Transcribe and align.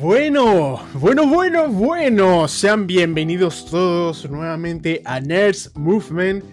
Bueno, 0.00 0.78
bueno, 0.94 1.26
bueno, 1.26 1.68
bueno. 1.68 2.46
Sean 2.46 2.86
bienvenidos 2.86 3.66
todos 3.66 4.30
nuevamente 4.30 5.02
a 5.04 5.18
Nerds 5.18 5.72
Movement, 5.74 6.44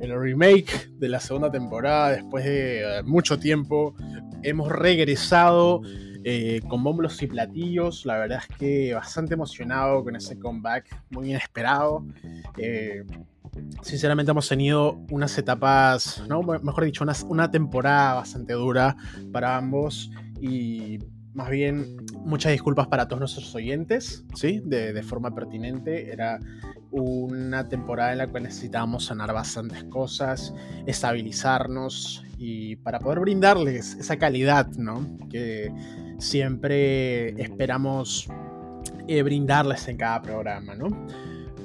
el 0.00 0.16
remake 0.16 0.90
de 1.00 1.08
la 1.08 1.18
segunda 1.18 1.50
temporada. 1.50 2.10
Después 2.10 2.44
de 2.44 2.82
eh, 2.82 3.02
mucho 3.02 3.36
tiempo, 3.36 3.96
hemos 4.44 4.70
regresado 4.70 5.82
eh, 6.22 6.60
con 6.68 6.84
bombos 6.84 7.20
y 7.20 7.26
platillos. 7.26 8.06
La 8.06 8.16
verdad 8.16 8.44
es 8.48 8.56
que 8.58 8.94
bastante 8.94 9.34
emocionado 9.34 10.04
con 10.04 10.14
ese 10.14 10.38
comeback, 10.38 10.96
muy 11.10 11.30
inesperado. 11.30 12.06
Eh, 12.58 13.02
sinceramente 13.82 14.30
hemos 14.30 14.48
tenido 14.48 15.00
unas 15.10 15.36
etapas, 15.36 16.22
¿no? 16.28 16.42
mejor 16.42 16.84
dicho, 16.84 17.02
una, 17.02 17.14
una 17.26 17.50
temporada 17.50 18.14
bastante 18.14 18.52
dura 18.52 18.96
para 19.32 19.56
ambos 19.56 20.12
y 20.40 21.00
más 21.34 21.50
bien 21.50 21.96
muchas 22.24 22.52
disculpas 22.52 22.86
para 22.86 23.06
todos 23.08 23.18
nuestros 23.20 23.54
oyentes, 23.54 24.24
¿sí? 24.34 24.62
De, 24.64 25.02
forma 25.02 25.34
pertinente. 25.34 26.12
Era 26.12 26.38
una 26.90 27.68
temporada 27.68 28.12
en 28.12 28.18
la 28.18 28.28
que 28.28 28.40
necesitábamos 28.40 29.06
sanar 29.06 29.32
bastantes 29.32 29.84
cosas, 29.84 30.54
estabilizarnos 30.86 32.24
y 32.38 32.76
para 32.76 33.00
poder 33.00 33.18
brindarles 33.20 33.94
esa 33.94 34.16
calidad, 34.16 34.68
¿no? 34.76 35.04
Que 35.28 35.72
siempre 36.18 37.30
esperamos 37.42 38.28
eh, 39.08 39.22
brindarles 39.22 39.88
en 39.88 39.96
cada 39.96 40.22
programa, 40.22 40.76
¿no? 40.76 40.88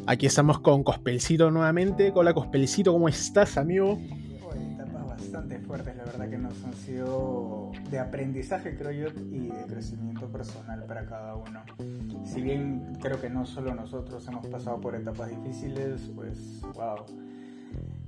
Aquí 0.08 0.26
estamos 0.26 0.60
con 0.62 0.84
Cospelcito 0.84 1.52
nuevamente. 1.52 2.12
Hola 2.16 2.34
Cospelcito, 2.34 2.92
¿cómo 2.92 3.08
estás, 3.08 3.58
amigo? 3.58 4.00
Bastante 5.40 5.66
fuertes, 5.66 5.96
la 5.96 6.04
verdad 6.04 6.30
que 6.30 6.38
nos 6.38 6.64
han 6.66 6.74
sido 6.74 7.72
de 7.90 8.00
aprendizaje, 8.00 8.76
creo 8.76 8.92
yo, 8.92 9.22
y 9.32 9.48
de 9.48 9.66
crecimiento 9.68 10.28
personal 10.28 10.84
para 10.84 11.06
cada 11.06 11.36
uno. 11.36 11.64
Si 12.26 12.42
bien 12.42 12.98
creo 13.02 13.22
que 13.22 13.30
no 13.30 13.46
solo 13.46 13.74
nosotros 13.74 14.28
hemos 14.28 14.46
pasado 14.48 14.82
por 14.82 14.96
etapas 14.96 15.30
difíciles, 15.30 16.12
pues, 16.14 16.62
wow. 16.74 17.06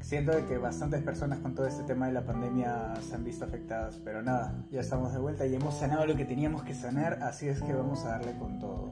Siento 0.02 0.33
de 0.33 0.45
que 0.45 0.58
bastantes 0.58 1.02
personas 1.03 1.39
con 1.39 1.55
todo 1.55 1.67
este 1.67 1.83
tema 1.83 2.08
de 2.08 2.14
la 2.14 2.25
pandemia 2.25 2.95
se 3.02 3.16
han 3.16 3.23
visto 3.23 3.45
afectadas, 3.45 3.98
pero 4.03 4.22
nada, 4.22 4.53
ya 4.70 4.81
estamos 4.81 5.14
de 5.14 5.20
vuelta 5.20 5.45
y 5.45 5.55
hemos 5.55 5.75
sanado 5.75 6.05
lo 6.05 6.16
que 6.17 6.25
teníamos 6.25 6.64
que 6.64 6.73
sanar, 6.73 7.20
así 7.23 7.48
es 7.48 7.61
que 7.61 7.72
vamos 7.72 8.03
a 8.03 8.09
darle 8.09 8.33
con 8.38 8.59
todo. 8.59 8.92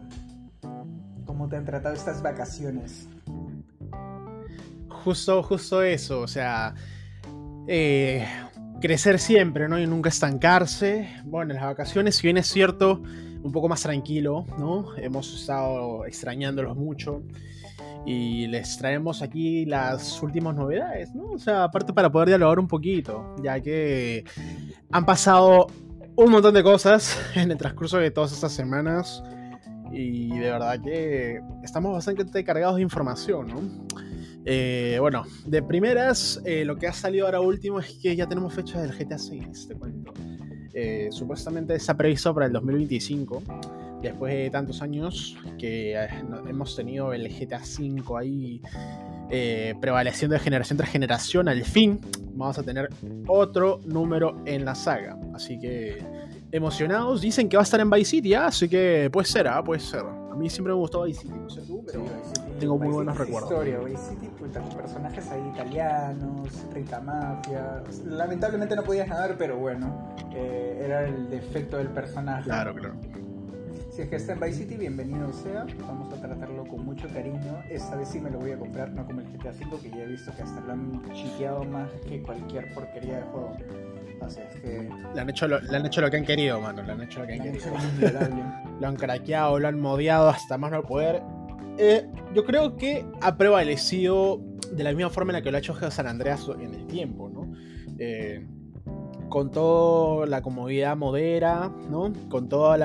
¿Cómo 1.25 1.49
te 1.49 1.57
han 1.57 1.65
tratado 1.65 1.93
estas 1.93 2.21
vacaciones? 2.21 3.09
Justo, 4.87 5.43
justo 5.43 5.81
eso, 5.81 6.21
o 6.21 6.27
sea, 6.27 6.75
eh, 7.67 8.25
crecer 8.79 9.19
siempre, 9.19 9.67
¿no? 9.67 9.79
Y 9.79 9.87
nunca 9.87 10.09
estancarse. 10.09 11.09
Bueno, 11.25 11.51
en 11.51 11.57
las 11.57 11.65
vacaciones, 11.65 12.15
si 12.15 12.27
bien 12.27 12.37
es 12.37 12.47
cierto, 12.47 13.01
un 13.43 13.51
poco 13.51 13.67
más 13.67 13.81
tranquilo, 13.81 14.45
¿no? 14.57 14.95
Hemos 14.97 15.33
estado 15.33 16.05
extrañándolos 16.05 16.75
mucho. 16.75 17.23
Y 18.05 18.47
les 18.47 18.77
traemos 18.77 19.21
aquí 19.21 19.65
las 19.65 20.21
últimas 20.23 20.55
novedades, 20.55 21.13
¿no? 21.13 21.31
O 21.31 21.39
sea, 21.39 21.65
aparte 21.65 21.93
para 21.93 22.11
poder 22.11 22.29
dialogar 22.29 22.59
un 22.59 22.67
poquito, 22.67 23.35
ya 23.43 23.59
que 23.59 24.23
han 24.91 25.05
pasado 25.05 25.67
un 26.15 26.31
montón 26.31 26.53
de 26.53 26.63
cosas 26.63 27.19
en 27.35 27.51
el 27.51 27.57
transcurso 27.57 27.97
de 27.97 28.11
todas 28.11 28.31
estas 28.31 28.53
semanas. 28.53 29.23
Y 29.91 30.29
de 30.37 30.51
verdad 30.51 30.79
que 30.81 31.41
estamos 31.63 31.93
bastante 31.93 32.43
cargados 32.43 32.75
de 32.75 32.83
información, 32.83 33.47
¿no? 33.47 33.61
Eh, 34.45 34.97
bueno, 34.99 35.25
de 35.45 35.61
primeras, 35.61 36.41
eh, 36.45 36.63
lo 36.65 36.77
que 36.77 36.87
ha 36.87 36.93
salido 36.93 37.25
ahora 37.25 37.41
último 37.41 37.79
es 37.79 37.91
que 38.01 38.15
ya 38.15 38.27
tenemos 38.27 38.53
fecha 38.53 38.81
del 38.81 38.91
GTA 38.91 39.17
6, 39.17 39.67
te 39.67 39.75
cuento. 39.75 40.13
Eh, 40.73 41.09
supuestamente 41.11 41.75
está 41.75 41.95
previsto 41.95 42.33
para 42.33 42.45
el 42.45 42.53
2025, 42.53 43.43
después 44.01 44.33
de 44.33 44.49
tantos 44.49 44.81
años 44.81 45.37
que 45.57 45.95
hemos 46.47 46.75
tenido 46.75 47.11
el 47.13 47.27
GTA 47.27 47.63
5 47.63 48.17
ahí 48.17 48.61
prevaleciendo 49.79 50.33
de 50.33 50.39
generación 50.39 50.77
tras 50.77 50.89
generación, 50.89 51.49
al 51.49 51.63
fin 51.63 51.99
vamos 52.33 52.57
a 52.57 52.63
tener 52.63 52.89
otro 53.27 53.81
número 53.85 54.41
en 54.45 54.65
la 54.65 54.73
saga. 54.73 55.19
Así 55.35 55.59
que 55.59 56.03
emocionados, 56.51 57.21
dicen 57.21 57.47
que 57.47 57.57
va 57.57 57.61
a 57.61 57.63
estar 57.63 57.79
en 57.79 57.89
Vice 57.89 58.11
City, 58.11 58.33
¿ah? 58.33 58.47
así 58.47 58.67
que 58.67 59.09
puede 59.11 59.27
ser, 59.27 59.47
¿ah? 59.47 59.63
puede 59.63 59.81
ser. 59.81 60.01
A 60.01 60.35
mí 60.35 60.49
siempre 60.49 60.73
me 60.73 60.79
gustó 60.79 61.03
Vice 61.03 61.21
City, 61.21 61.33
no 61.37 61.49
sé 61.49 61.61
tú, 61.61 61.83
pero 61.85 62.05
tengo 62.59 62.77
muy 62.77 62.93
buenos 62.93 63.17
recuerdos. 63.17 63.49
Historia, 63.49 63.79
Vice 63.79 64.09
City, 64.09 64.29
pues, 64.37 64.51
con 64.51 64.69
personajes 64.69 65.29
ahí 65.31 65.41
italianos, 65.53 66.49
rica 66.73 66.99
mafia. 66.99 67.83
Lamentablemente 68.05 68.75
no 68.75 68.83
podías 68.83 69.07
nadar, 69.07 69.35
pero 69.37 69.57
bueno, 69.57 70.13
eh, 70.33 70.81
era 70.85 71.05
el 71.05 71.29
defecto 71.29 71.77
del 71.77 71.87
personaje. 71.87 72.43
Claro, 72.43 72.75
claro. 72.75 72.95
Si 73.91 74.03
es 74.03 74.09
que 74.09 74.15
está 74.15 74.33
en 74.33 74.39
Vice 74.39 74.59
City, 74.59 74.77
bienvenido 74.77 75.33
sea. 75.33 75.65
Vamos 75.81 76.13
a 76.13 76.21
tratarlo 76.21 76.63
con 76.65 76.85
mucho 76.85 77.07
cariño. 77.09 77.61
Esta 77.69 77.95
vez 77.95 78.09
sí 78.09 78.19
me 78.19 78.29
lo 78.29 78.39
voy 78.39 78.51
a 78.51 78.57
comprar, 78.57 78.91
no 78.91 79.05
como 79.05 79.21
el 79.21 79.27
GTA 79.27 79.51
V, 79.51 79.81
que 79.81 79.89
ya 79.89 80.03
he 80.03 80.07
visto 80.07 80.31
que 80.35 80.43
hasta 80.43 80.61
lo 80.61 80.71
han 80.73 81.03
chiqueado 81.13 81.63
más 81.65 81.89
que 82.07 82.21
cualquier 82.21 82.73
porquería 82.73 83.17
de 83.17 83.23
juego. 83.23 83.57
Así 84.21 84.39
es 84.39 84.61
que. 84.61 84.89
Le 85.13 85.21
han 85.21 85.29
hecho 85.29 85.47
lo, 85.47 85.59
le 85.59 85.75
han 85.75 85.85
hecho 85.85 86.01
lo 86.01 86.09
que 86.09 86.17
han 86.17 86.25
querido, 86.25 86.61
mano. 86.61 86.81
Le 86.83 86.91
han 86.91 87.01
hecho 87.01 87.19
lo 87.19 87.27
que 87.27 87.33
han 87.33 87.41
querido. 87.41 87.65
lo 88.79 88.87
han 88.87 88.95
craqueado, 88.95 89.59
lo 89.59 89.67
han 89.67 89.79
modeado 89.79 90.29
hasta 90.29 90.57
más 90.57 90.71
no 90.71 90.83
poder. 90.83 91.21
Eh, 91.81 92.05
yo 92.35 92.43
creo 92.43 92.75
que 92.75 93.05
ha 93.21 93.37
prevalecido 93.37 94.41
de 94.69 94.83
la 94.83 94.91
misma 94.91 95.09
forma 95.09 95.31
en 95.31 95.37
la 95.37 95.41
que 95.41 95.49
lo 95.49 95.55
ha 95.55 95.59
hecho 95.61 95.73
San 95.89 96.07
Andreas 96.07 96.45
en 96.59 96.73
el 96.73 96.85
tiempo, 96.87 97.29
¿no? 97.29 97.53
Eh, 97.97 98.45
con 99.29 99.49
toda 99.49 100.25
la 100.25 100.41
comodidad 100.41 100.97
modera, 100.97 101.71
¿no? 101.89 102.11
Con 102.29 102.49
todos 102.49 102.77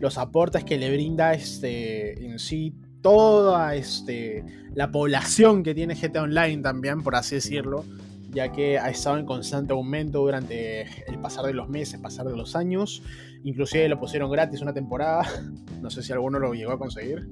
los 0.00 0.18
aportes 0.18 0.64
que 0.64 0.78
le 0.78 0.90
brinda 0.90 1.32
este, 1.32 2.26
en 2.26 2.40
sí 2.40 2.74
toda 3.02 3.76
este, 3.76 4.44
la 4.74 4.90
población 4.90 5.62
que 5.62 5.72
tiene 5.72 5.94
GTA 5.94 6.22
Online 6.22 6.60
también, 6.60 7.02
por 7.02 7.14
así 7.14 7.36
decirlo, 7.36 7.84
ya 8.30 8.50
que 8.50 8.80
ha 8.80 8.88
estado 8.90 9.18
en 9.18 9.26
constante 9.26 9.74
aumento 9.74 10.20
durante 10.20 10.82
el 11.08 11.20
pasar 11.20 11.46
de 11.46 11.54
los 11.54 11.68
meses, 11.68 12.00
pasar 12.00 12.26
de 12.26 12.36
los 12.36 12.56
años. 12.56 13.00
Inclusive 13.44 13.88
lo 13.88 14.00
pusieron 14.00 14.28
gratis 14.28 14.60
una 14.60 14.74
temporada, 14.74 15.24
no 15.80 15.88
sé 15.88 16.02
si 16.02 16.12
alguno 16.12 16.40
lo 16.40 16.52
llegó 16.52 16.72
a 16.72 16.78
conseguir. 16.78 17.28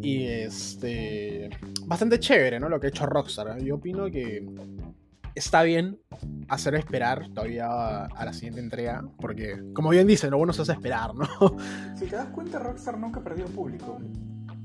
Y 0.00 0.26
este. 0.26 1.50
Bastante 1.86 2.18
chévere, 2.18 2.58
¿no? 2.58 2.68
Lo 2.68 2.80
que 2.80 2.88
ha 2.88 2.90
hecho 2.90 3.06
Rockstar. 3.06 3.58
Yo 3.62 3.76
opino 3.76 4.10
que 4.10 4.46
está 5.34 5.62
bien 5.62 5.98
hacer 6.48 6.74
esperar 6.74 7.28
todavía 7.34 8.04
a 8.04 8.24
la 8.24 8.32
siguiente 8.32 8.60
entrega. 8.60 9.04
Porque, 9.18 9.62
como 9.72 9.90
bien 9.90 10.06
dicen, 10.06 10.30
lo 10.30 10.38
bueno 10.38 10.52
se 10.52 10.62
hace 10.62 10.72
esperar, 10.72 11.14
¿no? 11.14 11.26
Si 11.96 12.06
te 12.06 12.16
das 12.16 12.28
cuenta, 12.28 12.58
Rockstar 12.58 12.98
nunca 12.98 13.20
perdió 13.22 13.46
público. 13.46 13.98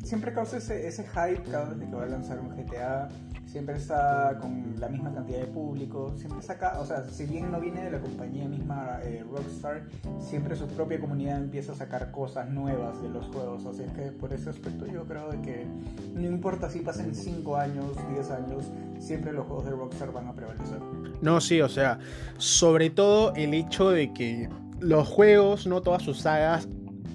Siempre 0.04 0.34
causa 0.34 0.58
ese, 0.58 0.88
ese 0.88 1.04
hype 1.04 1.44
cada 1.52 1.70
vez 1.70 1.88
que 1.90 1.96
va 1.96 2.04
a 2.04 2.08
lanzar 2.08 2.40
un 2.40 2.50
GTA 2.56 3.10
siempre 3.52 3.78
está 3.78 4.38
con 4.40 4.76
la 4.80 4.88
misma 4.90 5.12
cantidad 5.12 5.40
de 5.40 5.48
público, 5.48 6.14
siempre 6.18 6.42
saca, 6.42 6.80
o 6.80 6.86
sea, 6.86 7.04
si 7.10 7.26
bien 7.26 7.52
no 7.52 7.60
viene 7.60 7.84
de 7.84 7.92
la 7.92 8.00
compañía 8.00 8.48
misma 8.48 9.00
eh, 9.04 9.26
Rockstar, 9.30 9.88
siempre 10.20 10.56
su 10.56 10.68
propia 10.68 11.00
comunidad 11.00 11.38
empieza 11.38 11.72
a 11.72 11.76
sacar 11.76 12.12
cosas 12.12 12.50
nuevas 12.50 13.02
de 13.02 13.10
los 13.10 13.26
juegos, 13.28 13.66
así 13.66 13.84
que 13.96 14.12
por 14.12 14.34
ese 14.34 14.52
aspecto 14.52 14.86
yo 14.86 15.06
creo 15.06 15.30
de 15.32 15.42
que 15.42 15.66
no 16.14 16.28
importa 16.28 16.70
si 16.70 16.80
pasen 16.80 17.16
5 17.16 17.56
años, 17.56 17.86
10 18.14 18.32
años, 18.32 18.66
siempre 19.00 19.34
los 19.34 19.48
juegos 19.48 19.66
de 19.66 19.72
Rockstar 19.72 20.12
van 20.12 20.28
a 20.28 20.34
prevalecer. 20.34 20.80
No, 21.22 21.42
sí, 21.42 21.62
o 21.62 21.70
sea, 21.70 22.00
sobre 22.38 22.92
todo 22.92 23.34
el 23.34 23.56
hecho 23.56 23.90
de 23.90 24.14
que 24.14 24.48
los 24.80 25.08
juegos, 25.08 25.66
no 25.66 25.82
todas 25.82 26.04
sus 26.04 26.20
sagas, 26.20 26.68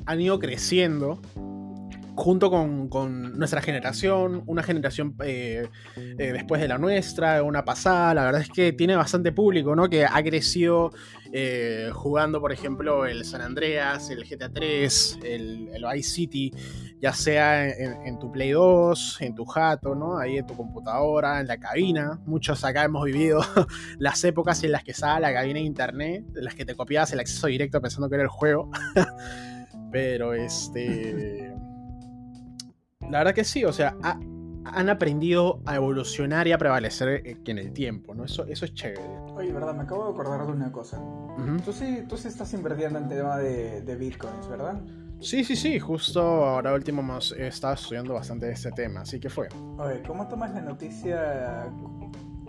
han 0.06 0.21
ido 0.21 0.39
creciendo 0.39 1.21
junto 2.17 2.51
con, 2.51 3.39
nuestra 3.39 3.61
generación, 3.61 4.43
una 4.47 4.63
generación 4.63 5.17
eh, 5.25 5.69
eh, 5.97 6.33
después 6.33 6.61
de 6.61 6.69
la 6.69 6.79
nuestra, 6.79 7.43
una 7.43 7.65
pasada, 7.65 8.15
la 8.15 8.25
verdad 8.25 8.41
es 8.41 8.49
que 8.49 8.73
tiene 8.73 8.97
bastante 8.97 9.33
público, 9.33 9.75
¿no? 9.75 9.89
Que 9.89 10.05
ha 10.05 10.22
crecido 10.22 10.93
eh, 11.33 11.91
jugando, 11.93 12.41
por 12.41 12.53
ejemplo, 12.53 13.07
el 13.07 13.25
San 13.25 13.41
Andreas, 13.41 14.11
el 14.11 14.25
GTA 14.25 14.51
3, 14.51 15.19
el, 15.25 15.69
el 15.72 15.84
Vice 15.93 16.11
City, 16.11 16.53
ya 17.01 17.13
sea 17.13 17.69
en, 17.69 18.19
tu 18.19 18.31
Play 18.31 18.53
2, 18.53 19.21
en 19.21 19.34
tu 19.34 19.45
jato, 19.45 19.95
¿no? 19.95 20.19
Ahí 20.19 20.39
en 20.39 20.47
tu 20.47 20.57
computadora, 20.57 21.41
en 21.41 21.49
la 21.49 21.59
cabina. 21.59 22.21
Muchos 22.25 22.65
acá 22.65 22.84
hemos 22.84 23.05
vivido 23.05 23.41
las 23.99 24.22
épocas 24.25 24.63
en 24.63 24.72
las 24.72 24.84
que 24.84 24.93
estaba 24.93 25.19
la 25.21 25.33
cabina 25.33 25.59
de 25.59 25.67
internet, 25.67 26.25
en 26.37 26.45
las 26.45 26.55
que 26.55 26.65
te 26.65 26.75
copiabas 26.75 27.13
el 27.13 27.21
acceso 27.21 27.49
directo 27.49 27.81
pensando 27.81 28.09
que 28.09 28.15
era 28.15 28.25
el 28.25 28.31
juego. 28.31 28.71
Pero 29.91 30.34
este 30.34 31.55
la 33.10 33.18
verdad 33.18 33.34
que 33.34 33.45
sí, 33.45 33.65
o 33.65 33.72
sea, 33.72 33.97
han 34.65 34.89
aprendido 34.89 35.60
a 35.66 35.77
evolucionar 35.77 36.48
y 36.48 36.53
a 36.53 36.59
prevalecer 36.59 37.27
eh, 37.27 37.36
en 37.45 37.59
el 37.59 37.72
tiempo, 37.72 38.15
¿no? 38.15 38.24
Eso, 38.24 38.45
eso 38.47 38.65
es 38.65 38.74
chévere. 38.74 39.03
Oye, 39.34 39.53
verdad, 39.53 39.74
me 39.74 39.83
acabo 39.83 40.06
de 40.06 40.12
acordar 40.12 40.47
de 40.47 40.53
una 40.53 40.72
cosa. 40.72 41.01
tú, 41.65 41.72
sí, 41.72 42.04
tú 42.09 42.16
sí 42.16 42.28
estás 42.28 42.53
invirtiendo 42.54 42.98
en 42.98 43.09
tema 43.09 43.39
de, 43.39 43.83
de 43.83 43.97
bitcoins, 43.97 44.48
¿verdad? 44.48 44.80
Sí, 45.21 45.45
sí, 45.45 45.56
sí, 45.56 45.78
justo 45.78 46.21
ahora 46.21 46.74
último 46.74 47.01
hemos 47.01 47.33
estado 47.33 47.74
estudiando 47.74 48.15
bastante 48.15 48.51
este 48.51 48.71
tema, 48.72 49.03
así 49.03 49.18
que 49.18 49.30
fue. 49.30 49.48
Oye, 49.78 50.03
¿cómo 50.07 50.28
tomas 50.28 50.53
la 50.53 50.60
noticia 50.60 51.66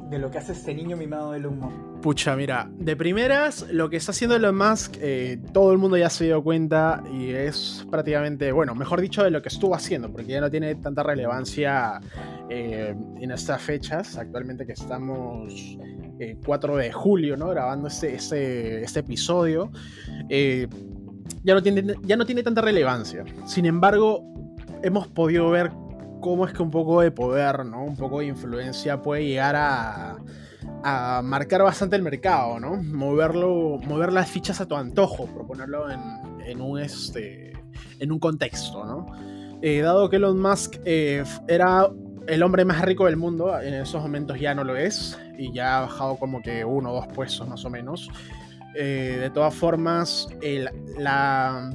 de 0.09 0.19
lo 0.19 0.29
que 0.29 0.37
hace 0.37 0.53
este 0.53 0.73
niño 0.73 0.97
mimado 0.97 1.31
del 1.31 1.45
humo? 1.47 1.99
Pucha, 2.01 2.35
mira, 2.35 2.69
de 2.77 2.95
primeras, 2.95 3.65
lo 3.71 3.89
que 3.89 3.97
está 3.97 4.11
haciendo 4.11 4.35
Elon 4.35 4.55
Musk, 4.55 4.97
eh, 5.01 5.39
todo 5.53 5.71
el 5.71 5.77
mundo 5.77 5.97
ya 5.97 6.09
se 6.09 6.25
dio 6.25 6.43
cuenta 6.43 7.03
y 7.11 7.31
es 7.31 7.85
prácticamente, 7.89 8.51
bueno, 8.51 8.75
mejor 8.75 9.01
dicho, 9.01 9.23
de 9.23 9.31
lo 9.31 9.41
que 9.41 9.49
estuvo 9.49 9.73
haciendo, 9.73 10.11
porque 10.11 10.27
ya 10.27 10.41
no 10.41 10.51
tiene 10.51 10.75
tanta 10.75 11.03
relevancia 11.03 11.99
eh, 12.49 12.95
en 13.19 13.31
estas 13.31 13.61
fechas, 13.61 14.17
actualmente 14.17 14.65
que 14.65 14.73
estamos 14.73 15.77
4 16.45 16.77
de 16.77 16.91
julio, 16.91 17.35
¿no? 17.35 17.49
Grabando 17.49 17.87
este, 17.87 18.15
este, 18.15 18.83
este 18.83 18.99
episodio. 18.99 19.71
ya, 20.29 21.53
no 21.53 21.63
tiene, 21.63 21.95
ya 22.03 22.15
no 22.15 22.25
tiene 22.25 22.43
tanta 22.43 22.61
relevancia. 22.61 23.23
Sin 23.45 23.65
embargo, 23.65 24.23
hemos 24.83 25.07
podido 25.07 25.49
ver 25.49 25.71
cómo 26.21 26.45
es 26.45 26.53
que 26.53 26.61
un 26.63 26.71
poco 26.71 27.01
de 27.01 27.11
poder, 27.11 27.65
¿no? 27.65 27.83
Un 27.83 27.95
poco 27.95 28.19
de 28.19 28.27
influencia 28.27 29.01
puede 29.01 29.25
llegar 29.25 29.55
a, 29.55 30.17
marcar 31.23 31.63
bastante 31.63 31.95
el 31.95 32.03
mercado, 32.03 32.59
¿no? 32.59 32.75
Moverlo, 32.75 33.79
mover 33.87 34.13
las 34.13 34.29
fichas 34.29 34.61
a 34.61 34.67
tu 34.67 34.75
antojo, 34.75 35.25
proponerlo 35.25 35.89
en, 35.89 35.99
en 36.45 36.61
un, 36.61 36.79
este, 36.79 37.53
en 37.99 38.11
un 38.11 38.19
contexto, 38.19 38.85
¿no? 38.85 39.07
Eh, 39.61 39.81
dado 39.81 40.09
que 40.09 40.17
Elon 40.17 40.39
Musk 40.39 40.75
eh, 40.85 41.23
era 41.47 41.89
el 42.27 42.43
hombre 42.43 42.65
más 42.65 42.81
rico 42.81 43.05
del 43.05 43.17
mundo, 43.17 43.59
en 43.59 43.73
esos 43.73 44.01
momentos 44.01 44.39
ya 44.39 44.53
no 44.53 44.63
lo 44.63 44.75
es, 44.75 45.19
y 45.37 45.51
ya 45.53 45.77
ha 45.77 45.81
bajado 45.81 46.17
como 46.17 46.41
que 46.41 46.65
uno 46.65 46.91
o 46.91 46.95
dos 46.95 47.07
puestos 47.07 47.47
más 47.47 47.65
o 47.65 47.69
menos. 47.69 48.09
Eh, 48.75 49.17
de 49.19 49.29
todas 49.29 49.53
formas, 49.53 50.27
la, 50.97 51.71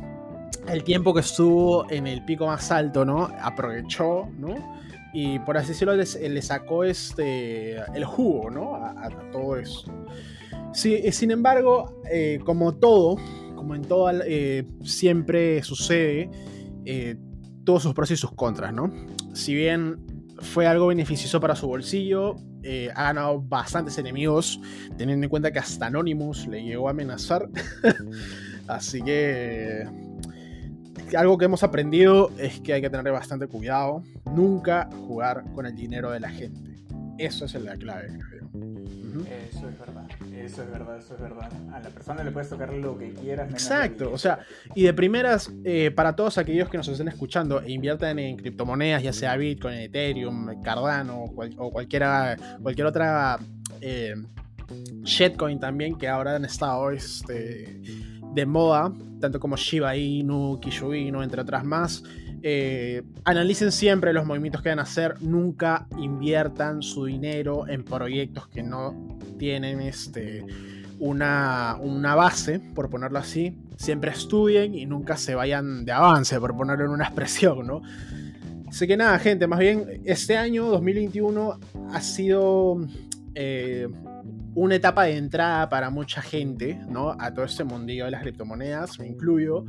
el 0.73 0.85
tiempo 0.85 1.13
que 1.15 1.21
estuvo 1.21 1.91
en 1.91 2.07
el 2.07 2.25
pico 2.25 2.47
más 2.47 2.71
alto, 2.71 3.05
¿no? 3.05 3.31
Aprovechó, 3.41 4.29
¿no? 4.39 4.55
Y 5.13 5.41
por 5.41 5.57
así 5.57 5.69
decirlo, 5.69 5.95
le, 5.97 6.43
sacó 6.43 6.85
este, 6.85 7.77
el 7.95 8.05
jugo, 8.05 8.51
¿no? 8.51 8.77
A, 8.77 9.09
todo 9.33 9.57
esto. 9.57 9.93
Sí, 10.73 11.11
sin 11.13 11.33
embargo, 11.33 12.01
eh, 12.11 12.39
como 12.45 12.77
todo, 12.77 13.17
como 13.57 13.75
en 13.75 13.83
todo 13.83 14.11
eh, 14.25 14.67
siempre 14.85 15.63
sucede, 15.65 16.31
eh, 16.85 17.17
todos 17.65 17.83
sus 17.83 17.95
pros 17.95 18.11
y 18.13 18.17
sus 18.17 18.33
contras, 18.33 18.73
¿no? 18.73 18.93
Si 19.33 19.55
bien 19.55 19.99
fue 20.39 20.67
algo 20.67 20.87
beneficioso 20.87 21.41
para 21.41 21.57
su 21.57 21.67
bolsillo, 21.67 22.37
ha 22.95 23.05
ganado 23.05 23.41
bastantes 23.41 23.99
enemigos, 23.99 24.61
teniendo 24.97 25.25
en 25.25 25.31
cuenta 25.31 25.51
que 25.51 25.59
hasta 25.59 25.87
Anonymous 25.87 26.47
le 26.47 26.63
llegó 26.63 26.89
a 26.89 26.93
amenazar. 26.93 27.49
Así 28.69 29.03
que 29.03 29.87
algo 31.17 31.39
que 31.39 31.45
hemos 31.47 31.62
aprendido 31.62 32.31
es 32.39 32.61
que 32.61 32.73
hay 32.73 32.81
que 32.81 32.91
tener 32.91 33.12
bastante 33.12 33.47
cuidado. 33.47 34.03
Nunca 34.35 34.89
jugar 35.07 35.45
con 35.55 35.67
el 35.67 35.75
dinero 35.75 36.11
de 36.11 36.21
la 36.21 36.31
gente. 36.31 36.71
Eso 37.19 37.45
es 37.45 37.55
la 37.55 37.77
clave, 37.77 38.09
creo 38.31 38.49
Eso 39.27 39.69
es 39.69 39.79
verdad, 39.79 40.07
eso 40.33 40.62
es 40.62 40.71
verdad, 40.71 40.99
eso 40.99 41.15
es 41.15 41.21
verdad. 41.21 41.53
A 41.71 41.81
la 41.81 41.91
persona 41.91 42.25
le 42.25 42.31
puedes 42.31 42.49
tocar 42.49 42.73
lo 42.73 42.97
que 42.97 43.12
quieras. 43.12 43.51
Exacto, 43.51 44.11
o 44.11 44.17
sea, 44.17 44.39
y 44.75 44.85
de 44.85 44.95
primeras, 44.95 45.53
eh, 45.65 45.91
para 45.91 46.17
todos 46.17 46.39
aquellos 46.39 46.71
que 46.71 46.79
nos 46.79 46.89
estén 46.89 47.09
escuchando 47.09 47.61
e 47.61 47.73
inviertan 47.73 48.19
en 48.19 48.39
criptomonedas, 48.39 49.03
ya 49.03 49.12
sea 49.12 49.37
Bitcoin, 49.37 49.75
Ethereum, 49.75 50.62
Cardano 50.62 51.25
o 51.59 51.71
cualquiera, 51.71 52.39
cualquier 52.62 52.87
otra 52.87 53.39
eh, 53.83 54.15
shitcoin 55.03 55.61
también 55.61 55.97
que 55.97 56.09
ahora 56.09 56.37
han 56.37 56.47
estado 56.47 56.91
este, 56.91 57.81
de 58.35 58.47
moda, 58.47 58.93
tanto 59.21 59.41
como 59.41 59.56
Shiba 59.56 59.97
Inu, 59.97 60.59
Kishu 60.61 60.94
Inu, 60.94 61.23
entre 61.23 61.43
otras 61.43 61.65
más. 61.65 62.03
Eh, 62.43 63.03
analicen 63.25 63.71
siempre 63.71 64.12
los 64.12 64.25
movimientos 64.25 64.62
que 64.62 64.71
van 64.71 64.79
a 64.79 64.82
hacer, 64.82 65.21
nunca 65.21 65.87
inviertan 65.99 66.82
su 66.82 67.05
dinero 67.05 67.69
en 67.69 67.85
proyectos 67.85 68.49
que 68.49 68.62
no 68.62 69.19
tienen 69.38 69.81
este, 69.81 70.47
una, 70.99 71.77
una 71.81 72.15
base, 72.15 72.61
por 72.75 72.88
ponerlo 72.88 73.19
así. 73.19 73.59
Siempre 73.77 74.11
estudien 74.11 74.75
y 74.75 74.87
nunca 74.87 75.17
se 75.17 75.35
vayan 75.35 75.85
de 75.85 75.93
avance, 75.93 76.38
por 76.41 76.56
ponerlo 76.56 76.85
en 76.87 76.91
una 76.93 77.05
expresión, 77.06 77.67
¿no? 77.67 77.83
Así 78.69 78.87
que 78.87 78.97
nada, 78.97 79.19
gente, 79.19 79.49
más 79.49 79.59
bien 79.59 80.00
este 80.05 80.37
año 80.37 80.67
2021 80.67 81.59
ha 81.93 82.00
sido 82.00 82.81
eh, 83.35 83.88
una 84.55 84.75
etapa 84.75 85.05
de 85.05 85.17
entrada 85.17 85.69
para 85.69 85.91
mucha 85.91 86.23
gente, 86.23 86.81
¿no? 86.88 87.17
A 87.19 87.32
todo 87.32 87.44
este 87.44 87.64
mundillo 87.64 88.06
de 88.06 88.11
las 88.11 88.23
criptomonedas, 88.23 88.99
me 88.99 89.06
incluyo, 89.06 89.64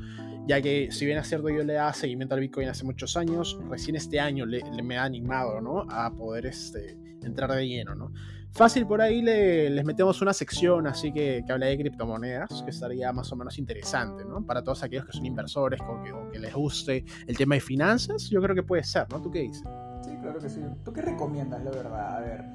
ya 0.47 0.61
que 0.61 0.91
si 0.91 1.05
bien 1.05 1.17
es 1.17 1.27
cierto 1.27 1.49
yo 1.49 1.63
le 1.63 1.73
daba 1.73 1.93
seguimiento 1.93 2.35
al 2.35 2.41
Bitcoin 2.41 2.67
hace 2.67 2.83
muchos 2.83 3.15
años, 3.15 3.59
recién 3.69 3.95
este 3.95 4.19
año 4.19 4.45
le, 4.45 4.61
me 4.81 4.97
ha 4.97 5.03
animado, 5.03 5.61
¿no? 5.61 5.85
A 5.89 6.11
poder 6.11 6.47
este, 6.47 6.97
entrar 7.21 7.51
de 7.51 7.67
lleno, 7.67 7.95
¿no? 7.95 8.11
Fácil 8.53 8.85
por 8.85 9.01
ahí 9.01 9.21
les 9.21 9.85
metemos 9.85 10.21
una 10.21 10.33
sección 10.33 10.85
así 10.85 11.13
que, 11.13 11.41
que 11.45 11.53
habla 11.53 11.67
de 11.67 11.77
criptomonedas, 11.77 12.63
que 12.63 12.71
estaría 12.71 13.13
más 13.13 13.31
o 13.31 13.37
menos 13.37 13.57
interesante, 13.57 14.25
¿no? 14.25 14.45
Para 14.45 14.61
todos 14.61 14.83
aquellos 14.83 15.05
que 15.05 15.13
son 15.13 15.25
inversores 15.25 15.79
o 15.79 16.29
que 16.31 16.39
les 16.39 16.53
guste 16.53 17.05
el 17.27 17.37
tema 17.37 17.55
de 17.55 17.61
finanzas, 17.61 18.29
yo 18.29 18.41
creo 18.41 18.53
que 18.53 18.63
puede 18.63 18.83
ser, 18.83 19.07
¿no? 19.09 19.21
¿Tú 19.21 19.31
qué 19.31 19.39
dices? 19.39 19.63
Sí, 20.03 20.11
claro 20.21 20.39
que 20.39 20.49
sí. 20.49 20.59
¿Tú 20.83 20.91
qué 20.91 21.01
recomiendas, 21.01 21.63
la 21.63 21.71
verdad? 21.71 22.17
A 22.17 22.19
ver, 22.19 22.45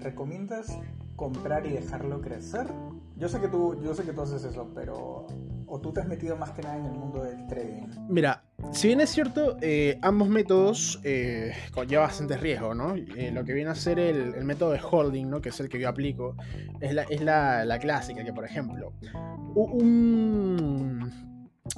¿recomiendas 0.00 0.78
comprar 1.18 1.66
y 1.66 1.72
dejarlo 1.72 2.22
crecer? 2.22 2.68
Yo 3.16 3.28
sé 3.28 3.40
que 3.40 3.48
tú, 3.48 3.76
yo 3.82 3.92
sé 3.92 4.04
que 4.04 4.12
tú 4.12 4.22
haces 4.22 4.44
eso, 4.44 4.70
pero 4.72 5.26
¿o 5.66 5.80
tú 5.80 5.92
te 5.92 6.00
has 6.00 6.06
metido 6.06 6.36
más 6.36 6.52
que 6.52 6.62
nada 6.62 6.78
en 6.78 6.86
el 6.86 6.92
mundo 6.92 7.24
del 7.24 7.44
trading? 7.48 7.88
Mira, 8.08 8.44
si 8.72 8.86
bien 8.86 9.00
es 9.00 9.10
cierto, 9.10 9.56
eh, 9.60 9.98
ambos 10.00 10.28
métodos 10.28 11.00
eh, 11.02 11.52
conllevan 11.72 12.06
bastante 12.06 12.36
riesgo, 12.36 12.72
¿no? 12.72 12.94
Eh, 12.94 13.32
lo 13.34 13.44
que 13.44 13.52
viene 13.52 13.68
a 13.68 13.74
ser 13.74 13.98
el, 13.98 14.44
método 14.44 14.70
de 14.70 14.80
holding, 14.80 15.28
¿no? 15.28 15.40
Que 15.42 15.48
es 15.48 15.58
el 15.58 15.68
que 15.68 15.80
yo 15.80 15.88
aplico, 15.88 16.36
es 16.80 16.94
la, 16.94 17.02
es 17.02 17.20
la, 17.20 17.64
la 17.64 17.80
clásica, 17.80 18.22
que 18.24 18.32
por 18.32 18.44
ejemplo, 18.44 18.92
un, 19.54 21.12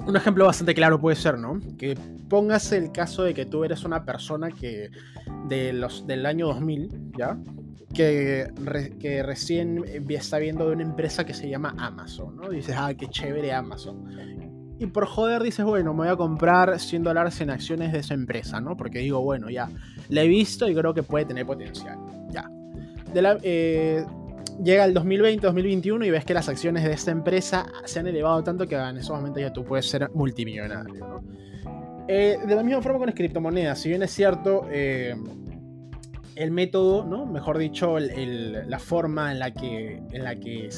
un 0.05 0.15
ejemplo 0.15 0.45
bastante 0.45 0.75
claro 0.75 1.01
puede 1.01 1.15
ser, 1.15 1.39
¿no? 1.39 1.59
Que 1.79 1.97
pongas 2.29 2.71
el 2.73 2.91
caso 2.91 3.23
de 3.23 3.33
que 3.33 3.47
tú 3.47 3.63
eres 3.63 3.83
una 3.83 4.05
persona 4.05 4.51
que 4.51 4.91
de 5.47 5.73
los, 5.73 6.05
del 6.05 6.27
año 6.27 6.45
2000, 6.45 7.13
¿ya? 7.17 7.37
Que, 7.93 8.51
recién 9.23 9.83
está 10.09 10.39
viendo 10.39 10.67
de 10.67 10.73
una 10.73 10.83
empresa 10.83 11.25
que 11.25 11.33
se 11.33 11.49
llama 11.49 11.75
Amazon, 11.77 12.35
¿no? 12.35 12.49
Dices, 12.49 12.75
ah, 12.77 12.93
qué 12.93 13.07
chévere 13.07 13.53
Amazon. 13.53 14.07
Y 14.79 14.87
por 14.87 15.05
joder 15.05 15.43
dices, 15.43 15.63
bueno, 15.63 15.93
me 15.93 15.99
voy 15.99 16.07
a 16.07 16.15
comprar 16.15 16.79
100 16.79 17.03
dólares 17.03 17.39
en 17.41 17.51
acciones 17.51 17.91
de 17.91 17.99
esa 17.99 18.15
empresa, 18.15 18.59
¿no? 18.59 18.75
Porque 18.75 18.99
digo, 18.99 19.21
bueno, 19.21 19.49
ya, 19.49 19.69
la 20.09 20.23
he 20.23 20.27
visto 20.27 20.67
y 20.67 20.73
creo 20.73 20.93
que 20.93 21.03
puede 21.03 21.25
tener 21.25 21.45
potencial. 21.45 21.99
Ya. 22.31 22.49
Eh, 23.43 24.03
llega 24.63 24.85
el 24.85 24.93
2020, 24.93 25.45
2021 25.45 26.05
y 26.05 26.09
ves 26.09 26.25
que 26.25 26.33
las 26.33 26.49
acciones 26.49 26.83
de 26.83 26.93
esta 26.93 27.11
empresa 27.11 27.67
se 27.85 27.99
han 27.99 28.07
elevado 28.07 28.43
tanto 28.43 28.67
que 28.67 28.75
en 28.75 28.97
ese 28.97 29.11
momento 29.11 29.39
ya 29.39 29.53
tú 29.53 29.63
puedes 29.63 29.87
ser 29.87 30.09
multimillonario, 30.13 31.07
¿no? 31.07 31.23
Eh, 32.07 32.39
de 32.45 32.55
la 32.55 32.63
misma 32.63 32.81
forma 32.81 32.97
con 32.97 33.05
las 33.07 33.15
criptomonedas, 33.15 33.79
si 33.79 33.89
bien 33.89 34.03
es 34.03 34.11
cierto, 34.11 34.67
eh, 34.71 35.15
el 36.41 36.49
método, 36.51 37.05
¿no? 37.05 37.25
Mejor 37.25 37.59
dicho, 37.59 37.99
la 37.99 38.79
forma 38.79 39.31
en 39.31 39.39
la 39.39 39.51
que, 39.51 40.01
en 40.11 40.23
la 40.23 40.35
que 40.35 40.69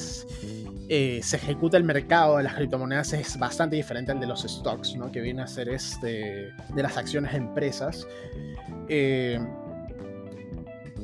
eh, 0.88 1.20
se 1.22 1.36
ejecuta 1.36 1.78
el 1.78 1.84
mercado 1.84 2.36
de 2.36 2.42
las 2.42 2.54
criptomonedas 2.54 3.14
es 3.14 3.38
bastante 3.38 3.76
diferente 3.76 4.12
al 4.12 4.20
de 4.20 4.26
los 4.26 4.42
stocks, 4.42 4.94
¿no? 4.94 5.10
Que 5.10 5.22
viene 5.22 5.40
a 5.40 5.46
ser 5.46 5.70
este, 5.70 6.52
de 6.74 6.82
las 6.82 6.98
acciones 6.98 7.32
de 7.32 7.38
empresas. 7.38 8.06
Eh, 8.88 9.40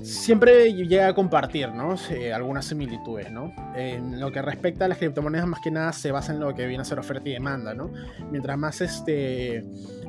siempre 0.03 0.75
llega 0.75 1.09
a 1.09 1.15
compartir, 1.15 1.71
¿no? 1.71 1.95
algunas 2.35 2.67
similitudes, 2.67 3.33
¿no? 3.33 3.55
En 3.75 4.21
lo 4.21 4.31
que 4.31 4.43
respecta 4.43 4.85
a 4.85 4.89
las 4.89 4.99
criptomonedas, 4.99 5.47
más 5.47 5.61
que 5.61 5.71
nada 5.71 5.93
se 5.95 6.13
basa 6.13 6.33
en 6.33 6.41
lo 6.41 6.55
que 6.55 6.67
viene 6.67 6.83
a 6.83 6.85
ser 6.85 6.99
oferta 6.99 7.27
y 7.31 7.33
demanda, 7.33 7.73
¿no? 7.73 7.91
Mientras 8.31 8.59
más 8.59 8.83
este, 8.83 9.65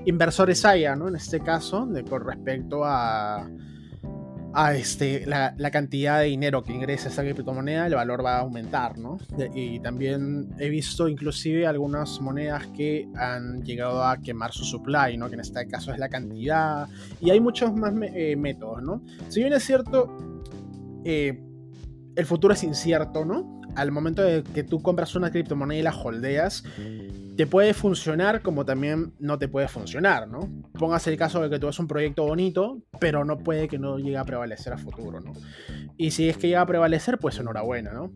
inversores 0.06 0.66
haya, 0.66 0.94
¿no? 0.98 1.08
En 1.08 1.16
este 1.16 1.40
caso, 1.40 1.86
de, 1.86 2.04
con 2.04 2.26
respecto 2.26 2.84
a 2.84 3.50
a 4.54 4.74
este, 4.76 5.26
la, 5.26 5.72
cantidad 5.72 6.20
de 6.20 6.26
dinero 6.26 6.64
que 6.64 6.74
ingresa 6.74 7.10
esa 7.10 7.24
criptomoneda, 7.24 7.88
el 7.88 7.96
valor 7.96 8.26
va 8.26 8.38
a 8.38 8.40
aumentar, 8.40 8.98
¿no? 8.98 9.18
y 9.54 9.80
también 9.80 10.50
he 10.60 10.70
visto 10.70 11.08
inclusive 11.08 11.66
algunas 11.66 12.20
monedas 12.20 12.68
que 12.68 13.08
han 13.16 13.64
llegado 13.64 14.04
a 14.04 14.18
quemar 14.18 14.52
su 14.52 14.66
supply, 14.66 15.18
¿no? 15.18 15.30
Que 15.30 15.36
en 15.36 15.42
este 15.42 15.66
caso 15.68 15.92
es 15.92 16.00
la 16.00 16.10
cantidad. 16.10 16.88
Y 17.20 17.30
hay 17.30 17.40
muchos 17.40 17.74
más 17.74 17.94
eh, 18.14 18.36
métodos, 18.36 18.82
¿no? 18.84 19.02
Si 19.30 19.40
bien 19.40 19.54
es 19.54 19.64
cierto, 19.64 20.16
eh, 21.06 21.42
el 22.16 22.26
futuro 22.26 22.54
es 22.54 22.64
incierto, 22.64 23.26
¿no? 23.26 23.61
Al 23.76 23.92
momento 23.92 24.22
de 24.22 24.44
que 24.44 24.64
tú 24.64 24.82
compras 24.82 25.16
una 25.16 25.32
criptomoneda 25.32 25.80
y 25.80 25.84
la 25.84 25.96
holdeas, 25.96 26.64
te 27.38 27.48
puede 27.48 27.74
funcionar 27.74 28.42
como 28.42 28.66
también 28.66 29.14
no 29.20 29.40
te 29.40 29.48
puede 29.48 29.68
funcionar, 29.68 30.28
¿no? 30.28 30.50
Pongas 30.78 31.08
el 31.08 31.18
caso 31.18 31.42
de 31.42 31.50
que 31.50 31.60
tú 31.60 31.68
es 31.70 31.80
un 31.80 31.88
proyecto 31.88 32.26
bonito, 32.26 32.82
pero 33.00 33.24
no 33.26 33.38
puede 33.38 33.68
que 33.68 33.80
no 33.80 33.98
llegue 33.98 34.18
a 34.18 34.26
prevalecer 34.26 34.74
a 34.74 34.78
futuro, 34.78 35.22
¿no? 35.22 35.34
Y 35.98 36.12
si 36.12 36.30
es 36.30 36.38
que 36.38 36.48
llega 36.48 36.62
a 36.62 36.66
prevalecer, 36.66 37.18
pues 37.18 37.40
enhorabuena, 37.40 37.94
¿no? 37.94 38.12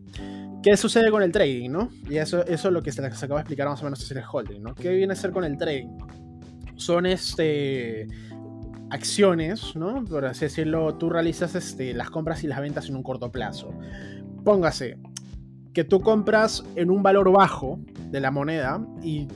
¿Qué 0.62 0.76
sucede 0.76 1.10
con 1.10 1.22
el 1.22 1.32
trading, 1.32 1.70
no? 1.70 1.90
Y 2.08 2.18
eso, 2.18 2.44
eso 2.46 2.68
es 2.68 2.74
lo 2.74 2.82
que 2.82 2.92
se, 2.92 3.02
se 3.10 3.24
acaba 3.24 3.40
de 3.40 3.42
explicar 3.42 3.68
más 3.68 3.80
o 3.80 3.84
menos 3.84 4.02
es 4.02 4.10
el 4.10 4.22
holding, 4.30 4.62
¿no? 4.62 4.74
¿Qué 4.74 4.90
viene 4.90 5.12
a 5.12 5.16
ser 5.16 5.30
con 5.30 5.44
el 5.44 5.56
trading? 5.56 5.88
Son 6.76 7.06
este 7.06 8.06
acciones, 8.90 9.74
¿no? 9.74 10.04
Por 10.04 10.24
así 10.24 10.44
decirlo, 10.44 10.94
tú 10.94 11.10
realizas 11.10 11.54
este, 11.54 11.94
las 11.94 12.10
compras 12.10 12.44
y 12.44 12.46
las 12.46 12.60
ventas 12.60 12.88
en 12.88 12.96
un 12.96 13.02
corto 13.02 13.30
plazo. 13.32 13.72
Póngase 14.44 14.98
que 15.76 15.84
tú 15.84 16.00
compras 16.00 16.64
en 16.74 16.90
un 16.90 17.02
valor 17.02 17.30
bajo 17.30 17.78
de 18.10 18.18
la 18.18 18.30
moneda 18.30 18.80
y 19.02 19.28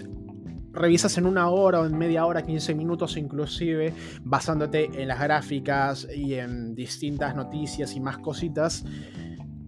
revisas 0.72 1.18
en 1.18 1.26
una 1.26 1.50
hora 1.50 1.80
o 1.80 1.84
en 1.84 1.98
media 1.98 2.24
hora, 2.24 2.46
15 2.46 2.74
minutos 2.74 3.18
inclusive, 3.18 3.92
basándote 4.22 5.02
en 5.02 5.08
las 5.08 5.20
gráficas 5.20 6.08
y 6.10 6.36
en 6.36 6.74
distintas 6.74 7.36
noticias 7.36 7.94
y 7.94 8.00
más 8.00 8.16
cositas, 8.16 8.86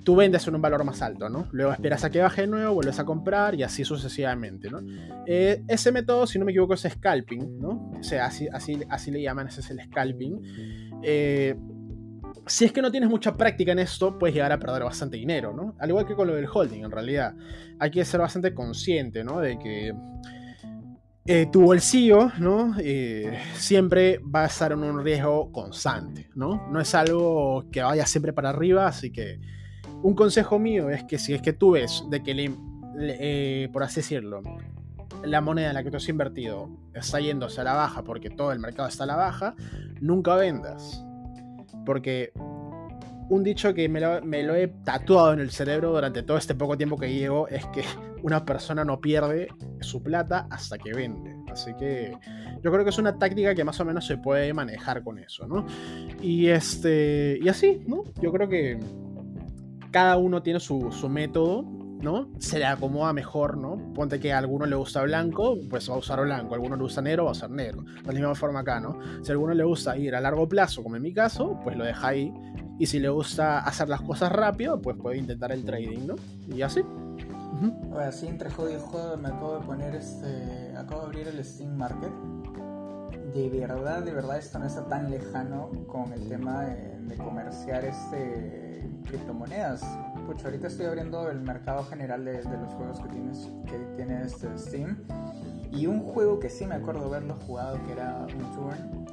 tú 0.02 0.16
vendes 0.16 0.48
en 0.48 0.54
un 0.54 0.62
valor 0.62 0.82
más 0.82 1.02
alto, 1.02 1.28
¿no? 1.28 1.46
Luego 1.52 1.72
esperas 1.72 2.04
a 2.04 2.10
que 2.10 2.20
baje 2.20 2.40
de 2.40 2.46
nuevo, 2.46 2.72
vuelves 2.72 2.98
a 2.98 3.04
comprar 3.04 3.54
y 3.54 3.64
así 3.64 3.84
sucesivamente, 3.84 4.70
¿no? 4.70 4.80
Eh, 5.26 5.62
ese 5.68 5.92
método, 5.92 6.26
si 6.26 6.38
no 6.38 6.46
me 6.46 6.52
equivoco, 6.52 6.72
es 6.72 6.88
scalping, 6.90 7.58
¿no? 7.58 7.90
O 8.00 8.02
sea, 8.02 8.24
así, 8.24 8.48
así, 8.50 8.80
así 8.88 9.10
le 9.10 9.20
llaman, 9.20 9.48
ese 9.48 9.60
es 9.60 9.70
el 9.70 9.78
scalping. 9.82 10.40
Eh, 11.02 11.54
si 12.46 12.64
es 12.64 12.72
que 12.72 12.82
no 12.82 12.90
tienes 12.90 13.08
mucha 13.08 13.36
práctica 13.36 13.72
en 13.72 13.78
esto, 13.78 14.18
puedes 14.18 14.34
llegar 14.34 14.52
a 14.52 14.58
perder 14.58 14.82
bastante 14.84 15.16
dinero, 15.16 15.52
¿no? 15.52 15.74
Al 15.78 15.90
igual 15.90 16.06
que 16.06 16.14
con 16.14 16.26
lo 16.26 16.34
del 16.34 16.46
holding, 16.52 16.84
en 16.84 16.90
realidad. 16.90 17.34
Hay 17.78 17.90
que 17.90 18.04
ser 18.04 18.20
bastante 18.20 18.52
consciente, 18.52 19.22
¿no? 19.22 19.40
De 19.40 19.58
que 19.58 19.94
eh, 21.24 21.46
tu 21.52 21.62
bolsillo, 21.62 22.32
¿no? 22.40 22.74
Eh, 22.80 23.38
siempre 23.54 24.18
va 24.18 24.42
a 24.42 24.46
estar 24.46 24.72
en 24.72 24.82
un 24.82 25.04
riesgo 25.04 25.52
constante, 25.52 26.28
¿no? 26.34 26.68
No 26.70 26.80
es 26.80 26.94
algo 26.96 27.64
que 27.70 27.80
vaya 27.80 28.06
siempre 28.06 28.32
para 28.32 28.50
arriba, 28.50 28.88
así 28.88 29.12
que 29.12 29.38
un 30.02 30.14
consejo 30.14 30.58
mío 30.58 30.90
es 30.90 31.04
que 31.04 31.18
si 31.18 31.32
es 31.32 31.40
que 31.40 31.52
tú 31.52 31.72
ves 31.72 32.02
de 32.10 32.24
que, 32.24 32.52
eh, 32.98 33.68
por 33.72 33.84
así 33.84 34.00
decirlo, 34.00 34.42
la 35.24 35.40
moneda 35.40 35.68
en 35.68 35.74
la 35.74 35.84
que 35.84 35.92
tú 35.92 35.98
has 35.98 36.08
invertido 36.08 36.68
está 36.92 37.20
yéndose 37.20 37.60
a 37.60 37.64
la 37.64 37.74
baja 37.74 38.02
porque 38.02 38.28
todo 38.28 38.50
el 38.50 38.58
mercado 38.58 38.88
está 38.88 39.04
a 39.04 39.06
la 39.06 39.16
baja, 39.16 39.54
nunca 40.00 40.34
vendas. 40.34 41.04
Porque 41.84 42.32
un 43.28 43.42
dicho 43.42 43.72
que 43.72 43.88
me 43.88 44.00
lo, 44.00 44.54
he 44.54 44.68
tatuado 44.68 45.32
en 45.32 45.40
el 45.40 45.50
cerebro 45.50 45.92
durante 45.92 46.22
todo 46.22 46.36
este 46.36 46.54
poco 46.54 46.76
tiempo 46.76 46.98
que 46.98 47.12
llevo 47.12 47.48
es 47.48 47.64
que 47.66 47.82
una 48.22 48.44
persona 48.44 48.84
no 48.84 49.00
pierde 49.00 49.48
su 49.80 50.02
plata 50.02 50.46
hasta 50.50 50.78
que 50.78 50.92
vende. 50.92 51.34
Así 51.50 51.72
que 51.78 52.12
yo 52.62 52.70
creo 52.70 52.84
que 52.84 52.90
es 52.90 52.98
una 52.98 53.18
táctica 53.18 53.54
que 53.54 53.64
más 53.64 53.80
o 53.80 53.84
menos 53.84 54.06
se 54.06 54.16
puede 54.16 54.52
manejar 54.52 55.02
con 55.02 55.18
eso, 55.18 55.46
¿no? 55.46 55.66
Y 56.20 56.48
este. 56.48 57.38
Y 57.42 57.48
así, 57.48 57.82
¿no? 57.86 58.04
Yo 58.20 58.32
creo 58.32 58.48
que 58.48 58.78
cada 59.90 60.16
uno 60.16 60.42
tiene 60.42 60.60
su, 60.60 60.90
su 60.92 61.08
método 61.08 61.81
¿no? 62.02 62.28
Se 62.38 62.58
le 62.58 62.66
acomoda 62.66 63.12
mejor, 63.12 63.56
¿no? 63.56 63.92
Ponte 63.94 64.18
que 64.18 64.32
a 64.32 64.38
alguno 64.38 64.66
le 64.66 64.76
gusta 64.76 65.02
blanco, 65.02 65.56
pues 65.70 65.88
va 65.88 65.94
a 65.94 65.98
usar 65.98 66.20
blanco, 66.20 66.52
a 66.52 66.56
alguno 66.56 66.76
le 66.76 66.82
gusta 66.82 67.00
negro, 67.00 67.24
va 67.24 67.30
a 67.30 67.32
usar 67.32 67.50
negro. 67.50 67.82
De 67.82 68.06
la 68.06 68.12
misma 68.12 68.34
forma 68.34 68.60
acá, 68.60 68.80
¿no? 68.80 68.98
Si 69.22 69.30
a 69.30 69.32
alguno 69.32 69.54
le 69.54 69.64
gusta 69.64 69.96
ir 69.96 70.14
a 70.14 70.20
largo 70.20 70.48
plazo, 70.48 70.82
como 70.82 70.96
en 70.96 71.02
mi 71.02 71.14
caso, 71.14 71.58
pues 71.62 71.76
lo 71.76 71.84
deja 71.84 72.08
ahí. 72.08 72.32
Y 72.78 72.86
si 72.86 72.98
le 72.98 73.08
gusta 73.08 73.60
hacer 73.60 73.88
las 73.88 74.00
cosas 74.00 74.32
rápido, 74.32 74.80
pues 74.80 74.96
puede 74.96 75.18
intentar 75.18 75.52
el 75.52 75.64
trading, 75.64 76.06
¿no? 76.06 76.16
Y 76.48 76.62
así. 76.62 76.82
así 77.98 78.26
entre 78.26 78.50
joder 78.50 78.78
y 78.78 78.82
joder 78.82 79.18
me 79.18 79.28
acabo 79.28 79.58
de 79.58 79.66
poner 79.66 79.94
este. 79.94 80.76
Acabo 80.76 81.02
de 81.02 81.06
abrir 81.06 81.28
el 81.28 81.44
Steam 81.44 81.76
Market. 81.76 82.12
De 83.34 83.48
verdad, 83.48 84.02
de 84.02 84.12
verdad, 84.12 84.38
esto 84.38 84.58
no 84.58 84.66
está 84.66 84.86
tan 84.88 85.10
lejano 85.10 85.70
con 85.86 86.12
el 86.12 86.28
tema 86.28 86.64
de, 86.64 86.98
de 86.98 87.16
comerciar 87.16 87.84
este 87.84 88.90
criptomonedas 89.06 89.82
pucha, 90.26 90.46
ahorita 90.46 90.68
estoy 90.68 90.86
abriendo 90.86 91.30
el 91.30 91.40
mercado 91.40 91.84
general 91.84 92.24
de, 92.24 92.42
los 92.42 92.72
juegos 92.74 93.00
que, 93.00 93.08
tienes, 93.08 93.50
que 93.66 93.78
tiene 93.96 94.22
este 94.22 94.48
Steam. 94.56 94.96
Y 95.70 95.86
un 95.86 96.00
juego 96.00 96.38
que 96.38 96.50
sí 96.50 96.66
me 96.66 96.74
acuerdo 96.74 97.06
haberlo 97.06 97.34
jugado, 97.46 97.80
que 97.86 97.92
era 97.92 98.26
un. 98.26 99.12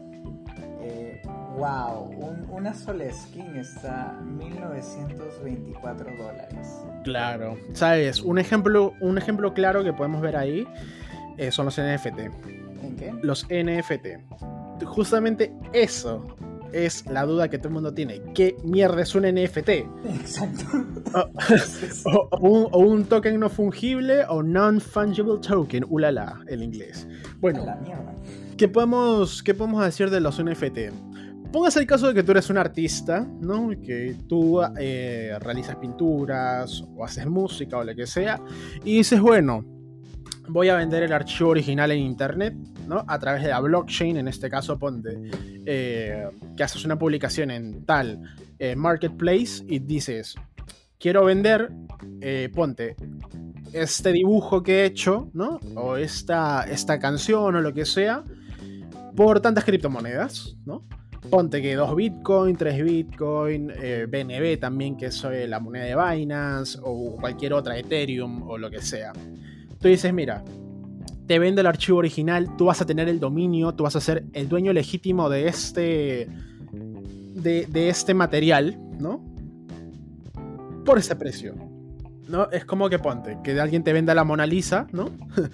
Eh, 0.82 1.22
wow, 1.58 2.10
una 2.51 2.74
sola 2.74 3.06
skin 3.12 3.58
está 3.58 4.18
1924 4.24 6.18
dólares. 6.18 6.82
Claro, 7.04 7.58
sabes, 7.74 8.22
un 8.22 8.39
ejemplo, 8.39 8.94
un 9.01 9.18
ejemplo 9.18 9.54
claro 9.54 9.84
que 9.84 9.92
podemos 9.94 10.22
ver 10.22 10.38
ahí 10.38 10.68
eh, 11.38 11.51
son 11.51 11.66
los 11.66 11.80
NFT. 11.80 12.20
¿En 12.82 12.96
qué? 12.98 13.13
Los 13.22 13.46
NFT. 13.50 14.86
Justamente 14.86 15.54
eso 15.74 16.25
es 16.73 17.05
la 17.07 17.25
duda 17.25 17.49
que 17.49 17.57
todo 17.57 17.69
el 17.69 17.73
mundo 17.75 17.93
tiene. 17.93 18.21
¿Qué 18.33 18.55
mierda 18.63 19.01
es 19.01 19.15
un 19.15 19.23
NFT? 19.23 19.69
Exacto. 19.69 20.65
O, 22.05 22.77
un, 22.77 23.05
token 23.05 23.39
no 23.39 23.49
fungible 23.49 24.23
o 24.29 24.43
non-fungible 24.43 25.39
token. 25.39 25.85
Ulala, 25.89 26.39
el 26.47 26.61
inglés. 26.61 27.07
Bueno, 27.39 27.65
¿qué 28.57 28.67
podemos, 28.67 29.41
¿qué 29.41 29.55
podemos 29.55 29.83
decir 29.83 30.11
de 30.11 30.19
los 30.19 30.43
NFT? 30.43 30.77
Póngase 31.51 31.79
el 31.79 31.88
caso 31.88 32.07
de 32.07 32.13
que 32.13 32.21
tú 32.21 32.31
eres 32.31 32.49
un 32.51 32.57
artista, 32.57 33.27
¿no? 33.41 33.69
Que 33.83 34.15
tú 34.27 34.61
eh, 34.77 35.35
realizas 35.39 35.77
pinturas 35.77 36.83
o 36.95 37.03
haces 37.03 37.25
música 37.25 37.77
o 37.77 37.83
lo 37.83 37.95
que 37.95 38.05
sea. 38.05 38.39
Y 38.83 38.97
dices, 38.97 39.19
bueno, 39.19 39.65
voy 40.50 40.70
a 40.70 40.75
vender 40.75 41.03
el 41.03 41.13
archivo 41.13 41.51
original 41.51 41.91
en 41.91 42.00
internet, 42.00 42.53
¿no? 42.88 43.03
A 43.08 43.20
través 43.20 43.44
de 43.44 43.50
la 43.50 43.60
blockchain, 43.60 44.18
en 44.18 44.27
este 44.27 44.50
caso 44.50 44.77
ponte 44.77 45.29
eh, 45.65 46.27
que 46.58 46.63
haces 46.63 46.84
una 46.86 46.98
publicación 46.98 47.51
en 47.51 47.86
tal 47.86 48.22
eh, 48.58 48.75
marketplace 48.75 49.63
y 49.68 49.79
dices, 49.79 50.36
quiero 51.00 51.25
vender, 51.25 51.72
eh, 52.22 52.50
ponte, 52.53 52.96
este 53.74 54.12
dibujo 54.12 54.63
que 54.63 54.82
he 54.82 54.86
hecho, 54.86 55.29
¿no? 55.34 55.60
O 55.75 55.98
esta, 55.98 56.63
esta 56.63 57.00
canción 57.00 57.56
o 57.56 57.62
lo 57.62 57.74
que 57.74 57.86
sea, 57.86 58.24
por 59.15 59.39
tantas 59.39 59.63
criptomonedas, 59.63 60.56
¿no? 60.65 60.84
Ponte 61.29 61.62
que 61.62 61.75
2 61.75 61.96
Bitcoin, 61.96 62.56
3 62.56 62.84
Bitcoin, 62.84 63.68
BNB 63.68 64.58
también, 64.58 64.98
que 64.98 65.08
es 65.08 65.24
la 65.24 65.60
moneda 65.60 65.84
de 65.84 66.18
Binance, 66.18 66.79
o 66.82 67.18
cualquier 67.18 67.53
otra, 67.53 67.77
Ethereum 67.77 68.50
o 68.50 68.58
lo 68.58 68.72
que 68.72 68.82
sea. 68.82 69.12
Tú 69.79 69.88
dices, 69.88 70.13
mira, 70.13 70.43
te 71.29 71.39
vende 71.39 71.62
el 71.62 71.67
archivo 71.67 72.00
original, 72.00 72.57
tú 72.57 72.65
vas 72.65 72.81
a 72.81 72.86
tener 72.86 73.07
el 73.07 73.19
dominio, 73.19 73.74
tú 73.74 73.83
vas 73.83 73.95
a 73.95 74.01
ser 74.01 74.25
el 74.33 74.50
dueño 74.50 74.74
legítimo 74.74 75.29
de 75.29 75.48
este, 75.48 76.27
de, 76.71 77.89
este 77.89 78.13
material, 78.13 78.77
¿no? 79.00 79.24
Por 80.83 80.98
ese 80.98 81.15
precio. 81.15 81.53
¿No? 82.27 82.50
Es 82.51 82.65
como 82.65 82.89
que 82.89 83.00
ponte, 83.00 83.38
que 83.43 83.59
alguien 83.59 83.83
te 83.83 83.93
venda 83.93 84.13
la 84.13 84.24
Mona 84.24 84.45
Lisa, 84.45 84.88
¿no? 84.91 85.09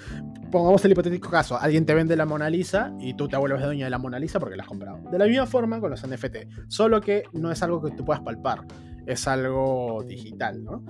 Pongamos 0.51 0.83
el 0.85 0.93
hipotético 0.93 1.29
caso, 1.29 1.57
alguien 1.59 1.85
te 1.85 1.93
vende 1.93 2.15
la 2.15 2.25
Mona 2.25 2.49
Lisa 2.49 2.93
y 2.99 3.13
tú 3.13 3.27
te 3.27 3.37
vuelves 3.37 3.61
dueño 3.61 3.85
de 3.85 3.89
la 3.89 3.97
Mona 3.97 4.17
Lisa 4.17 4.39
porque 4.39 4.55
la 4.55 4.63
has 4.63 4.69
comprado. 4.69 4.99
De 5.09 5.17
la 5.17 5.25
misma 5.25 5.45
forma 5.45 5.79
con 5.79 5.91
los 5.91 6.05
NFT, 6.05 6.67
solo 6.67 6.99
que 6.99 7.23
no 7.33 7.51
es 7.51 7.61
algo 7.63 7.81
que 7.81 7.91
tú 7.91 8.03
puedas 8.05 8.21
palpar, 8.23 8.65
es 9.05 9.27
algo 9.27 10.03
digital, 10.07 10.63
¿no? 10.63 10.83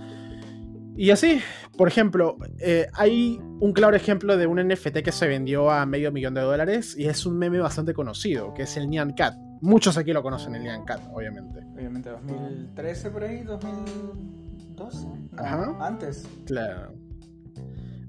Y 0.97 1.11
así, 1.11 1.41
por 1.77 1.89
ejemplo, 1.89 2.37
eh, 2.59 2.87
hay 2.93 3.37
un 3.59 3.73
claro 3.73 3.97
ejemplo 3.97 4.37
de 4.37 4.47
un 4.47 4.65
NFT 4.65 4.99
que 5.03 5.11
se 5.11 5.27
vendió 5.27 5.69
a 5.69 5.85
medio 5.85 6.11
millón 6.11 6.33
de 6.33 6.41
dólares 6.41 6.95
y 6.97 7.05
es 7.05 7.25
un 7.25 7.37
meme 7.37 7.59
bastante 7.59 7.93
conocido, 7.93 8.53
que 8.53 8.63
es 8.63 8.77
el 8.77 8.89
Nyan 8.89 9.13
Cat. 9.13 9.35
Muchos 9.61 9.97
aquí 9.97 10.13
lo 10.13 10.23
conocen, 10.23 10.55
el 10.55 10.63
Nyan 10.63 10.85
Cat, 10.85 11.01
obviamente. 11.13 11.59
Obviamente, 11.75 12.09
2013 12.09 13.11
por 13.11 13.23
ahí, 13.23 13.43
2012. 13.43 15.07
Ajá. 15.37 15.75
Antes. 15.81 16.25
Claro. 16.45 16.93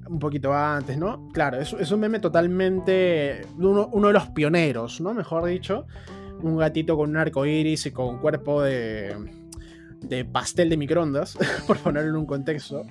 Un 0.08 0.20
poquito 0.20 0.54
antes, 0.54 0.96
¿no? 0.96 1.28
Claro, 1.32 1.58
es, 1.58 1.72
es 1.72 1.90
un 1.90 1.98
meme 1.98 2.20
totalmente. 2.20 3.42
Uno, 3.58 3.88
uno 3.92 4.06
de 4.06 4.12
los 4.12 4.28
pioneros, 4.28 5.00
¿no? 5.00 5.12
Mejor 5.12 5.44
dicho. 5.46 5.86
Un 6.40 6.56
gatito 6.56 6.96
con 6.96 7.10
un 7.10 7.16
arco 7.16 7.44
iris 7.46 7.86
y 7.86 7.90
con 7.90 8.06
un 8.06 8.18
cuerpo 8.18 8.62
de 8.62 9.16
de 10.00 10.24
pastel 10.24 10.68
de 10.68 10.76
microondas, 10.76 11.36
por 11.66 11.78
ponerlo 11.78 12.10
en 12.10 12.16
un 12.16 12.26
contexto, 12.26 12.82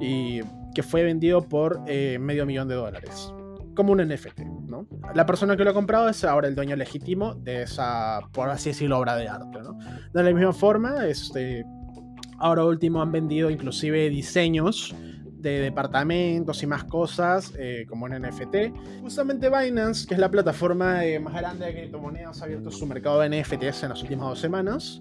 y 0.00 0.40
que 0.74 0.82
fue 0.82 1.02
vendido 1.02 1.42
por 1.48 1.82
eh, 1.86 2.18
medio 2.18 2.46
millón 2.46 2.68
de 2.68 2.74
dólares. 2.74 3.32
Como 3.74 3.92
un 3.92 3.98
NFT, 3.98 4.40
¿no? 4.66 4.86
La 5.14 5.26
persona 5.26 5.56
que 5.56 5.64
lo 5.64 5.70
ha 5.70 5.74
comprado 5.74 6.08
es 6.08 6.24
ahora 6.24 6.48
el 6.48 6.54
dueño 6.54 6.76
legítimo 6.76 7.34
de 7.34 7.62
esa, 7.62 8.20
por 8.32 8.50
así 8.50 8.70
decirlo, 8.70 8.98
obra 8.98 9.16
de 9.16 9.28
arte, 9.28 9.60
¿no? 9.62 9.78
De 10.12 10.22
la 10.22 10.32
misma 10.32 10.52
forma, 10.52 11.06
este, 11.06 11.64
ahora 12.38 12.64
último 12.64 13.00
han 13.00 13.12
vendido 13.12 13.48
inclusive 13.48 14.10
diseños 14.10 14.94
de 15.40 15.60
departamentos 15.60 16.62
y 16.62 16.66
más 16.66 16.84
cosas 16.84 17.54
eh, 17.58 17.86
como 17.88 18.06
en 18.06 18.22
NFT. 18.22 19.00
Justamente 19.00 19.48
Binance, 19.48 20.06
que 20.06 20.14
es 20.14 20.20
la 20.20 20.30
plataforma 20.30 21.04
eh, 21.04 21.18
más 21.18 21.34
grande 21.34 21.66
de 21.66 21.74
criptomonedas, 21.74 22.42
ha 22.42 22.44
abierto 22.44 22.70
su 22.70 22.86
mercado 22.86 23.20
de 23.20 23.40
NFTs 23.40 23.84
en 23.84 23.88
las 23.90 24.02
últimas 24.02 24.28
dos 24.28 24.38
semanas 24.38 25.00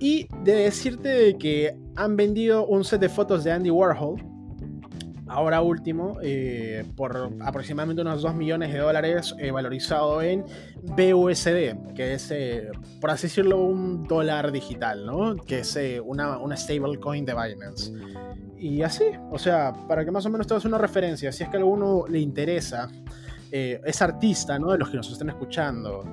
y 0.00 0.26
de 0.42 0.54
decirte 0.54 1.36
que 1.38 1.76
han 1.94 2.16
vendido 2.16 2.66
un 2.66 2.84
set 2.84 3.00
de 3.00 3.10
fotos 3.10 3.44
de 3.44 3.52
Andy 3.52 3.70
Warhol, 3.70 4.16
ahora 5.28 5.60
último, 5.60 6.16
eh, 6.22 6.84
por 6.96 7.30
aproximadamente 7.40 8.00
unos 8.00 8.22
2 8.22 8.34
millones 8.34 8.72
de 8.72 8.78
dólares 8.78 9.34
eh, 9.38 9.50
valorizado 9.50 10.22
en 10.22 10.44
BUSD, 10.82 11.94
que 11.94 12.14
es, 12.14 12.30
eh, 12.30 12.70
por 13.00 13.10
así 13.10 13.28
decirlo, 13.28 13.58
un 13.58 14.04
dólar 14.04 14.50
digital, 14.52 15.04
¿no? 15.04 15.36
Que 15.36 15.60
es 15.60 15.78
una, 16.04 16.38
una 16.38 16.56
stablecoin 16.56 17.26
de 17.26 17.34
Binance. 17.34 17.92
Y 18.58 18.82
así, 18.82 19.04
o 19.30 19.38
sea, 19.38 19.72
para 19.86 20.04
que 20.04 20.10
más 20.10 20.24
o 20.24 20.30
menos 20.30 20.46
te 20.46 20.66
una 20.66 20.78
referencia, 20.78 21.30
si 21.30 21.44
es 21.44 21.48
que 21.48 21.56
a 21.56 21.60
alguno 21.60 22.06
le 22.08 22.18
interesa 22.18 22.90
es 23.52 24.00
artista, 24.00 24.58
¿no? 24.58 24.70
De 24.70 24.78
los 24.78 24.90
que 24.90 24.96
nos 24.96 25.10
estén 25.10 25.28
escuchando, 25.28 26.04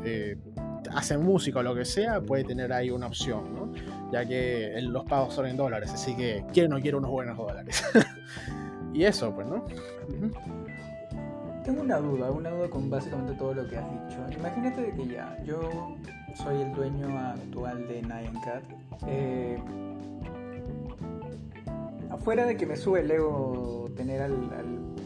hacen 0.94 1.24
música 1.24 1.60
o 1.60 1.63
lo 1.63 1.75
que 1.75 1.86
sea, 1.86 2.22
puede 2.22 2.44
tener 2.44 2.72
ahí 2.74 2.89
una 2.89 3.08
opción, 3.08 3.53
¿no? 3.53 3.72
Ya 4.12 4.25
que 4.25 4.79
los 4.82 5.06
pagos 5.06 5.34
son 5.34 5.48
en 5.48 5.58
dólares, 5.58 5.91
así 5.94 6.15
que 6.15 6.44
quiere 6.53 6.67
o 6.67 6.72
no 6.72 6.82
quiere 6.82 6.98
unos 6.98 7.12
buenos 7.12 7.38
dólares. 7.38 7.84
y 8.94 9.03
eso, 9.03 9.34
pues, 9.34 9.48
¿no? 9.48 9.65
Tengo 11.63 11.82
una 11.82 11.98
duda, 11.98 12.32
una 12.32 12.50
duda 12.50 12.70
con 12.70 12.89
básicamente 12.89 13.34
todo 13.34 13.53
lo 13.53 13.67
que 13.67 13.77
has 13.77 13.86
dicho. 13.91 14.39
Imagínate 14.39 14.94
que 14.94 15.08
ya, 15.08 15.38
yo 15.44 15.96
soy 16.36 16.62
el 16.62 16.74
dueño 16.74 17.17
actual 17.20 17.88
de 17.88 18.01
Nine 18.01 18.39
Cat. 18.44 18.63
Eh, 19.08 19.58
afuera 22.10 22.46
de 22.46 22.56
que 22.56 22.65
me 22.65 22.77
sube 22.77 23.01
el 23.01 23.12
ego 23.12 23.89
tener 23.96 24.22
al, 24.22 24.34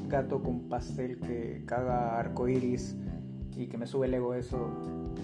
gato 0.08 0.44
con 0.44 0.68
pastel 0.68 1.20
que 1.22 1.64
caga 1.66 2.20
arcoiris 2.20 2.98
y 3.56 3.68
que 3.68 3.78
me 3.78 3.88
sube 3.88 4.08
el 4.08 4.14
ego 4.14 4.34
eso, 4.34 4.70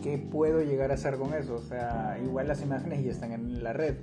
¿qué 0.04 0.18
puedo 0.18 0.62
llegar 0.62 0.92
a 0.92 0.96
hacer 0.96 1.18
con 1.18 1.34
eso? 1.34 1.56
O 1.56 1.62
sea, 1.62 2.18
igual 2.24 2.48
las 2.48 2.62
imágenes 2.62 3.04
ya 3.04 3.12
están 3.12 3.32
en 3.32 3.64
la 3.64 3.74
red 3.74 3.96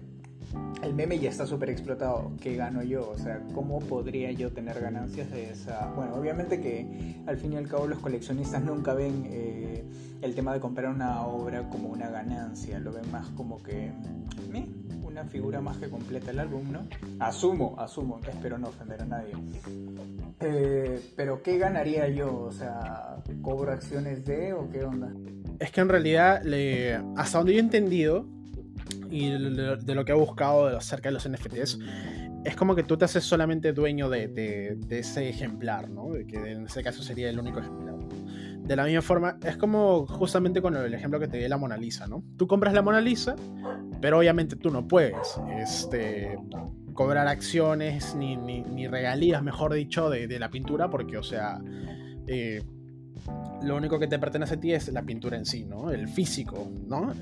el 0.83 0.95
meme 0.95 1.19
ya 1.19 1.31
está 1.31 1.47
súper 1.47 1.71
explotado. 1.71 2.33
¿Qué 2.41 2.57
gano 2.57 2.83
yo? 2.83 3.09
O 3.11 3.19
sea, 3.19 3.41
¿cómo 3.55 3.81
podría 3.81 4.31
yo 4.33 4.53
tener 4.53 4.81
ganancias 4.81 5.31
de 5.31 5.51
esa? 5.51 5.93
Bueno, 5.97 6.15
obviamente 6.15 6.61
que 6.61 7.23
al 7.27 7.37
fin 7.39 7.55
y 7.55 7.57
al 7.57 7.69
cabo 7.69 7.87
los 7.87 7.99
coleccionistas 7.99 8.63
nunca 8.63 8.95
ven 8.95 9.25
eh, 9.27 9.85
el 10.21 10.35
tema 10.35 10.53
de 10.53 10.61
comprar 10.61 10.93
una 10.93 11.27
obra 11.27 11.69
como 11.71 11.89
una 11.89 12.09
ganancia. 12.11 12.79
Lo 12.79 12.93
ven 12.93 13.11
más 13.11 13.29
como 13.31 13.63
que 13.63 13.93
una 15.03 15.25
figura 15.25 15.61
más 15.61 15.79
que 15.79 15.89
completa 15.89 16.33
el 16.33 16.41
álbum, 16.41 16.73
¿no? 16.73 16.81
Asumo, 17.21 17.77
asumo. 17.79 18.21
Espero 18.29 18.59
no 18.59 18.69
ofender 18.69 19.03
a 19.03 19.07
nadie. 19.07 19.33
Eh, 20.41 21.13
pero 21.17 21.43
¿qué 21.43 21.57
ganaría 21.57 22.09
yo? 22.09 22.37
O 22.41 22.53
sea, 22.53 23.23
¿cobro 23.41 23.73
acciones 23.73 24.25
de 24.25 24.53
o 24.53 24.69
qué 24.71 24.85
onda? 24.85 25.13
Es 25.59 25.71
que 25.71 25.81
en 25.81 25.89
realidad, 25.89 26.43
hasta 27.17 27.39
donde 27.39 27.55
yo 27.55 27.59
he 27.59 27.63
entendido, 27.63 28.29
y 29.11 29.31
de, 29.31 29.95
lo 29.95 30.05
que 30.05 30.13
ha 30.13 30.17
buscado 30.17 30.67
acerca 30.67 31.09
de 31.09 31.15
los 31.15 31.29
NFTs, 31.29 31.79
es 32.45 32.57
como 32.57 32.75
que 32.75 32.83
tú 32.83 32.97
te 32.97 33.05
haces 33.05 33.25
solamente 33.25 33.73
dueño 33.73 34.09
de, 34.11 34.77
ese 34.91 35.29
ejemplar, 35.29 35.89
¿no? 35.89 36.11
que 36.27 36.53
en 36.53 36.67
ese 36.67 36.83
caso 36.83 37.03
sería 37.03 37.31
el 37.31 37.39
único 37.39 37.61
ejemplar. 37.61 37.95
De 38.65 38.77
la 38.77 38.85
misma 38.85 39.03
forma, 39.03 39.39
es 39.45 39.57
como 39.57 40.07
justamente 40.07 40.63
con 40.63 40.75
el 40.75 40.95
ejemplo 40.95 41.21
que 41.21 41.29
te 41.29 41.37
di 41.37 41.49
la 41.49 41.59
Mona 41.59 41.77
Lisa, 41.77 42.07
¿no? 42.07 42.25
Tú 42.39 42.47
compras 42.47 42.73
la 42.73 42.81
Mona 42.81 43.01
Lisa, 43.01 43.37
pero 44.01 44.19
obviamente 44.19 44.57
tú 44.57 44.71
no 44.71 44.89
puedes 44.89 45.39
este, 45.59 46.39
cobrar 46.95 47.29
acciones 47.29 48.15
ni, 48.15 48.37
ni, 48.37 48.87
regalías, 48.89 49.43
mejor 49.43 49.75
dicho, 49.75 50.09
de, 50.09 50.39
la 50.39 50.51
pintura, 50.51 50.89
porque, 50.89 51.19
o 51.19 51.23
sea, 51.23 51.61
eh, 52.27 52.63
lo 53.63 53.77
único 53.77 53.99
que 53.99 54.07
te 54.07 54.19
pertenece 54.19 54.55
a 54.55 54.61
ti 54.61 54.73
es 54.73 54.89
la 54.93 55.03
pintura 55.03 55.37
en 55.37 55.47
sí, 55.47 55.65
¿no? 55.65 55.91
El 55.91 56.09
físico, 56.09 56.69
¿no? 56.87 57.13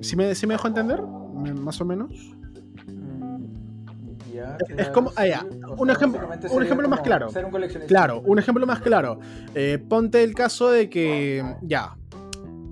¿Sí 0.00 0.16
me, 0.16 0.24
me 0.24 0.54
dejo 0.54 0.68
entender? 0.68 1.02
Más 1.02 1.80
o 1.80 1.84
menos. 1.84 2.10
Mm, 2.86 3.44
es 4.76 4.88
como, 4.90 5.12
ah, 5.16 5.44
un, 5.76 5.90
ejemplo, 5.90 6.28
un 6.50 6.62
ejemplo 6.62 6.88
más 6.88 7.00
claro. 7.00 7.28
claro, 7.86 8.22
un 8.24 8.38
ejemplo 8.38 8.66
más 8.66 8.80
claro. 8.80 9.18
Eh, 9.54 9.78
ponte 9.88 10.22
el 10.22 10.34
caso 10.34 10.70
de 10.70 10.88
que, 10.88 11.44
ya, 11.62 11.96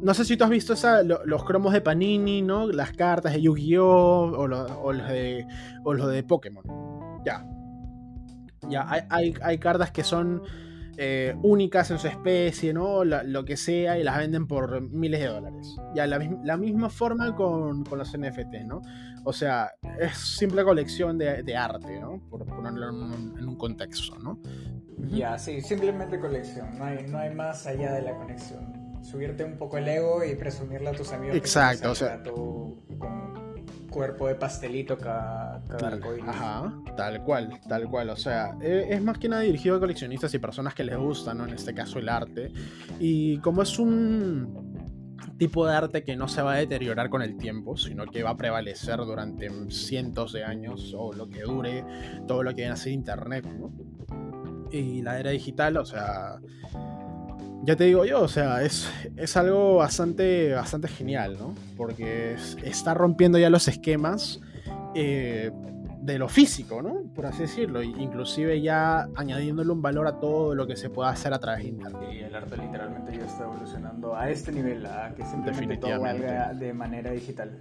no 0.00 0.14
sé 0.14 0.24
si 0.24 0.36
tú 0.36 0.44
has 0.44 0.50
visto 0.50 0.74
esa, 0.74 1.02
los 1.02 1.44
cromos 1.44 1.72
de 1.72 1.80
Panini, 1.80 2.42
¿no? 2.42 2.68
Las 2.68 2.92
cartas 2.92 3.32
de 3.32 3.42
Yu-Gi-Oh! 3.42 4.36
O, 4.36 4.46
los 4.92 5.08
de, 5.08 5.46
o 5.84 5.94
los 5.94 6.10
de 6.10 6.22
Pokémon. 6.22 6.64
Ya. 7.24 7.44
Ya, 8.68 8.84
hay, 8.88 9.02
hay, 9.10 9.34
hay 9.42 9.58
cartas 9.58 9.90
que 9.90 10.04
son 10.04 10.42
eh, 10.98 11.34
únicas 11.42 11.90
en 11.90 11.98
su 11.98 12.06
especie, 12.06 12.72
¿no? 12.72 13.04
lo 13.04 13.44
que 13.44 13.56
sea, 13.56 13.98
y 13.98 14.02
las 14.02 14.18
venden 14.18 14.46
por 14.46 14.80
miles 14.80 15.20
de 15.20 15.26
dólares. 15.26 15.76
Ya, 15.94 16.06
la, 16.06 16.18
la 16.42 16.56
misma 16.56 16.90
forma 16.90 17.34
con, 17.34 17.84
con, 17.84 17.98
los 17.98 18.16
NFT, 18.16 18.64
¿no? 18.66 18.82
O 19.24 19.32
sea, 19.32 19.72
es 19.98 20.16
simple 20.16 20.64
colección 20.64 21.18
de, 21.18 21.56
arte, 21.56 22.00
¿no? 22.00 22.20
Por 22.30 22.46
ponerlo 22.46 22.90
en 22.90 23.48
un, 23.48 23.56
contexto, 23.56 24.18
¿no? 24.18 24.40
Ya, 25.08 25.38
sí, 25.38 25.60
simplemente 25.60 26.18
colección, 26.18 26.78
no 26.78 26.84
hay, 26.84 27.06
no 27.06 27.18
hay 27.18 27.34
más 27.34 27.66
allá 27.66 27.92
de 27.92 28.02
la 28.02 28.14
conexión. 28.14 28.72
Subirte 29.02 29.44
un 29.44 29.56
poco 29.56 29.78
el 29.78 29.88
ego 29.88 30.24
y 30.24 30.34
presumirle 30.34 30.88
a 30.88 30.92
tus 30.92 31.12
amigos. 31.12 31.36
Exacto, 31.36 31.90
o 31.90 31.94
sea 31.94 32.22
cuerpo 33.96 34.28
de 34.28 34.34
pastelito 34.34 34.98
cada, 34.98 35.62
cada 35.68 35.98
Ajá, 36.28 36.70
tal 36.98 37.22
cual, 37.24 37.58
tal 37.66 37.88
cual. 37.88 38.10
O 38.10 38.16
sea, 38.16 38.54
e, 38.60 38.88
es 38.90 39.02
más 39.02 39.16
que 39.16 39.26
nada 39.26 39.40
dirigido 39.40 39.76
a 39.76 39.80
coleccionistas 39.80 40.34
y 40.34 40.38
personas 40.38 40.74
que 40.74 40.84
les 40.84 40.98
gusta, 40.98 41.32
¿no? 41.32 41.46
En 41.46 41.54
este 41.54 41.72
caso 41.72 41.98
el 41.98 42.10
arte. 42.10 42.52
Y 43.00 43.38
como 43.38 43.62
es 43.62 43.78
un 43.78 44.76
tipo 45.38 45.66
de 45.66 45.74
arte 45.74 46.04
que 46.04 46.14
no 46.14 46.28
se 46.28 46.42
va 46.42 46.52
a 46.52 46.56
deteriorar 46.56 47.08
con 47.08 47.22
el 47.22 47.38
tiempo, 47.38 47.78
sino 47.78 48.04
que 48.04 48.22
va 48.22 48.30
a 48.30 48.36
prevalecer 48.36 48.98
durante 48.98 49.48
cientos 49.70 50.34
de 50.34 50.44
años 50.44 50.94
o 50.94 51.14
lo 51.14 51.30
que 51.30 51.40
dure 51.40 51.82
todo 52.28 52.42
lo 52.42 52.50
que 52.50 52.56
viene 52.56 52.72
a 52.72 52.76
ser 52.76 52.92
Internet, 52.92 53.46
¿no? 53.46 53.72
Y 54.70 55.00
la 55.00 55.18
era 55.18 55.30
digital, 55.30 55.78
o 55.78 55.86
sea, 55.86 56.38
ya 57.62 57.76
te 57.76 57.84
digo 57.84 58.04
yo, 58.04 58.22
o 58.22 58.28
sea, 58.28 58.62
es, 58.62 58.88
es 59.16 59.36
algo 59.36 59.76
bastante, 59.76 60.52
bastante 60.52 60.88
genial, 60.88 61.36
¿no? 61.38 61.54
Porque 61.76 62.36
está 62.62 62.94
rompiendo 62.94 63.38
ya 63.38 63.50
los 63.50 63.68
esquemas 63.68 64.40
eh, 64.94 65.50
de 66.00 66.18
lo 66.18 66.28
físico, 66.28 66.82
¿no? 66.82 67.02
Por 67.14 67.26
así 67.26 67.42
decirlo, 67.42 67.82
inclusive 67.82 68.60
ya 68.60 69.08
añadiéndole 69.16 69.72
un 69.72 69.82
valor 69.82 70.06
a 70.06 70.20
todo 70.20 70.54
lo 70.54 70.66
que 70.66 70.76
se 70.76 70.90
pueda 70.90 71.10
hacer 71.10 71.32
a 71.32 71.40
través 71.40 71.64
de 71.64 71.70
Internet. 71.70 72.08
Y 72.12 72.18
el 72.18 72.34
arte 72.34 72.56
literalmente 72.56 73.16
ya 73.18 73.26
está 73.26 73.44
evolucionando 73.44 74.14
a 74.16 74.30
este 74.30 74.52
nivel, 74.52 74.86
a 74.86 75.12
que 75.14 75.24
simplemente 75.24 75.78
todo 75.78 76.00
valga 76.00 76.52
de 76.54 76.72
manera 76.72 77.10
digital. 77.10 77.58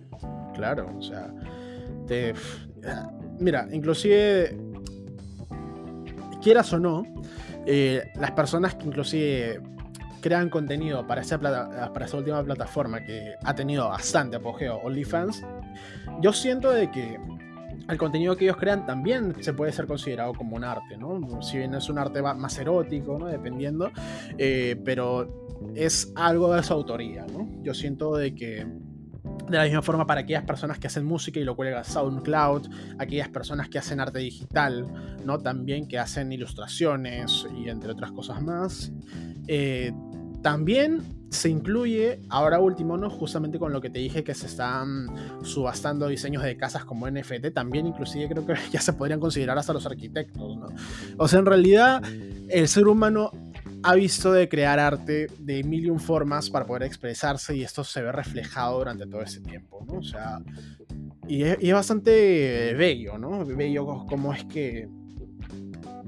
Claro, 0.53 0.91
o 0.95 1.01
sea, 1.01 1.33
mira, 3.39 3.67
inclusive, 3.71 4.55
quieras 6.41 6.71
o 6.73 6.79
no, 6.79 7.03
eh, 7.65 8.11
las 8.19 8.31
personas 8.31 8.75
que 8.75 8.85
inclusive 8.85 9.61
crean 10.25 10.49
contenido 10.49 11.05
para 11.05 11.21
esa, 11.21 11.39
para 11.39 12.05
esa 12.05 12.17
última 12.17 12.43
plataforma 12.43 12.99
que 13.05 13.35
ha 13.43 13.53
tenido 13.53 13.87
bastante 13.87 14.37
apogeo, 14.37 14.77
OnlyFans, 14.77 15.45
yo 16.19 16.33
siento 16.33 16.71
de 16.71 16.89
que 16.89 17.19
el 17.87 17.97
contenido 17.99 18.35
que 18.35 18.45
ellos 18.45 18.57
crean 18.57 18.87
también 18.87 19.35
se 19.43 19.53
puede 19.53 19.71
ser 19.71 19.85
considerado 19.85 20.33
como 20.33 20.55
un 20.55 20.63
arte, 20.63 20.97
¿no? 20.97 21.43
Si 21.43 21.59
bien 21.59 21.75
es 21.75 21.89
un 21.89 21.99
arte 21.99 22.23
más 22.23 22.57
erótico, 22.57 23.19
¿no? 23.19 23.27
Dependiendo, 23.27 23.91
eh, 24.39 24.81
pero 24.83 25.47
es 25.75 26.11
algo 26.15 26.55
de 26.55 26.63
su 26.63 26.73
autoría, 26.73 27.27
¿no? 27.31 27.47
Yo 27.61 27.75
siento 27.75 28.15
de 28.15 28.33
que 28.33 28.65
de 29.47 29.57
la 29.57 29.65
misma 29.65 29.83
forma 29.83 30.07
para 30.07 30.21
aquellas 30.21 30.43
personas 30.43 30.79
que 30.79 30.87
hacen 30.87 31.05
música 31.05 31.39
y 31.39 31.43
lo 31.43 31.55
cuelgan 31.55 31.85
SoundCloud, 31.85 32.67
aquellas 32.97 33.29
personas 33.29 33.69
que 33.69 33.77
hacen 33.77 33.99
arte 33.99 34.17
digital, 34.17 34.87
¿no? 35.23 35.37
También 35.37 35.87
que 35.87 35.99
hacen 35.99 36.31
ilustraciones 36.31 37.45
y 37.55 37.69
entre 37.69 37.91
otras 37.91 38.11
cosas 38.11 38.41
más. 38.41 38.91
Eh, 39.47 39.91
también 40.45 41.01
se 41.31 41.49
incluye, 41.49 42.19
ahora 42.29 42.59
último, 42.59 42.97
¿no? 42.97 43.09
Justamente 43.09 43.57
con 43.57 43.73
lo 43.73 43.81
que 43.81 43.89
te 43.89 43.97
dije 43.97 44.23
que 44.23 44.35
se 44.35 44.45
están 44.45 45.07
subastando 45.41 46.07
diseños 46.07 46.43
de 46.43 46.55
casas 46.55 46.85
como 46.85 47.09
NFT, 47.09 47.51
también 47.51 47.87
inclusive 47.87 48.29
creo 48.29 48.45
que 48.45 48.53
ya 48.71 48.79
se 48.79 48.93
podrían 48.93 49.19
considerar 49.19 49.57
hasta 49.57 49.73
los 49.73 49.87
arquitectos, 49.87 50.55
¿no? 50.55 50.67
O 51.17 51.27
sea, 51.27 51.39
en 51.39 51.47
realidad 51.47 52.03
el 52.47 52.67
ser 52.67 52.87
humano 52.87 53.31
ha 53.81 53.95
visto 53.95 54.31
de 54.33 54.47
crear 54.47 54.77
arte 54.77 55.31
de 55.39 55.63
mil 55.63 55.87
y 55.87 55.89
un 55.89 55.99
formas 55.99 56.51
para 56.51 56.67
poder 56.67 56.83
expresarse 56.83 57.55
y 57.55 57.63
esto 57.63 57.83
se 57.83 58.03
ve 58.03 58.11
reflejado 58.11 58.77
durante 58.77 59.07
todo 59.07 59.23
ese 59.23 59.41
tiempo, 59.41 59.83
¿no? 59.87 59.93
O 59.93 60.03
sea, 60.03 60.37
y 61.27 61.41
es, 61.41 61.57
y 61.59 61.69
es 61.69 61.73
bastante 61.73 62.75
bello, 62.77 63.17
¿no? 63.17 63.43
Bello 63.43 64.05
como 64.07 64.31
es 64.31 64.43
que 64.43 64.87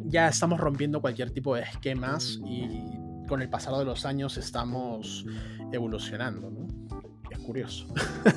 ya 0.06 0.28
estamos 0.28 0.60
rompiendo 0.60 1.02
cualquier 1.02 1.32
tipo 1.32 1.56
de 1.56 1.64
esquemas 1.64 2.40
y 2.46 2.97
con 3.28 3.42
el 3.42 3.50
pasar 3.50 3.76
de 3.76 3.86
los 3.86 4.06
años 4.06 4.38
estamos 4.38 5.26
evolucionando, 5.72 6.50
¿no? 6.50 6.68
Es 7.30 7.38
curioso. 7.40 7.88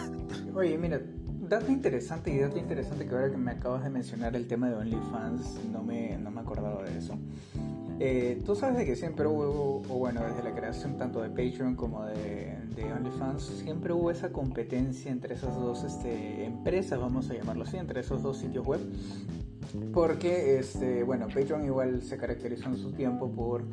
Oye, 0.55 0.76
mira, 0.76 1.00
dato 1.48 1.70
interesante 1.70 2.33
y 2.33 2.38
dato 2.38 2.59
interesante 2.59 3.07
que 3.07 3.14
ahora 3.14 3.31
que 3.31 3.37
me 3.37 3.53
acabas 3.53 3.85
de 3.85 3.90
mencionar 3.90 4.37
el 4.37 4.46
tema 4.46 4.68
de 4.68 4.76
OnlyFans, 4.76 5.64
no 5.72 5.83
me, 5.83 6.18
no 6.18 6.31
me 6.31 6.40
acordaba 6.40 6.83
de 6.83 6.98
eso. 6.98 7.16
Eh, 7.98 8.42
tú 8.46 8.57
sabes 8.57 8.79
de 8.79 8.87
que 8.87 8.96
siempre 8.96 9.26
hubo, 9.26 9.83
o 9.88 9.98
bueno, 9.98 10.22
desde 10.22 10.42
la 10.42 10.55
creación 10.55 10.96
tanto 10.96 11.20
de 11.20 11.29
Patreon 11.29 11.76
como 11.76 12.05
de, 12.07 12.57
de 12.74 12.92
OnlyFans, 12.92 13.42
siempre 13.62 13.92
hubo 13.92 14.11
esa 14.11 14.33
competencia 14.33 15.11
entre 15.11 15.35
esas 15.35 15.55
dos 15.55 15.85
este, 15.85 16.44
empresas, 16.44 16.98
vamos 16.98 17.31
a 17.31 17.35
llamarlo 17.35 17.64
así, 17.64 17.76
entre 17.76 18.00
esos 18.00 18.22
dos 18.22 18.38
sitios 18.38 18.66
web. 18.66 18.81
Porque, 19.92 20.59
este, 20.59 21.05
bueno, 21.05 21.26
Patreon 21.26 21.64
igual 21.64 22.03
se 22.03 22.16
caracterizó 22.16 22.68
en 22.68 22.76
su 22.76 22.92
tiempo 22.92 23.31
por 23.31 23.64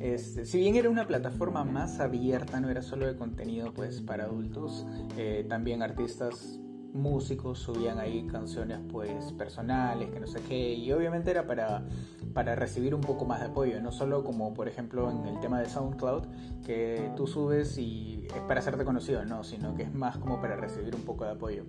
este, 0.00 0.44
si 0.44 0.58
bien 0.58 0.76
era 0.76 0.88
una 0.90 1.06
plataforma 1.06 1.64
más 1.64 2.00
abierta, 2.00 2.60
no 2.60 2.70
era 2.70 2.82
solo 2.82 3.06
de 3.06 3.16
contenido 3.16 3.72
pues 3.72 4.00
para 4.00 4.24
adultos, 4.24 4.86
eh, 5.16 5.44
también 5.48 5.82
artistas 5.82 6.60
músicos 6.92 7.58
subían 7.58 7.98
ahí 7.98 8.26
canciones 8.26 8.80
pues 8.90 9.32
personales, 9.32 10.10
que 10.10 10.20
no 10.20 10.26
sé 10.26 10.40
qué, 10.48 10.74
y 10.74 10.90
obviamente 10.92 11.30
era 11.30 11.46
para, 11.46 11.84
para 12.32 12.54
recibir 12.54 12.94
un 12.94 13.00
poco 13.00 13.24
más 13.24 13.40
de 13.40 13.46
apoyo, 13.46 13.80
no 13.80 13.92
solo 13.92 14.24
como 14.24 14.54
por 14.54 14.68
ejemplo 14.68 15.10
en 15.10 15.26
el 15.26 15.40
tema 15.40 15.60
de 15.60 15.66
SoundCloud, 15.66 16.24
que 16.64 17.10
tú 17.16 17.26
subes 17.26 17.78
y 17.78 18.26
es 18.34 18.42
para 18.46 18.60
hacerte 18.60 18.84
conocido, 18.84 19.24
no, 19.24 19.44
sino 19.44 19.74
que 19.74 19.82
es 19.82 19.92
más 19.92 20.18
como 20.18 20.40
para 20.40 20.56
recibir 20.56 20.94
un 20.94 21.02
poco 21.02 21.24
de 21.24 21.32
apoyo. 21.32 21.64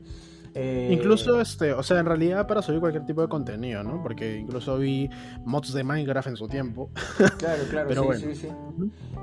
Eh, 0.55 0.89
incluso, 0.91 1.39
este, 1.39 1.73
o 1.73 1.83
sea, 1.83 1.99
en 1.99 2.05
realidad 2.05 2.47
para 2.47 2.61
subir 2.61 2.79
cualquier 2.79 3.05
tipo 3.05 3.21
de 3.21 3.27
contenido, 3.27 3.83
¿no? 3.83 4.01
Porque 4.01 4.37
incluso 4.37 4.77
vi 4.77 5.09
mods 5.45 5.73
de 5.73 5.83
Minecraft 5.83 6.29
en 6.29 6.35
su 6.37 6.47
tiempo. 6.47 6.91
Claro, 7.37 7.63
claro, 7.69 7.87
Pero 7.87 8.13
sí, 8.13 8.33
sí, 8.33 8.35
sí. 8.35 8.49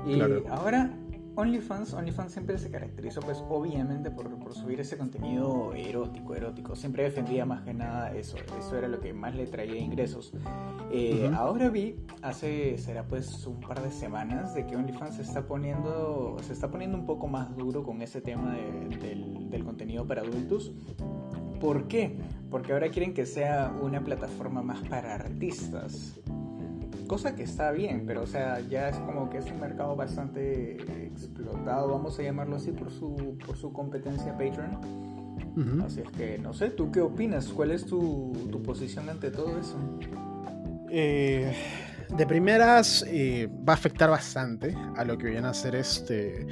Y 0.07 0.21
ahora 0.49 0.91
OnlyFans, 1.37 1.93
OnlyFans 1.93 2.31
siempre 2.31 2.57
se 2.57 2.71
caracterizó, 2.71 3.21
pues 3.21 3.43
obviamente 3.47 4.09
por, 4.09 4.27
subir 4.55 4.79
ese 4.79 4.97
contenido 4.97 5.71
erótico, 5.75 6.33
erótico. 6.33 6.75
Siempre 6.75 7.03
defendía 7.03 7.45
más 7.45 7.61
que 7.61 7.75
nada 7.75 8.11
eso. 8.15 8.37
Eso 8.57 8.75
era 8.75 8.87
lo 8.87 8.99
que 8.99 9.13
más 9.13 9.35
le 9.35 9.45
traía 9.45 9.77
ingresos. 9.77 10.33
Eh, 10.91 11.29
ahora 11.35 11.69
vi, 11.69 11.95
hace, 12.23 12.79
será 12.79 13.03
pues 13.03 13.45
un 13.45 13.59
par 13.59 13.83
de 13.83 13.91
semanas, 13.91 14.55
de 14.55 14.65
que 14.65 14.75
OnlyFans 14.75 15.17
se 15.17 15.21
está 15.21 15.45
poniendo, 15.45 16.37
se 16.41 16.53
está 16.53 16.71
poniendo 16.71 16.97
un 16.97 17.05
poco 17.05 17.27
más 17.27 17.55
duro 17.55 17.83
con 17.83 18.01
ese 18.01 18.19
tema 18.19 18.55
del, 18.55 19.49
del 19.51 19.63
contenido 19.63 20.07
para 20.07 20.21
adultos. 20.21 20.71
¿Por 21.59 21.87
qué? 21.87 22.17
Porque 22.49 22.73
ahora 22.73 22.89
quieren 22.89 23.13
que 23.13 23.27
sea 23.27 23.75
una 23.79 24.03
plataforma 24.03 24.63
más 24.63 24.79
para 24.87 25.13
artistas. 25.13 26.19
Cosa 27.07 27.35
que 27.35 27.43
está 27.43 27.71
bien, 27.71 28.03
pero 28.05 28.23
o 28.23 28.27
sea, 28.27 28.59
ya 28.59 28.89
es 28.89 28.97
como 28.97 29.29
que 29.29 29.37
es 29.37 29.45
un 29.49 29.59
mercado 29.59 29.95
bastante 29.95 30.77
explotado, 31.05 31.89
vamos 31.89 32.19
a 32.19 32.23
llamarlo 32.23 32.57
así, 32.57 32.71
por 32.71 32.91
su, 32.91 33.37
por 33.45 33.55
su 33.55 33.71
competencia 33.71 34.33
Patreon. 34.33 35.07
Así 35.83 36.01
es 36.01 36.11
que, 36.11 36.37
no 36.37 36.53
sé, 36.53 36.69
¿tú 36.69 36.91
qué 36.91 37.01
opinas? 37.01 37.47
¿Cuál 37.47 37.71
es 37.71 37.85
tu, 37.85 38.31
tu 38.51 38.61
posición 38.61 39.09
ante 39.09 39.31
todo 39.31 39.57
eso? 39.59 39.77
Eh, 40.89 41.51
de 42.15 42.27
primeras, 42.27 43.03
eh, 43.07 43.49
va 43.67 43.73
a 43.73 43.75
afectar 43.75 44.09
bastante 44.09 44.75
a 44.95 45.03
lo 45.03 45.17
que 45.17 45.27
viene 45.27 45.47
a 45.47 45.53
ser 45.53 45.75
este, 45.75 46.47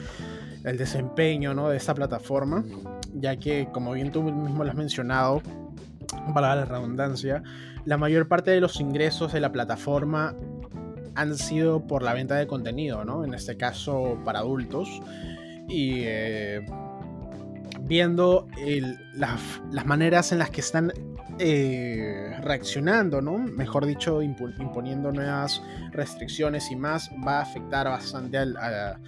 el 0.63 0.77
desempeño 0.77 1.53
¿no? 1.53 1.69
de 1.69 1.77
esta 1.77 1.93
plataforma, 1.93 2.65
ya 3.13 3.37
que, 3.37 3.69
como 3.71 3.93
bien 3.93 4.11
tú 4.11 4.23
mismo 4.23 4.63
lo 4.63 4.69
has 4.69 4.75
mencionado, 4.75 5.41
para 6.33 6.55
la 6.55 6.65
redundancia, 6.65 7.43
la 7.85 7.97
mayor 7.97 8.27
parte 8.27 8.51
de 8.51 8.61
los 8.61 8.79
ingresos 8.79 9.33
de 9.33 9.39
la 9.39 9.51
plataforma 9.51 10.35
han 11.15 11.37
sido 11.37 11.87
por 11.87 12.03
la 12.03 12.13
venta 12.13 12.35
de 12.35 12.47
contenido, 12.47 13.05
¿no? 13.05 13.23
En 13.23 13.33
este 13.33 13.57
caso 13.57 14.19
para 14.25 14.39
adultos. 14.39 14.89
Y 15.67 16.01
eh, 16.03 16.65
viendo 17.81 18.47
las 19.13 19.85
maneras 19.85 20.31
en 20.31 20.39
las 20.39 20.49
que 20.49 20.61
están 20.61 20.91
eh, 21.39 22.37
reaccionando, 22.41 23.21
¿no? 23.21 23.37
Mejor 23.37 23.85
dicho, 23.85 24.21
imponiendo 24.21 25.11
nuevas 25.11 25.61
restricciones 25.91 26.71
y 26.71 26.75
más, 26.75 27.09
va 27.25 27.39
a 27.39 27.41
afectar 27.41 27.87
bastante 27.87 28.37
a, 28.37 28.99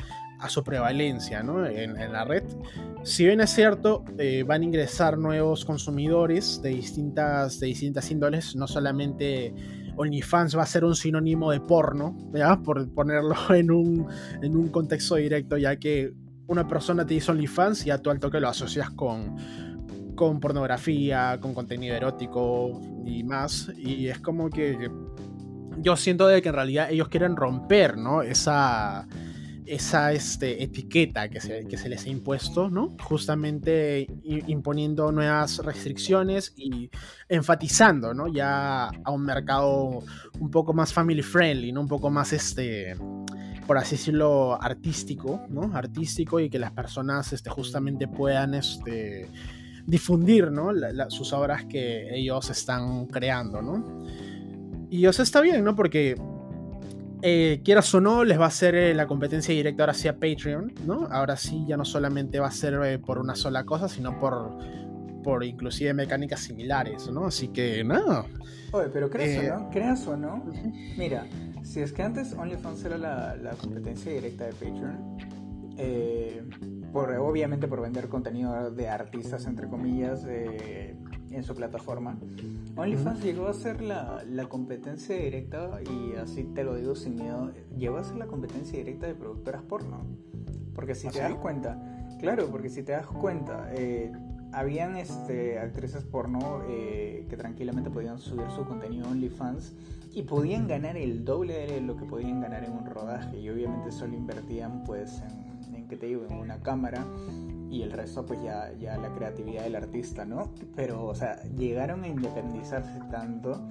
su 0.47 0.63
prevalencia 0.63 1.43
¿no? 1.43 1.65
en, 1.65 1.95
la 2.11 2.23
red. 2.23 2.43
Si 3.03 3.25
bien 3.25 3.41
es 3.41 3.49
cierto, 3.49 4.03
eh, 4.17 4.43
van 4.45 4.61
a 4.61 4.65
ingresar 4.65 5.17
nuevos 5.17 5.65
consumidores 5.65 6.61
de 6.61 6.69
distintas, 6.69 7.59
de 7.59 7.67
distintas 7.67 8.09
índoles, 8.11 8.55
no 8.55 8.67
solamente 8.67 9.53
OnlyFans 9.95 10.57
va 10.57 10.63
a 10.63 10.67
ser 10.67 10.85
un 10.85 10.95
sinónimo 10.95 11.51
de 11.51 11.59
porno, 11.59 12.15
¿ya? 12.33 12.57
por 12.61 12.87
ponerlo 12.93 13.35
en 13.53 13.71
un, 13.71 14.07
en 14.41 14.55
un 14.55 14.69
contexto 14.69 15.15
directo, 15.15 15.57
ya 15.57 15.75
que 15.77 16.13
una 16.47 16.67
persona 16.67 17.05
te 17.05 17.15
dice 17.15 17.31
OnlyFans 17.31 17.85
y 17.87 17.91
a 17.91 17.97
tu 17.97 18.09
alto 18.09 18.31
que 18.31 18.39
lo 18.39 18.47
asocias 18.47 18.89
con, 18.91 19.35
con 20.15 20.39
pornografía, 20.39 21.37
con 21.41 21.53
contenido 21.53 21.95
erótico 21.95 22.79
y 23.05 23.23
más. 23.23 23.71
Y 23.77 24.07
es 24.07 24.19
como 24.19 24.49
que 24.49 24.89
yo 25.79 25.95
siento 25.95 26.27
de 26.27 26.41
que 26.41 26.49
en 26.49 26.55
realidad 26.55 26.91
ellos 26.91 27.09
quieren 27.09 27.35
romper, 27.35 27.97
¿no? 27.97 28.21
Esa, 28.21 29.07
esa 29.67 30.11
este, 30.13 30.63
etiqueta 30.63 31.29
que 31.29 31.41
se, 31.41 31.65
que 31.67 31.77
se, 31.77 31.89
les 31.89 32.05
ha 32.05 32.09
impuesto, 32.09 32.69
¿no? 32.69 32.95
Justamente 33.03 34.07
imponiendo 34.23 35.11
nuevas 35.11 35.59
restricciones 35.59 36.53
y 36.55 36.89
enfatizando, 37.29 38.13
¿no? 38.13 38.27
Ya 38.27 38.87
a 38.87 39.11
un 39.11 39.23
mercado 39.23 40.03
un 40.39 40.51
poco 40.51 40.73
más 40.73 40.93
family 40.93 41.21
friendly, 41.21 41.71
¿no? 41.71 41.81
Un 41.81 41.87
poco 41.87 42.09
más, 42.09 42.33
este, 42.33 42.95
por 43.65 43.77
así 43.77 43.95
decirlo, 43.95 44.61
artístico, 44.61 45.45
¿no? 45.49 45.75
Artístico 45.75 46.39
y 46.39 46.49
que 46.49 46.59
las 46.59 46.71
personas, 46.71 47.33
este, 47.33 47.49
justamente 47.49 48.07
puedan, 48.07 48.53
este, 48.53 49.27
difundir, 49.85 50.51
¿no? 50.51 50.71
sus 51.09 51.31
obras 51.31 51.65
que 51.65 52.13
ellos 52.13 52.49
están 52.49 53.07
creando, 53.07 53.61
¿no? 53.61 54.05
Y 54.89 55.05
eso 55.05 55.23
está 55.23 55.41
bien, 55.41 55.63
¿no? 55.63 55.75
Porque 55.75 56.15
eh, 57.21 57.61
quieras 57.63 57.93
o 57.95 58.01
no, 58.01 58.23
les 58.23 58.39
va 58.39 58.45
a 58.45 58.51
ser 58.51 58.75
eh, 58.75 58.93
la 58.93 59.07
competencia 59.07 59.53
directa 59.53 59.83
ahora 59.83 59.93
sí 59.93 60.07
a 60.07 60.13
Patreon, 60.13 60.73
¿no? 60.85 61.07
Ahora 61.11 61.35
sí 61.35 61.65
ya 61.67 61.75
no 61.77 61.85
solamente 61.85 62.39
va 62.39 62.47
a 62.47 62.51
ser 62.51 62.79
eh, 62.83 62.99
por 62.99 63.17
una 63.17 63.35
sola 63.35 63.63
cosa, 63.63 63.89
sino 63.89 64.19
por, 64.19 64.57
por 65.23 65.43
inclusive 65.43 65.93
mecánicas 65.93 66.41
similares, 66.41 67.09
¿no? 67.09 67.25
Así 67.25 67.47
que 67.49 67.83
nada. 67.83 68.25
Oye, 68.71 68.89
pero 68.93 69.09
creas 69.09 69.43
o 69.43 69.59
no, 69.59 69.69
creas 69.69 70.07
o 70.07 70.17
no, 70.17 70.45
mira, 70.97 71.25
si 71.63 71.79
es 71.79 71.91
que 71.93 72.03
antes 72.03 72.33
OnlyFans 72.33 72.85
era 72.85 72.97
la, 72.97 73.35
la 73.35 73.51
competencia 73.51 74.11
directa 74.11 74.45
de 74.45 74.51
Patreon, 74.53 75.17
por, 76.91 77.11
obviamente 77.13 77.67
por 77.67 77.81
vender 77.81 78.09
contenido 78.09 78.71
de 78.71 78.89
artistas, 78.89 79.45
entre 79.45 79.67
comillas, 79.67 80.25
en 81.31 81.43
su 81.43 81.55
plataforma. 81.55 82.17
OnlyFans 82.75 83.23
llegó 83.23 83.47
a 83.47 83.53
ser 83.53 83.81
la, 83.81 84.23
la, 84.29 84.47
competencia 84.47 85.15
directa, 85.15 85.79
y 85.83 86.15
así 86.15 86.43
te 86.43 86.63
lo 86.63 86.75
digo 86.75 86.95
sin 86.95 87.15
miedo, 87.15 87.51
llegó 87.75 87.97
a 87.97 88.03
ser 88.03 88.17
la 88.17 88.27
competencia 88.27 88.77
directa 88.77 89.07
de 89.07 89.15
productoras 89.15 89.63
porno. 89.63 90.05
Porque 90.73 90.95
si 90.95 91.07
¿Ah, 91.07 91.11
te 91.11 91.19
das 91.19 91.35
cuenta, 91.35 92.05
claro, 92.19 92.49
porque 92.51 92.69
si 92.69 92.83
te 92.83 92.91
das 92.91 93.07
cuenta, 93.07 93.67
eh, 93.73 94.11
habían 94.51 94.95
este, 94.95 95.59
actrices 95.59 96.03
porno 96.03 96.61
eh, 96.69 97.25
que 97.29 97.35
tranquilamente 97.35 97.89
podían 97.89 98.19
subir 98.19 98.49
su 98.55 98.63
contenido 98.65 99.07
a 99.07 99.11
OnlyFans 99.11 99.73
y 100.13 100.23
podían 100.23 100.67
ganar 100.67 100.97
el 100.97 101.25
doble 101.25 101.67
de 101.67 101.81
lo 101.81 101.97
que 101.97 102.05
podían 102.05 102.41
ganar 102.41 102.63
en 102.63 102.73
un 102.73 102.85
rodaje. 102.85 103.39
Y 103.39 103.49
obviamente 103.49 103.91
solo 103.91 104.15
invertían 104.15 104.83
pues 104.83 105.21
en, 105.21 105.75
en 105.75 105.87
¿qué 105.87 105.97
te 105.97 106.05
digo? 106.05 106.25
En 106.29 106.37
una 106.37 106.61
cámara 106.61 107.05
y 107.69 107.81
el 107.81 107.91
resto 107.91 108.25
pues 108.25 108.41
ya, 108.41 108.71
ya 108.79 108.97
la 108.97 109.13
creatividad 109.13 109.63
del 109.63 109.75
artista, 109.75 110.25
¿no? 110.25 110.53
Pero, 110.75 111.05
o 111.05 111.15
sea, 111.15 111.41
llegaron 111.55 112.03
a 112.03 112.07
independizarse 112.07 112.99
tanto 113.11 113.61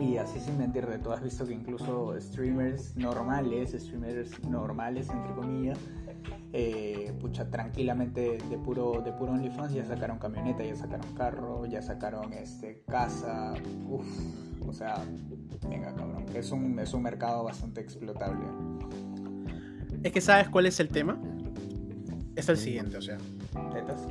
y 0.00 0.16
así 0.16 0.40
sin 0.40 0.58
mentir 0.58 0.86
de 0.86 0.98
todo, 0.98 1.14
has 1.14 1.22
visto 1.22 1.46
que 1.46 1.54
incluso 1.54 2.14
streamers 2.20 2.96
normales, 2.96 3.72
streamers 3.72 4.42
normales 4.44 5.08
entre 5.10 5.34
comillas, 5.34 5.78
eh, 6.52 7.12
pucha, 7.20 7.50
tranquilamente 7.50 8.38
de 8.38 8.58
puro, 8.58 9.02
de 9.02 9.12
puro 9.12 9.32
OnlyFans 9.32 9.72
ya 9.72 9.84
sacaron 9.84 10.18
camioneta, 10.18 10.64
ya 10.64 10.76
sacaron 10.76 11.12
carro, 11.14 11.66
ya 11.66 11.82
sacaron 11.82 12.32
este, 12.32 12.82
casa, 12.86 13.54
uff, 13.88 14.06
o 14.66 14.72
sea, 14.72 15.02
venga 15.68 15.94
cabrón, 15.94 16.26
es 16.34 16.50
un, 16.50 16.78
es 16.78 16.94
un 16.94 17.02
mercado 17.02 17.44
bastante 17.44 17.80
explotable. 17.80 18.46
Es 20.02 20.12
que 20.12 20.20
sabes 20.20 20.48
cuál 20.48 20.66
es 20.66 20.78
el 20.80 20.88
tema, 20.88 21.20
es 22.38 22.48
el 22.48 22.56
siguiente, 22.56 22.96
o 22.96 23.02
sea. 23.02 23.18
¿Tetas? 23.72 24.06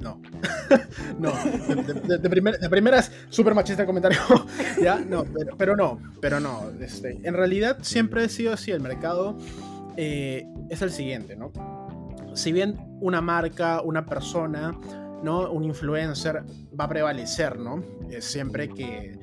No. 0.00 0.20
no. 1.18 1.32
De, 2.08 2.18
de, 2.18 2.70
primera 2.70 2.98
es 2.98 3.12
súper 3.28 3.54
machista 3.54 3.82
el 3.82 3.86
comentario. 3.86 4.18
¿Ya? 4.82 4.98
No, 4.98 5.24
pero, 5.58 5.76
no. 5.76 6.00
Pero 6.20 6.40
no. 6.40 6.70
Este, 6.80 7.20
en 7.22 7.34
realidad 7.34 7.78
siempre 7.82 8.24
ha 8.24 8.28
sido 8.28 8.54
así. 8.54 8.70
El 8.70 8.80
mercado 8.80 9.36
eh, 9.96 10.46
es 10.70 10.80
el 10.80 10.90
siguiente, 10.90 11.36
¿no? 11.36 11.52
Si 12.34 12.52
bien 12.52 12.78
una 13.00 13.20
marca, 13.20 13.82
una 13.82 14.06
persona, 14.06 14.72
¿no? 15.22 15.50
Un 15.50 15.64
influencer 15.64 16.42
va 16.78 16.84
a 16.84 16.88
prevalecer, 16.88 17.58
¿no? 17.58 17.84
Siempre 18.20 18.70
que, 18.70 19.18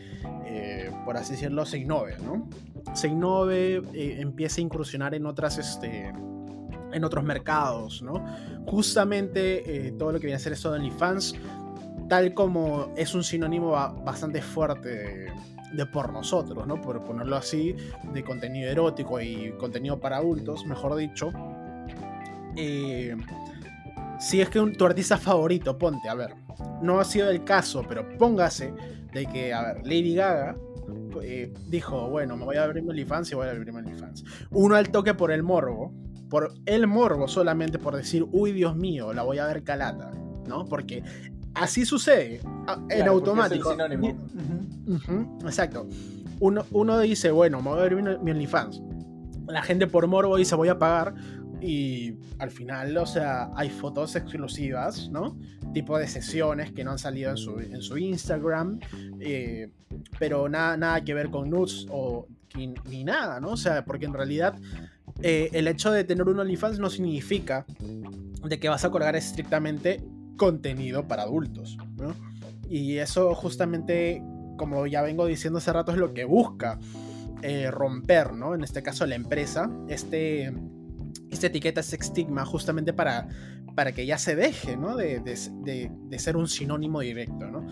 eh, 0.46 0.92
por 1.06 1.18
así 1.18 1.32
decirlo, 1.32 1.66
se 1.66 1.80
innove, 1.80 2.18
¿no? 2.20 2.48
Se 2.94 3.08
innove, 3.08 3.82
eh, 3.94 4.18
empiece 4.20 4.62
a 4.62 4.64
incursionar 4.66 5.16
en 5.16 5.26
otras, 5.26 5.58
este 5.58 6.14
en 6.92 7.04
otros 7.04 7.24
mercados, 7.24 8.02
¿no? 8.02 8.24
Justamente 8.66 9.88
eh, 9.88 9.92
todo 9.92 10.12
lo 10.12 10.20
que 10.20 10.28
viene 10.28 10.38
a 10.38 10.40
ser 10.40 10.54
esto 10.54 10.72
de 10.72 10.80
OnlyFans, 10.80 11.36
tal 12.10 12.34
como 12.34 12.94
es 12.96 13.14
un 13.14 13.24
sinónimo 13.24 13.72
bastante 14.04 14.42
fuerte 14.42 15.32
de, 15.74 15.86
por 15.86 16.14
nosotros, 16.14 16.66
¿no? 16.66 16.82
Por 16.82 17.04
ponerlo 17.04 17.36
así, 17.36 17.76
de 18.14 18.24
contenido 18.24 18.70
erótico 18.70 19.20
y 19.22 19.52
contenido 19.60 20.00
para 20.00 20.18
adultos, 20.18 20.66
mejor 20.66 20.96
dicho. 20.96 21.32
Eh, 22.56 23.16
si 24.20 24.42
es 24.42 24.50
que 24.50 24.60
un, 24.60 24.74
tu 24.74 24.86
artista 24.86 25.18
favorito, 25.18 25.78
ponte, 25.78 26.10
a 26.10 26.16
ver, 26.16 26.34
no 26.82 27.00
ha 27.00 27.06
sido 27.06 27.30
el 27.30 27.44
caso, 27.44 27.84
pero 27.88 28.08
póngase 28.18 28.74
de 29.14 29.26
que, 29.28 29.54
a 29.54 29.74
ver, 29.74 29.86
Lady 29.86 30.16
Gaga 30.16 30.56
eh, 31.22 31.54
dijo, 31.68 32.10
bueno, 32.10 32.38
me 32.38 32.46
voy 32.46 32.58
a 32.58 32.64
abrir 32.64 32.84
OnlyFans 32.88 33.32
y 33.32 33.36
voy 33.36 33.48
a 33.48 33.52
abrir 33.52 33.70
OnlyFans. 33.70 34.24
Uno 34.52 34.76
al 34.76 34.90
toque 34.90 35.14
por 35.14 35.32
el 35.32 35.44
morbo, 35.44 35.94
por 36.30 36.54
el 36.66 36.88
morbo 36.88 37.28
solamente 37.28 37.80
por 37.80 37.96
decir, 37.96 38.26
uy 38.32 38.52
Dios 38.52 38.76
mío, 38.76 39.14
la 39.14 39.24
voy 39.24 39.40
a 39.40 39.46
ver 39.46 39.64
calata, 39.64 40.12
¿no? 40.48 40.66
Porque 40.66 41.04
así 41.54 41.86
sucede, 41.86 42.42
en 42.90 43.08
automático. 43.08 43.76
exacto. 45.46 45.88
Uno, 46.40 46.66
uno, 46.72 47.00
dice, 47.00 47.32
bueno, 47.32 47.62
me 47.62 47.70
voy 47.70 47.80
a 47.80 47.84
ver 47.84 47.96
mi 47.96 48.32
OnlyFans. 48.32 48.82
La 49.48 49.64
gente 49.64 49.88
por 49.88 50.06
morbo 50.08 50.38
dice, 50.38 50.56
voy 50.56 50.70
a 50.70 50.78
pagar. 50.78 51.16
Y 51.60 52.14
al 52.38 52.52
final, 52.52 52.96
o 52.98 53.06
sea, 53.08 53.50
hay 53.56 53.70
fotos 53.70 54.16
exclusivas, 54.16 55.10
¿no? 55.10 55.40
Tipo 55.74 55.98
de 55.98 56.08
sesiones 56.08 56.72
que 56.72 56.84
no 56.84 56.92
han 56.92 57.00
salido 57.00 57.32
en 57.32 57.38
su, 57.38 57.60
en 57.60 57.82
su 57.82 57.98
Instagram, 57.98 58.80
eh, 59.20 59.72
pero 60.20 60.48
nada, 60.50 60.78
nada 60.78 61.02
que 61.04 61.16
ver 61.16 61.32
con 61.32 61.50
nudes 61.50 61.88
o 61.90 62.28
ni, 62.56 63.04
nada, 63.04 63.40
¿no? 63.40 63.50
O 63.50 63.58
sea, 63.58 63.86
porque 63.86 64.06
en 64.06 64.14
realidad 64.14 64.56
eh, 65.22 65.50
el 65.54 65.68
hecho 65.68 65.92
de 65.92 66.04
tener 66.04 66.28
un 66.28 66.40
OnlyFans 66.40 66.80
no 66.80 66.90
significa 66.90 67.66
de 68.44 68.60
que 68.60 68.70
vas 68.70 68.86
a 68.86 68.92
colgar 68.92 69.16
estrictamente 69.16 70.04
contenido 70.38 71.08
para 71.08 71.24
adultos, 71.24 71.78
¿no? 71.98 72.14
Y 72.70 72.98
eso 72.98 73.34
justamente, 73.34 74.22
como 74.58 74.86
ya 74.88 75.02
vengo 75.02 75.26
diciendo 75.26 75.60
hace 75.60 75.74
rato, 75.74 75.92
es 75.92 75.98
lo 75.98 76.14
que 76.14 76.26
busca 76.26 76.80
eh, 77.42 77.72
romper, 77.72 78.34
¿no? 78.34 78.54
En 78.54 78.64
este 78.64 78.84
caso 78.84 79.06
la 79.06 79.16
empresa, 79.16 79.70
este 79.88 80.54
esta 81.32 81.48
etiqueta, 81.48 81.82
este 81.82 81.98
estigma, 81.98 82.46
justamente 82.46 82.94
para, 82.94 83.28
para 83.76 83.92
que 83.92 84.06
ya 84.06 84.18
se 84.18 84.36
deje, 84.36 84.78
¿no? 84.78 84.96
De, 84.96 85.20
de, 85.20 86.20
ser 86.20 86.38
un 86.38 86.48
sinónimo 86.48 87.02
directo, 87.02 87.48
¿no? 87.48 87.66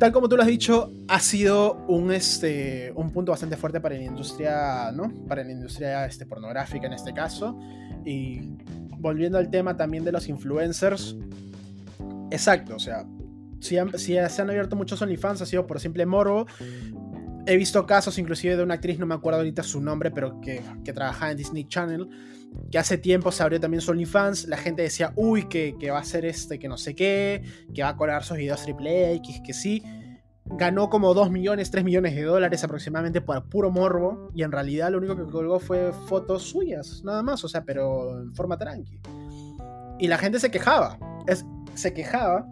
Tal 0.00 0.12
como 0.12 0.30
tú 0.30 0.36
lo 0.36 0.42
has 0.42 0.48
dicho, 0.48 0.94
ha 1.08 1.20
sido 1.20 1.74
un, 1.86 2.10
este, 2.10 2.90
un 2.96 3.10
punto 3.10 3.32
bastante 3.32 3.58
fuerte 3.58 3.82
para 3.82 3.96
la 3.96 4.02
industria, 4.02 4.90
¿no? 4.92 5.12
Para 5.28 5.44
la 5.44 5.52
industria 5.52 6.06
este, 6.06 6.24
pornográfica 6.24 6.86
en 6.86 6.94
este 6.94 7.12
caso. 7.12 7.60
Y 8.06 8.56
volviendo 8.96 9.36
al 9.36 9.50
tema 9.50 9.76
también 9.76 10.02
de 10.02 10.10
los 10.10 10.26
influencers, 10.30 11.18
exacto, 12.30 12.76
o 12.76 12.78
sea, 12.78 13.04
si, 13.60 13.76
si 13.96 14.16
se 14.26 14.40
han 14.40 14.48
abierto 14.48 14.74
muchos 14.74 15.02
OnlyFans 15.02 15.42
ha 15.42 15.46
sido 15.46 15.66
por 15.66 15.78
simple 15.80 16.06
morbo, 16.06 16.46
he 17.44 17.56
visto 17.58 17.84
casos 17.84 18.16
inclusive 18.16 18.56
de 18.56 18.62
una 18.62 18.74
actriz, 18.76 18.98
no 18.98 19.04
me 19.04 19.14
acuerdo 19.14 19.40
ahorita 19.40 19.62
su 19.62 19.82
nombre, 19.82 20.10
pero 20.10 20.40
que, 20.40 20.62
que 20.82 20.94
trabajaba 20.94 21.32
en 21.32 21.36
Disney 21.36 21.64
Channel, 21.64 22.08
que 22.70 22.78
hace 22.78 22.98
tiempo 22.98 23.32
se 23.32 23.42
abrió 23.42 23.60
también 23.60 23.80
su 23.80 23.90
OnlyFans, 23.90 24.46
la 24.46 24.56
gente 24.56 24.82
decía, 24.82 25.12
uy, 25.16 25.48
que, 25.48 25.76
que, 25.78 25.90
va 25.90 25.98
a 25.98 26.04
ser 26.04 26.24
este, 26.24 26.58
que 26.58 26.68
no 26.68 26.76
sé 26.76 26.94
qué, 26.94 27.42
que 27.74 27.82
va 27.82 27.90
a 27.90 27.96
colar 27.96 28.24
sus 28.24 28.36
videos 28.36 28.62
triple 28.62 29.14
X, 29.14 29.40
que 29.44 29.52
sí. 29.52 29.82
Ganó 30.44 30.90
como 30.90 31.14
2 31.14 31.30
millones, 31.30 31.70
3 31.70 31.84
millones 31.84 32.14
de 32.14 32.22
dólares 32.22 32.64
aproximadamente 32.64 33.20
por 33.20 33.48
puro 33.48 33.70
morbo, 33.70 34.30
y 34.34 34.42
en 34.42 34.52
realidad 34.52 34.90
lo 34.90 34.98
único 34.98 35.16
que 35.16 35.30
colgó 35.30 35.60
fue 35.60 35.92
fotos 35.92 36.42
suyas, 36.42 37.02
nada 37.04 37.22
más, 37.22 37.44
o 37.44 37.48
sea, 37.48 37.64
pero 37.64 38.20
en 38.20 38.32
forma 38.32 38.56
tranqui. 38.56 39.00
Y 39.98 40.08
la 40.08 40.18
gente 40.18 40.40
se 40.40 40.50
quejaba, 40.50 40.98
es, 41.26 41.44
se 41.74 41.92
quejaba 41.92 42.46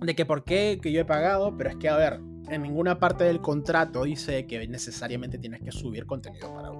de 0.00 0.14
que 0.14 0.26
por 0.26 0.44
qué, 0.44 0.78
que 0.82 0.92
yo 0.92 1.00
he 1.00 1.04
pagado, 1.04 1.56
pero 1.56 1.70
es 1.70 1.76
que, 1.76 1.88
a 1.88 1.96
ver, 1.96 2.20
en 2.48 2.62
ninguna 2.62 2.98
parte 2.98 3.24
del 3.24 3.40
contrato 3.40 4.04
dice 4.04 4.46
que 4.46 4.66
necesariamente 4.68 5.38
tienes 5.38 5.62
que 5.62 5.72
subir 5.72 6.06
contenido 6.06 6.52
para 6.54 6.70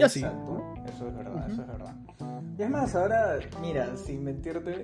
Exacto, 0.00 0.74
eso 0.86 1.08
es 1.08 1.16
verdad, 1.16 1.50
eso 1.50 1.62
es 1.62 1.68
verdad. 1.68 1.94
Y 2.58 2.62
es 2.62 2.70
más, 2.70 2.94
ahora, 2.94 3.38
mira, 3.60 3.96
sin 3.96 4.24
mentirte, 4.24 4.82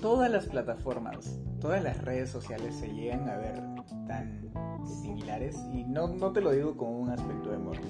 todas 0.00 0.30
las 0.30 0.46
plataformas, 0.46 1.38
todas 1.60 1.82
las 1.82 2.02
redes 2.02 2.30
sociales 2.30 2.74
se 2.74 2.92
llegan 2.92 3.28
a 3.28 3.36
ver 3.36 3.62
tan 4.06 4.50
similares 4.84 5.56
y 5.72 5.84
no, 5.84 6.08
no 6.08 6.32
te 6.32 6.40
lo 6.40 6.50
digo 6.50 6.76
con 6.76 6.88
un 6.88 7.10
aspecto 7.10 7.50
de 7.50 7.58
morbo, 7.58 7.82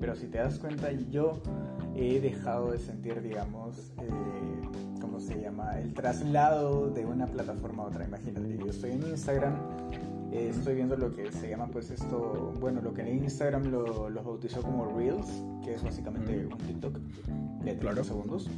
pero 0.00 0.14
si 0.14 0.26
te 0.28 0.38
das 0.38 0.58
cuenta, 0.58 0.90
yo 0.92 1.42
he 1.94 2.20
dejado 2.20 2.70
de 2.70 2.78
sentir, 2.78 3.20
digamos, 3.20 3.92
eh, 4.00 4.10
¿cómo 5.00 5.18
se 5.18 5.40
llama? 5.40 5.78
El 5.78 5.92
traslado 5.94 6.90
de 6.90 7.04
una 7.04 7.26
plataforma 7.26 7.82
a 7.82 7.86
otra. 7.86 8.04
Imagínate, 8.04 8.56
yo 8.56 8.66
estoy 8.66 8.92
en 8.92 9.08
Instagram, 9.08 9.56
eh, 10.32 10.48
estoy 10.50 10.74
viendo 10.74 10.96
lo 10.96 11.14
que 11.14 11.30
se 11.32 11.48
llama, 11.48 11.68
pues 11.68 11.90
esto, 11.90 12.54
bueno, 12.60 12.80
lo 12.80 12.92
que 12.92 13.02
en 13.02 13.24
Instagram 13.24 13.70
lo, 13.70 14.10
lo 14.10 14.22
bautizó 14.22 14.62
como 14.62 14.86
Reels, 14.96 15.26
que 15.64 15.74
es 15.74 15.82
básicamente 15.82 16.46
un 16.46 16.58
TikTok 16.58 16.98
de 17.64 17.74
30 17.74 18.04
segundos. 18.04 18.50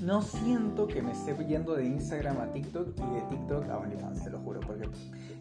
No 0.00 0.22
siento 0.22 0.86
que 0.86 1.02
me 1.02 1.12
esté 1.12 1.36
yendo 1.46 1.74
de 1.74 1.86
Instagram 1.86 2.38
a 2.40 2.52
TikTok 2.52 2.88
y 2.96 3.14
de 3.14 3.20
TikTok 3.30 3.68
a 3.68 3.78
OnlyFans, 3.78 4.24
te 4.24 4.30
lo 4.30 4.38
juro, 4.38 4.60
porque 4.60 4.88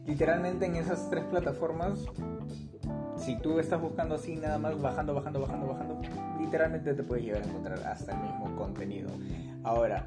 literalmente 0.05 0.65
en 0.65 0.75
esas 0.75 1.09
tres 1.09 1.23
plataformas 1.25 2.05
si 3.17 3.35
tú 3.35 3.59
estás 3.59 3.81
buscando 3.81 4.15
así 4.15 4.35
nada 4.35 4.57
más, 4.57 4.81
bajando, 4.81 5.13
bajando, 5.13 5.41
bajando, 5.41 5.67
bajando, 5.67 6.01
literalmente 6.39 6.93
te 6.93 7.03
puedes 7.03 7.25
llegar 7.25 7.43
a 7.43 7.45
encontrar 7.45 7.79
hasta 7.85 8.13
el 8.13 8.21
mismo 8.21 8.55
contenido. 8.55 9.09
Ahora, 9.63 10.05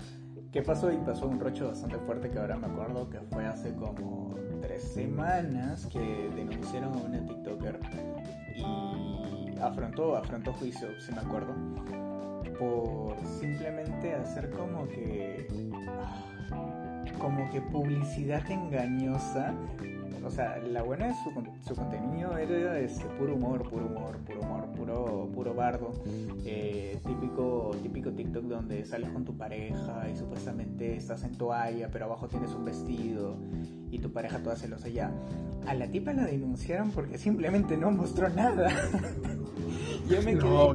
¿qué 0.51 0.63
pasó? 0.63 0.91
Y 0.91 0.97
pasó 0.97 1.29
un 1.29 1.39
rocho 1.39 1.69
bastante 1.69 1.99
fuerte 1.99 2.31
que 2.31 2.39
ahora 2.39 2.57
me 2.57 2.67
acuerdo 2.67 3.09
que 3.11 3.21
fue 3.31 3.47
hace 3.47 3.75
como 3.75 4.35
tres 4.63 4.85
semanas 4.85 5.87
que 5.87 6.31
denunciaron 6.35 6.95
a 6.95 7.03
una 7.03 7.27
TikToker 7.27 7.81
y 8.57 9.59
afrontó, 9.61 10.17
afrontó 10.17 10.53
juicio, 10.55 10.89
si 11.01 11.13
me 11.13 11.21
acuerdo, 11.21 11.55
por 12.59 13.17
simplemente 13.41 14.15
hacer 14.15 14.51
como 14.51 14.89
que 14.89 15.47
ah, 15.89 17.05
como 17.19 17.51
que 17.51 17.61
publicidad 17.61 18.49
engañosa 18.51 19.53
o 20.25 20.31
sea, 20.31 20.59
la 20.59 20.83
buena 20.83 21.09
es 21.09 21.17
su, 21.23 21.31
su 21.67 21.75
contenido 21.75 22.37
era 22.37 22.79
este, 22.79 23.05
puro 23.19 23.35
humor, 23.35 23.69
puro 23.69 23.87
humor, 23.87 24.17
puro 24.19 24.41
humor, 24.41 24.67
puro, 24.77 25.31
puro 25.35 25.55
bardo. 25.55 25.93
Eh, 26.45 26.99
típico, 27.07 27.73
típico 27.83 28.11
TikTok 28.11 28.45
donde 28.45 28.85
sales 28.85 29.11
con 29.11 29.25
tu 29.25 29.37
pareja 29.37 30.09
y 30.13 30.17
supuestamente 30.17 30.97
estás 30.97 31.25
en 31.25 31.37
toalla, 31.37 31.89
pero 31.91 32.07
abajo 32.07 32.29
tienes 32.29 32.53
un 32.55 32.65
vestido 32.65 33.37
y 33.91 33.99
tu 33.99 34.13
pareja 34.13 34.43
toda 34.43 34.57
celosa 34.57 34.89
ya. 34.89 35.13
A 35.67 35.75
la 35.75 35.87
tipa 35.89 36.13
la 36.13 36.25
denunciaron 36.25 36.91
porque 36.91 37.19
simplemente 37.19 37.77
no 37.77 37.91
mostró 37.91 38.29
nada. 38.29 38.71
Yo 40.09 40.23
me 40.23 40.33
quedé 40.33 40.39
como 40.39 40.75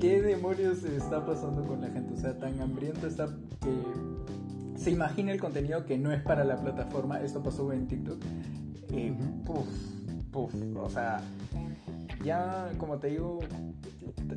¿qué 0.00 0.20
demonios 0.20 0.82
está 0.84 1.24
pasando 1.24 1.64
con 1.64 1.80
la 1.80 1.88
gente? 1.88 2.14
O 2.14 2.16
sea, 2.16 2.38
tan 2.38 2.60
hambriento 2.60 3.06
está 3.06 3.28
que 3.60 3.70
se 4.82 4.90
imagina 4.90 5.30
el 5.30 5.40
contenido 5.40 5.84
que 5.86 5.96
no 5.96 6.12
es 6.12 6.20
para 6.22 6.44
la 6.44 6.56
plataforma. 6.56 7.20
Esto 7.20 7.42
pasó 7.42 7.72
en 7.72 7.86
TikTok. 7.86 8.18
Eh, 8.90 9.14
puf, 9.44 9.68
puf. 10.32 10.52
O 10.76 10.90
sea, 10.90 11.20
ya 12.24 12.68
como 12.78 12.98
te 12.98 13.08
digo, 13.08 13.38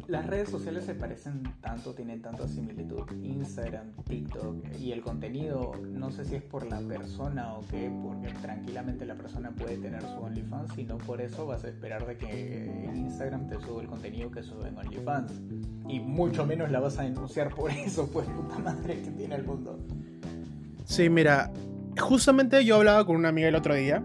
las 0.07 0.27
redes 0.27 0.49
sociales 0.49 0.85
se 0.85 0.93
parecen 0.93 1.41
tanto, 1.61 1.93
tienen 1.93 2.21
tanta 2.21 2.47
similitud. 2.47 3.03
Instagram, 3.23 3.91
TikTok 4.07 4.79
y 4.79 4.91
el 4.91 5.01
contenido, 5.01 5.71
no 5.81 6.11
sé 6.11 6.25
si 6.25 6.35
es 6.35 6.43
por 6.43 6.67
la 6.67 6.79
persona 6.79 7.55
o 7.55 7.61
qué, 7.67 7.91
porque 8.03 8.31
tranquilamente 8.41 9.05
la 9.05 9.15
persona 9.15 9.49
puede 9.49 9.77
tener 9.77 10.03
su 10.03 10.17
OnlyFans 10.19 10.77
y 10.77 10.83
no 10.83 10.99
por 10.99 11.21
eso 11.21 11.47
vas 11.47 11.63
a 11.63 11.69
esperar 11.69 12.05
de 12.05 12.17
que 12.17 12.91
Instagram 12.93 13.47
te 13.47 13.59
suba 13.61 13.81
el 13.81 13.87
contenido 13.87 14.29
que 14.29 14.43
sube 14.43 14.67
en 14.67 14.77
OnlyFans. 14.77 15.31
Y 15.87 15.99
mucho 15.99 16.45
menos 16.45 16.69
la 16.69 16.79
vas 16.79 16.99
a 16.99 17.03
denunciar 17.03 17.53
por 17.53 17.71
eso, 17.71 18.07
pues 18.11 18.27
puta 18.27 18.59
madre 18.59 19.01
que 19.01 19.09
tiene 19.09 19.35
el 19.35 19.43
mundo. 19.43 19.79
Sí, 20.85 21.09
mira, 21.09 21.51
justamente 21.99 22.63
yo 22.63 22.77
hablaba 22.77 23.05
con 23.05 23.15
una 23.15 23.29
amiga 23.29 23.47
el 23.47 23.55
otro 23.55 23.75
día 23.75 24.03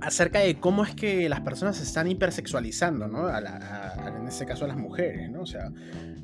acerca 0.00 0.40
de 0.40 0.58
cómo 0.58 0.84
es 0.84 0.94
que 0.94 1.28
las 1.28 1.40
personas 1.40 1.76
se 1.76 1.82
están 1.82 2.10
hipersexualizando, 2.10 3.06
¿no? 3.06 3.28
en 3.28 4.26
este 4.26 4.46
caso 4.46 4.64
a 4.64 4.68
las 4.68 4.78
mujeres, 4.78 5.30
¿no? 5.30 5.42
O 5.42 5.46
sea, 5.46 5.70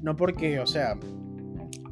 no 0.01 0.17
porque, 0.17 0.61
o 0.61 0.67
sea, 0.67 0.95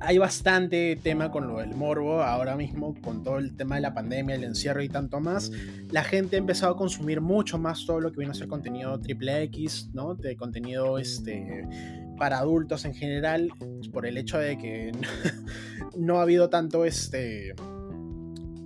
hay 0.00 0.18
bastante 0.18 0.98
tema 1.02 1.30
con 1.30 1.46
lo 1.46 1.58
del 1.58 1.74
morbo 1.74 2.22
ahora 2.22 2.56
mismo, 2.56 2.94
con 3.00 3.22
todo 3.22 3.38
el 3.38 3.56
tema 3.56 3.76
de 3.76 3.82
la 3.82 3.94
pandemia, 3.94 4.34
el 4.34 4.44
encierro 4.44 4.82
y 4.82 4.88
tanto 4.88 5.20
más. 5.20 5.50
La 5.90 6.04
gente 6.04 6.36
ha 6.36 6.38
empezado 6.38 6.74
a 6.74 6.76
consumir 6.76 7.20
mucho 7.20 7.58
más 7.58 7.84
todo 7.86 8.00
lo 8.00 8.12
que 8.12 8.18
viene 8.18 8.32
a 8.32 8.34
ser 8.34 8.48
contenido 8.48 8.98
triple 9.00 9.42
X, 9.44 9.90
¿no? 9.92 10.14
De 10.14 10.36
contenido 10.36 10.98
este, 10.98 11.66
para 12.18 12.38
adultos 12.38 12.84
en 12.84 12.94
general, 12.94 13.50
por 13.92 14.06
el 14.06 14.16
hecho 14.16 14.38
de 14.38 14.56
que 14.58 14.92
no 15.98 16.18
ha 16.18 16.22
habido 16.22 16.48
tanto 16.48 16.84
este 16.84 17.54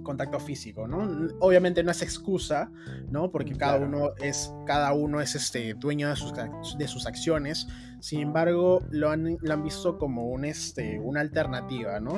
contacto 0.08 0.40
físico, 0.40 0.88
¿no? 0.88 1.06
Obviamente 1.38 1.84
no 1.84 1.90
es 1.90 2.00
excusa, 2.00 2.70
¿no? 3.10 3.30
Porque 3.30 3.54
cada 3.54 3.76
uno 3.76 4.14
es, 4.16 4.50
cada 4.64 4.94
uno 4.94 5.20
es 5.20 5.34
este, 5.34 5.74
dueño 5.74 6.08
de 6.08 6.16
sus, 6.16 6.32
de 6.78 6.88
sus 6.88 7.04
acciones. 7.04 7.68
Sin 8.00 8.20
embargo, 8.20 8.82
lo 8.90 9.10
han, 9.10 9.36
lo 9.38 9.52
han 9.52 9.62
visto 9.62 9.98
como 9.98 10.30
un, 10.30 10.46
este, 10.46 10.98
una 10.98 11.20
alternativa, 11.20 12.00
¿no? 12.00 12.14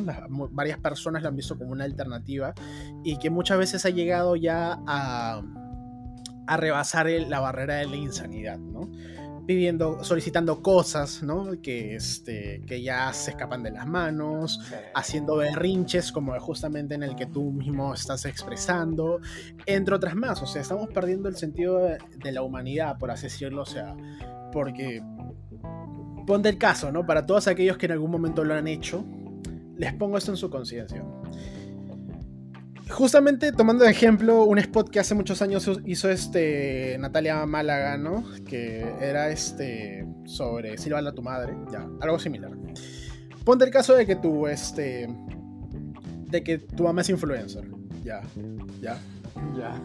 varias 0.52 0.78
personas 0.78 1.22
lo 1.22 1.30
han 1.30 1.36
visto 1.36 1.58
como 1.58 1.72
una 1.72 1.82
alternativa 1.82 2.54
y 3.02 3.18
que 3.18 3.28
muchas 3.28 3.58
veces 3.58 3.84
ha 3.84 3.90
llegado 3.90 4.36
ya 4.36 4.78
a, 4.86 5.42
a 6.46 6.56
rebasar 6.56 7.08
la 7.08 7.40
barrera 7.40 7.76
de 7.76 7.86
la 7.86 7.96
insanidad, 7.96 8.58
¿no? 8.58 8.88
Pidiendo, 9.46 10.02
solicitando 10.04 10.62
cosas, 10.62 11.22
¿no? 11.22 11.60
Que, 11.62 11.94
este, 11.96 12.62
que 12.66 12.82
ya 12.82 13.12
se 13.12 13.30
escapan 13.32 13.62
de 13.62 13.70
las 13.70 13.86
manos, 13.86 14.60
haciendo 14.94 15.36
berrinches 15.36 16.12
como 16.12 16.38
justamente 16.40 16.94
en 16.94 17.02
el 17.02 17.16
que 17.16 17.26
tú 17.26 17.50
mismo 17.50 17.94
estás 17.94 18.24
expresando, 18.24 19.20
entre 19.66 19.94
otras 19.94 20.14
más. 20.14 20.42
O 20.42 20.46
sea, 20.46 20.62
estamos 20.62 20.88
perdiendo 20.90 21.28
el 21.28 21.36
sentido 21.36 21.78
de, 21.78 22.32
la 22.32 22.42
humanidad, 22.42 22.98
por 22.98 23.10
así 23.10 23.24
decirlo. 23.24 23.62
O 23.62 23.66
sea, 23.66 23.96
porque 24.52 25.02
ponte 26.26 26.48
el 26.48 26.58
caso, 26.58 26.92
¿no? 26.92 27.06
Para 27.06 27.26
todos 27.26 27.48
aquellos 27.48 27.76
que 27.76 27.86
en 27.86 27.92
algún 27.92 28.10
momento 28.10 28.44
lo 28.44 28.54
han 28.54 28.68
hecho, 28.68 29.04
les 29.76 29.92
pongo 29.94 30.18
esto 30.18 30.30
en 30.30 30.36
su 30.36 30.50
conciencia. 30.50 31.04
Justamente 32.90 33.52
tomando 33.52 33.84
de 33.84 33.90
ejemplo 33.90 34.44
un 34.44 34.58
spot 34.58 34.90
que 34.90 35.00
hace 35.00 35.14
muchos 35.14 35.40
años 35.42 35.70
hizo 35.86 36.10
este 36.10 36.96
Natalia 36.98 37.46
Málaga, 37.46 37.96
¿no? 37.96 38.24
Que 38.46 38.86
era 39.00 39.30
este 39.30 40.06
sobre 40.24 40.76
Silva 40.78 40.98
a 41.00 41.12
tu 41.12 41.22
madre, 41.22 41.54
ya, 41.72 41.88
algo 42.00 42.18
similar. 42.18 42.50
Ponte 43.44 43.64
el 43.64 43.70
caso 43.70 43.94
de 43.94 44.06
que 44.06 44.16
tú, 44.16 44.46
este, 44.46 45.08
de 46.26 46.42
que 46.42 46.58
tu 46.58 46.84
mamá 46.84 47.00
es 47.00 47.10
influencer, 47.10 47.64
ya, 48.04 48.20
ya, 48.80 48.98
ya. 49.56 49.80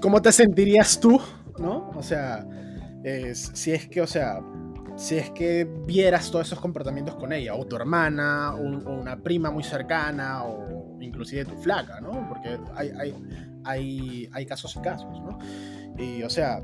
¿Cómo 0.00 0.20
te 0.20 0.32
sentirías 0.32 0.98
tú, 1.00 1.20
no? 1.58 1.90
O 1.94 2.02
sea, 2.02 2.46
si 3.32 3.72
es 3.72 3.88
que, 3.88 4.00
o 4.00 4.06
sea, 4.06 4.40
si 4.98 5.16
es 5.16 5.30
que 5.30 5.64
vieras 5.86 6.28
todos 6.28 6.48
esos 6.48 6.58
comportamientos 6.58 7.14
con 7.14 7.32
ella, 7.32 7.54
o 7.54 7.64
tu 7.64 7.76
hermana, 7.76 8.54
o, 8.56 8.60
una 8.60 9.16
prima 9.16 9.48
muy 9.48 9.62
cercana, 9.62 10.42
o 10.42 10.98
inclusive 11.00 11.44
tu 11.44 11.56
flaca, 11.56 12.00
¿no? 12.00 12.28
Porque 12.28 12.58
hay, 12.74 12.90
hay, 12.98 13.14
hay, 13.64 14.28
hay 14.32 14.46
casos 14.46 14.74
y 14.74 14.80
casos, 14.80 15.22
¿no? 15.22 15.38
Y, 15.96 16.24
o 16.24 16.28
sea, 16.28 16.60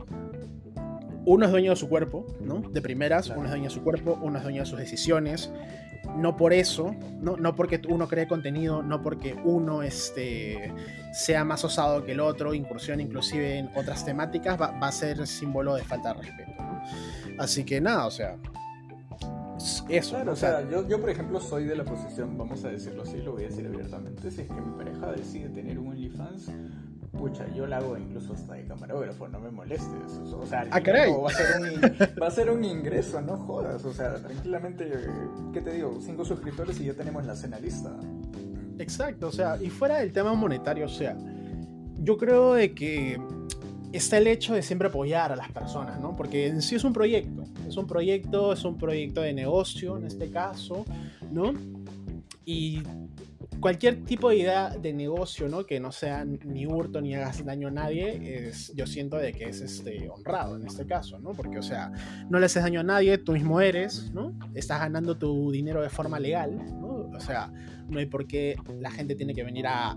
uno 1.24 1.46
es 1.46 1.52
dueño 1.52 1.70
de 1.70 1.76
su 1.76 1.88
cuerpo, 1.88 2.26
¿no? 2.40 2.58
De 2.58 2.82
primeras, 2.82 3.28
uno 3.28 3.44
es 3.44 3.50
dueño 3.50 3.64
de 3.68 3.70
su 3.70 3.84
cuerpo, 3.84 4.18
uno 4.20 4.38
es 4.38 4.42
dueño 4.42 4.62
de 4.62 4.66
sus 4.66 4.80
decisiones. 4.80 5.52
No 6.16 6.36
por 6.36 6.52
eso, 6.52 6.94
no, 7.20 7.36
no 7.36 7.54
porque 7.54 7.80
uno 7.88 8.08
cree 8.08 8.26
contenido, 8.26 8.82
no 8.82 9.00
porque 9.00 9.34
uno 9.44 9.82
este, 9.82 10.72
sea 11.12 11.44
más 11.44 11.64
osado 11.64 12.04
que 12.04 12.12
el 12.12 12.20
otro, 12.20 12.52
incursión 12.52 13.00
inclusive 13.00 13.58
en 13.58 13.70
otras 13.76 14.04
temáticas, 14.04 14.60
va, 14.60 14.72
va 14.72 14.88
a 14.88 14.92
ser 14.92 15.24
símbolo 15.26 15.76
de 15.76 15.82
falta 15.82 16.12
de 16.12 16.20
respeto. 16.20 16.52
¿no? 16.58 16.82
Así 17.38 17.64
que 17.64 17.80
nada, 17.80 18.06
o 18.06 18.10
sea, 18.10 18.36
eso. 19.88 20.16
o 20.26 20.36
sea, 20.36 20.68
yo, 20.68 20.86
yo, 20.88 21.00
por 21.00 21.10
ejemplo 21.10 21.40
soy 21.40 21.64
de 21.64 21.76
la 21.76 21.84
posición, 21.84 22.36
vamos 22.36 22.64
a 22.64 22.68
decirlo 22.68 23.02
así, 23.02 23.18
lo 23.18 23.32
voy 23.32 23.44
a 23.44 23.48
decir 23.48 23.66
abiertamente, 23.66 24.30
si 24.30 24.42
es 24.42 24.48
que 24.48 24.60
mi 24.60 24.76
pareja 24.76 25.12
decide 25.12 25.48
tener 25.48 25.78
un 25.78 25.88
OnlyFans, 25.88 26.50
pucha, 27.12 27.46
yo 27.54 27.66
la 27.66 27.78
hago 27.78 27.96
incluso 27.96 28.34
hasta 28.34 28.54
de 28.54 28.64
camarógrafo, 28.66 29.28
no 29.28 29.40
me 29.40 29.50
molestes. 29.50 30.12
O 30.32 30.46
sea, 30.46 30.66
ah, 30.70 30.80
Va, 30.80 31.28
a 31.28 31.32
ser 31.32 31.60
un, 31.60 32.20
va 32.22 32.26
a 32.26 32.30
ser 32.30 32.50
un 32.50 32.64
ingreso, 32.64 33.20
no 33.20 33.36
jodas. 33.36 33.84
O 33.84 33.92
sea, 33.92 34.16
tranquilamente, 34.16 34.90
¿qué 35.52 35.60
te 35.60 35.72
digo? 35.72 35.98
Cinco 36.00 36.24
suscriptores 36.24 36.80
y 36.80 36.86
ya 36.86 36.94
tenemos 36.94 37.24
la 37.24 37.36
cena 37.36 37.58
lista. 37.58 37.94
Exacto, 38.78 39.28
o 39.28 39.32
sea, 39.32 39.56
y 39.62 39.70
fuera 39.70 39.98
del 39.98 40.12
tema 40.12 40.34
monetario, 40.34 40.86
o 40.86 40.88
sea, 40.88 41.16
yo 42.00 42.16
creo 42.16 42.54
de 42.54 42.74
que 42.74 43.20
está 43.96 44.18
el 44.18 44.26
hecho 44.26 44.54
de 44.54 44.62
siempre 44.62 44.88
apoyar 44.88 45.32
a 45.32 45.36
las 45.36 45.50
personas, 45.52 46.00
¿no? 46.00 46.16
Porque 46.16 46.48
en 46.48 46.62
sí 46.62 46.74
es 46.74 46.84
un 46.84 46.92
proyecto, 46.92 47.44
es 47.66 47.76
un 47.76 47.86
proyecto, 47.86 48.52
es 48.52 48.64
un 48.64 48.76
proyecto 48.76 49.20
de 49.20 49.32
negocio 49.32 49.96
en 49.96 50.06
este 50.06 50.30
caso, 50.30 50.84
¿no? 51.30 51.54
Y 52.44 52.82
cualquier 53.60 54.04
tipo 54.04 54.28
de 54.28 54.36
idea 54.36 54.70
de 54.70 54.92
negocio, 54.92 55.48
¿no? 55.48 55.64
Que 55.64 55.80
no 55.80 55.92
sea 55.92 56.24
ni 56.24 56.66
hurto 56.66 57.00
ni 57.00 57.14
hagas 57.14 57.44
daño 57.44 57.68
a 57.68 57.70
nadie, 57.70 58.48
es, 58.48 58.74
yo 58.74 58.86
siento 58.86 59.16
de 59.16 59.32
que 59.32 59.44
es 59.44 59.60
este, 59.60 60.08
honrado 60.10 60.56
en 60.56 60.66
este 60.66 60.86
caso, 60.86 61.18
¿no? 61.18 61.32
Porque, 61.32 61.58
o 61.58 61.62
sea, 61.62 61.92
no 62.28 62.38
le 62.38 62.46
haces 62.46 62.62
daño 62.62 62.80
a 62.80 62.84
nadie, 62.84 63.16
tú 63.18 63.32
mismo 63.32 63.60
eres, 63.60 64.10
¿no? 64.12 64.38
Estás 64.54 64.80
ganando 64.80 65.16
tu 65.16 65.50
dinero 65.50 65.80
de 65.80 65.88
forma 65.88 66.18
legal, 66.20 66.56
¿no? 66.78 67.10
O 67.14 67.20
sea, 67.20 67.50
no 67.88 67.98
hay 67.98 68.06
por 68.06 68.26
qué 68.26 68.56
la 68.80 68.90
gente 68.90 69.14
tiene 69.14 69.34
que 69.34 69.44
venir 69.44 69.66
a, 69.66 69.96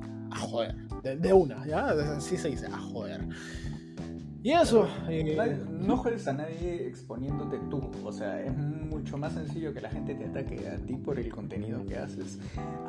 joder, 0.49 0.75
de, 1.03 1.17
de, 1.17 1.33
una, 1.33 1.65
¿ya? 1.65 1.87
Así 2.15 2.37
se 2.37 2.49
dice, 2.49 2.67
a 2.67 2.77
joder. 2.77 3.27
Y 4.43 4.51
eso. 4.51 4.87
Eh, 5.09 5.57
no 5.69 5.97
jodes 5.97 6.27
a 6.27 6.33
nadie 6.33 6.87
exponiéndote 6.87 7.59
tú. 7.69 7.89
O 8.03 8.11
sea, 8.11 8.41
es 8.41 8.55
mucho 8.55 9.17
más 9.17 9.33
sencillo 9.33 9.73
que 9.73 9.81
la 9.81 9.89
gente 9.89 10.15
te 10.15 10.25
ataque 10.25 10.67
a 10.69 10.77
ti 10.77 10.95
por 10.95 11.19
el 11.19 11.29
contenido 11.29 11.85
que 11.85 11.97
haces, 11.97 12.39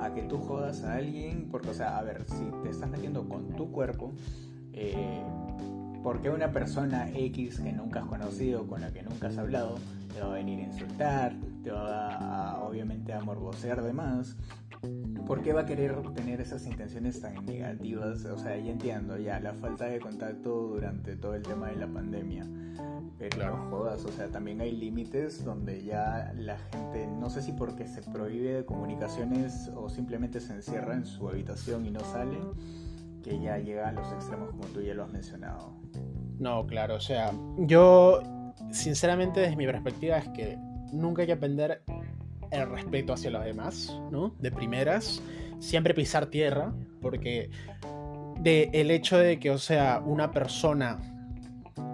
a 0.00 0.12
que 0.14 0.22
tú 0.22 0.38
jodas 0.38 0.84
a 0.84 0.94
alguien. 0.94 1.48
Porque, 1.50 1.70
o 1.70 1.74
sea, 1.74 1.98
a 1.98 2.02
ver, 2.02 2.24
si 2.26 2.44
te 2.62 2.70
estás 2.70 2.88
metiendo 2.90 3.28
con 3.28 3.48
tu 3.56 3.70
cuerpo, 3.72 4.12
eh, 4.72 5.22
porque 6.02 6.30
una 6.30 6.52
persona 6.52 7.10
X 7.10 7.60
que 7.60 7.72
nunca 7.72 8.00
has 8.00 8.06
conocido, 8.06 8.66
con 8.66 8.80
la 8.80 8.92
que 8.92 9.02
nunca 9.02 9.28
has 9.28 9.38
hablado, 9.38 9.76
te 10.14 10.20
va 10.20 10.32
a 10.32 10.34
venir 10.34 10.60
a 10.60 10.62
insultar, 10.64 11.34
te 11.62 11.70
va 11.70 12.14
a, 12.14 12.62
obviamente 12.62 13.12
a 13.12 13.20
morbosear 13.20 13.82
de 13.82 13.92
más. 13.92 14.36
¿Por 15.26 15.42
qué 15.42 15.52
va 15.52 15.62
a 15.62 15.66
querer 15.66 16.00
tener 16.14 16.40
esas 16.40 16.66
intenciones 16.66 17.20
tan 17.20 17.44
negativas? 17.44 18.24
O 18.24 18.38
sea, 18.38 18.56
ya 18.56 18.70
entiendo, 18.70 19.18
ya 19.18 19.40
la 19.40 19.52
falta 19.54 19.86
de 19.86 19.98
contacto 19.98 20.68
durante 20.68 21.16
todo 21.16 21.34
el 21.34 21.42
tema 21.42 21.68
de 21.68 21.76
la 21.76 21.88
pandemia. 21.88 22.46
Pero 23.18 23.36
claro. 23.36 23.56
no 23.56 23.70
jodas, 23.70 24.04
o 24.04 24.12
sea, 24.12 24.28
también 24.28 24.60
hay 24.60 24.70
límites 24.70 25.44
donde 25.44 25.82
ya 25.82 26.32
la 26.36 26.56
gente, 26.56 27.08
no 27.08 27.28
sé 27.28 27.42
si 27.42 27.52
porque 27.52 27.88
se 27.88 28.02
prohíbe 28.02 28.52
de 28.54 28.64
comunicaciones 28.64 29.68
o 29.74 29.88
simplemente 29.88 30.40
se 30.40 30.54
encierra 30.54 30.94
en 30.94 31.04
su 31.04 31.28
habitación 31.28 31.84
y 31.84 31.90
no 31.90 32.00
sale, 32.00 32.38
que 33.24 33.40
ya 33.40 33.58
llega 33.58 33.88
a 33.88 33.92
los 33.92 34.10
extremos 34.12 34.50
como 34.50 34.64
tú 34.66 34.80
ya 34.80 34.94
lo 34.94 35.02
has 35.02 35.12
mencionado. 35.12 35.72
No, 36.38 36.64
claro, 36.66 36.94
o 36.94 37.00
sea, 37.00 37.32
yo 37.58 38.22
sinceramente 38.70 39.40
desde 39.40 39.56
mi 39.56 39.66
perspectiva 39.66 40.18
es 40.18 40.28
que 40.28 40.58
nunca 40.92 41.22
hay 41.22 41.26
que 41.26 41.32
aprender 41.32 41.82
el 42.50 42.68
respeto 42.70 43.12
hacia 43.12 43.30
los 43.30 43.44
demás, 43.44 43.98
¿no? 44.10 44.34
De 44.38 44.50
primeras, 44.50 45.22
siempre 45.58 45.94
pisar 45.94 46.26
tierra, 46.26 46.72
porque 47.00 47.50
de 48.40 48.70
el 48.72 48.90
hecho 48.90 49.18
de 49.18 49.38
que, 49.38 49.50
o 49.50 49.58
sea, 49.58 50.02
una 50.04 50.30
persona 50.30 50.98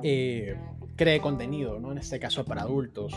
eh, 0.03 0.57
cree 0.97 1.21
contenido, 1.21 1.81
¿no? 1.81 1.93
En 1.93 1.99
este 1.99 2.19
caso 2.19 2.45
para 2.45 2.63
adultos, 2.63 3.15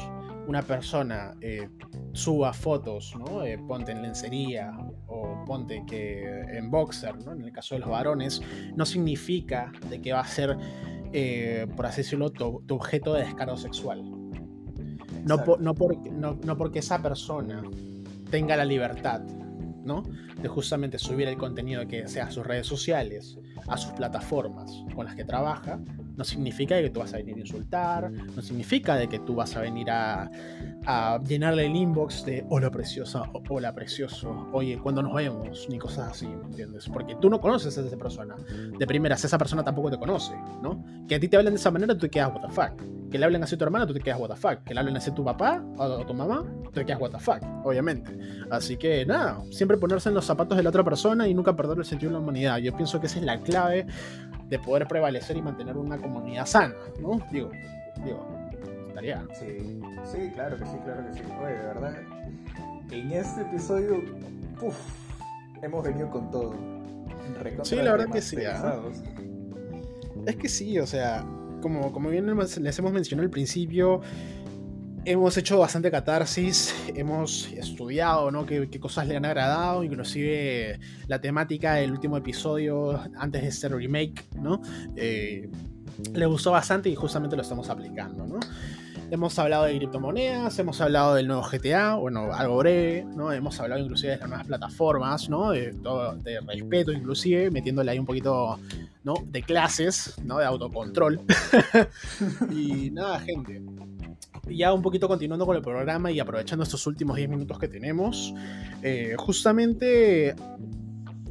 una 0.47 0.61
persona 0.61 1.33
eh, 1.41 1.69
suba 2.13 2.53
fotos, 2.53 3.13
¿no? 3.17 3.43
Eh, 3.43 3.59
ponte 3.67 3.91
en 3.91 4.01
lencería 4.01 4.75
o 5.07 5.43
ponte 5.45 5.83
que 5.85 6.23
en 6.23 6.71
boxer, 6.71 7.17
¿no? 7.23 7.33
En 7.33 7.43
el 7.43 7.51
caso 7.51 7.75
de 7.75 7.79
los 7.79 7.89
varones, 7.89 8.41
no 8.75 8.85
significa 8.85 9.71
de 9.89 10.01
que 10.01 10.13
va 10.13 10.21
a 10.21 10.27
ser, 10.27 10.57
por 11.75 11.85
así 11.85 12.01
decirlo, 12.01 12.31
tu 12.31 12.63
objeto 12.69 13.13
de 13.13 13.23
descargo 13.23 13.57
sexual. 13.57 14.26
No, 15.27 15.57
no, 15.59 15.75
porque, 15.75 16.09
no, 16.09 16.37
no, 16.43 16.57
porque 16.57 16.79
esa 16.79 17.01
persona 17.01 17.63
tenga 18.29 18.55
la 18.55 18.65
libertad, 18.65 19.21
¿no? 19.83 20.03
De 20.41 20.47
justamente 20.47 20.97
subir 20.99 21.27
el 21.27 21.37
contenido 21.37 21.87
que 21.87 22.07
sea 22.07 22.27
a 22.27 22.31
sus 22.31 22.45
redes 22.45 22.67
sociales, 22.67 23.37
a 23.67 23.77
sus 23.77 23.91
plataformas 23.93 24.71
con 24.95 25.05
las 25.05 25.15
que 25.15 25.23
trabaja, 25.23 25.79
no 26.17 26.23
significa 26.23 26.82
que 26.82 26.89
tú 26.89 26.99
vas 26.99 27.13
a 27.13 27.17
venir 27.17 27.36
a 27.36 27.39
insultar, 27.39 28.12
no 28.12 28.41
significa 28.41 28.95
de 28.95 29.08
que 29.08 29.19
tú 29.19 29.36
vas 29.36 29.56
a 29.56 29.62
venir 29.62 29.89
a, 29.91 30.30
a 30.86 31.19
llenarle 31.23 31.67
el 31.67 31.75
inbox 31.75 32.25
de 32.25 32.43
hola 32.49 32.71
preciosa, 32.71 33.23
hola 33.49 33.73
precioso, 33.73 34.47
oye, 34.51 34.80
cuando 34.82 35.03
nos 35.03 35.13
vemos, 35.13 35.67
ni 35.69 35.77
cosas 35.77 36.12
así, 36.12 36.25
¿entiendes? 36.25 36.89
Porque 36.89 37.15
tú 37.21 37.30
no 37.30 37.39
conoces 37.39 37.77
a 37.77 37.82
esa 37.82 37.97
persona. 37.97 38.36
De 38.77 38.88
primeras, 38.88 39.23
esa 39.23 39.38
persona 39.38 39.63
tampoco 39.63 39.91
te 39.91 39.97
conoce, 39.97 40.34
¿no? 40.62 40.84
Que 41.08 41.15
a 41.15 41.19
ti 41.19 41.27
te 41.27 41.38
hablen 41.38 41.53
de 41.53 41.60
esa 41.60 41.69
manera, 41.69 41.93
tú 41.93 41.99
te 41.99 42.10
quedas 42.10 42.34
what 42.34 42.41
the 42.41 42.49
fuck. 42.49 42.82
Que 43.12 43.17
le 43.17 43.23
hablen 43.23 43.43
así 43.43 43.56
a 43.56 43.58
tu 43.58 43.63
hermana, 43.63 43.86
tú 43.86 43.93
te 43.93 44.01
quedas 44.01 44.19
what 44.19 44.30
the 44.30 44.36
fuck. 44.36 44.63
Que 44.63 44.73
le 44.73 44.80
hablen 44.80 44.97
así 44.97 45.12
a 45.12 45.15
tu 45.15 45.23
papá 45.23 45.63
o 45.77 45.84
a 45.84 46.06
tu 46.06 46.13
mamá, 46.13 46.43
tú 46.63 46.71
te 46.71 46.86
quedas 46.86 46.99
what 46.99 47.12
the 47.12 47.19
fuck, 47.19 47.41
obviamente. 47.63 48.17
Así 48.49 48.75
que 48.75 49.06
nada, 49.06 49.41
siempre 49.51 49.77
ponerse 49.77 50.10
en 50.10 50.15
los 50.15 50.25
zapatos 50.25 50.58
de 50.58 50.63
la 50.63 50.69
otra 50.69 50.84
persona 50.84 51.27
y 51.27 51.34
nunca 51.34 51.56
perder 51.56 51.77
el 51.77 51.86
sentido 51.86 52.12
de 52.12 52.13
la 52.17 52.23
humanidad. 52.23 52.58
Yo 52.58 52.75
pienso 52.75 52.99
que 52.99 53.06
esa 53.06 53.19
es 53.19 53.25
la 53.25 53.39
clave 53.39 53.86
de 54.49 54.60
poder 54.60 54.88
prevalecer 54.88 55.38
y 55.38 55.41
mantener 55.41 55.77
una 55.77 55.97
comunidad 55.97 56.45
sana, 56.45 56.75
¿no? 57.01 57.19
Digo, 57.31 57.51
digo, 58.03 58.25
Sí, 59.33 59.79
sí, 60.12 60.31
claro 60.33 60.57
que 60.57 60.65
sí, 60.65 60.77
claro 60.83 61.05
que 61.07 61.13
sí. 61.13 61.23
Oye, 61.39 61.53
de 61.53 61.65
verdad, 61.65 61.95
en 62.91 63.12
este 63.12 63.41
episodio, 63.41 64.01
puff, 64.60 64.75
hemos 65.62 65.83
venido 65.83 66.10
con 66.10 66.31
todo. 66.31 66.55
sí, 67.63 67.75
la 67.75 67.91
verdad 67.91 68.10
que 68.10 68.21
sí. 68.21 68.38
¿ah? 68.45 68.79
Es 70.25 70.36
que 70.36 70.49
sí, 70.49 70.79
o 70.79 70.88
sea, 70.88 71.23
como, 71.62 71.91
como 71.91 72.10
bien 72.10 72.25
les 72.25 72.79
hemos 72.79 72.91
mencionado 72.91 73.25
al 73.25 73.29
principio, 73.29 74.01
hemos 75.07 75.37
hecho 75.37 75.59
bastante 75.59 75.89
catarsis, 75.89 76.75
hemos 76.93 77.47
estudiado 77.53 78.29
¿no? 78.29 78.45
qué, 78.45 78.67
cosas 78.77 79.07
le 79.07 79.15
han 79.15 79.23
agradado, 79.23 79.81
inclusive 79.83 80.81
la 81.07 81.21
temática 81.21 81.75
del 81.75 81.91
último 81.91 82.17
episodio 82.17 83.01
antes 83.17 83.41
de 83.41 83.51
ser 83.53 83.73
remake, 83.73 84.25
¿no? 84.35 84.61
Eh, 84.97 85.49
le 86.13 86.25
gustó 86.25 86.51
bastante 86.51 86.89
y 86.89 86.95
justamente 86.95 87.37
lo 87.37 87.41
estamos 87.41 87.69
aplicando, 87.69 88.27
¿no? 88.27 88.39
Hemos 89.09 89.39
hablado 89.39 89.63
de 89.63 89.77
criptomonedas, 89.77 90.59
hemos 90.59 90.81
hablado 90.81 91.15
del 91.15 91.27
nuevo 91.27 91.41
GTA, 91.49 91.95
bueno, 91.95 92.33
algo 92.33 92.57
breve, 92.57 93.05
¿no? 93.15 93.31
Hemos 93.31 93.58
hablado 93.62 93.81
inclusive 93.81 94.12
de 94.12 94.17
las 94.17 94.27
nuevas 94.27 94.45
plataformas, 94.45 95.29
¿no? 95.29 95.51
De, 95.51 95.73
todo, 95.75 96.17
de 96.17 96.41
respeto 96.41 96.91
inclusive, 96.91 97.49
metiéndole 97.49 97.91
ahí 97.91 97.99
un 97.99 98.05
poquito, 98.05 98.60
¿no? 99.05 99.13
De 99.25 99.41
clases, 99.41 100.15
¿no? 100.25 100.39
De 100.39 100.45
autocontrol. 100.45 101.21
y 102.51 102.91
nada, 102.91 103.21
gente. 103.21 103.62
Ya 104.50 104.73
un 104.73 104.81
poquito 104.81 105.08
continuando 105.08 105.45
con 105.45 105.56
el 105.56 105.62
programa 105.62 106.12
y 106.12 106.19
aprovechando 106.19 106.63
estos 106.63 106.85
últimos 106.87 107.17
10 107.17 107.29
minutos 107.29 107.60
que 107.60 107.67
tenemos, 107.67 108.33
eh, 108.81 109.15
justamente 109.17 110.35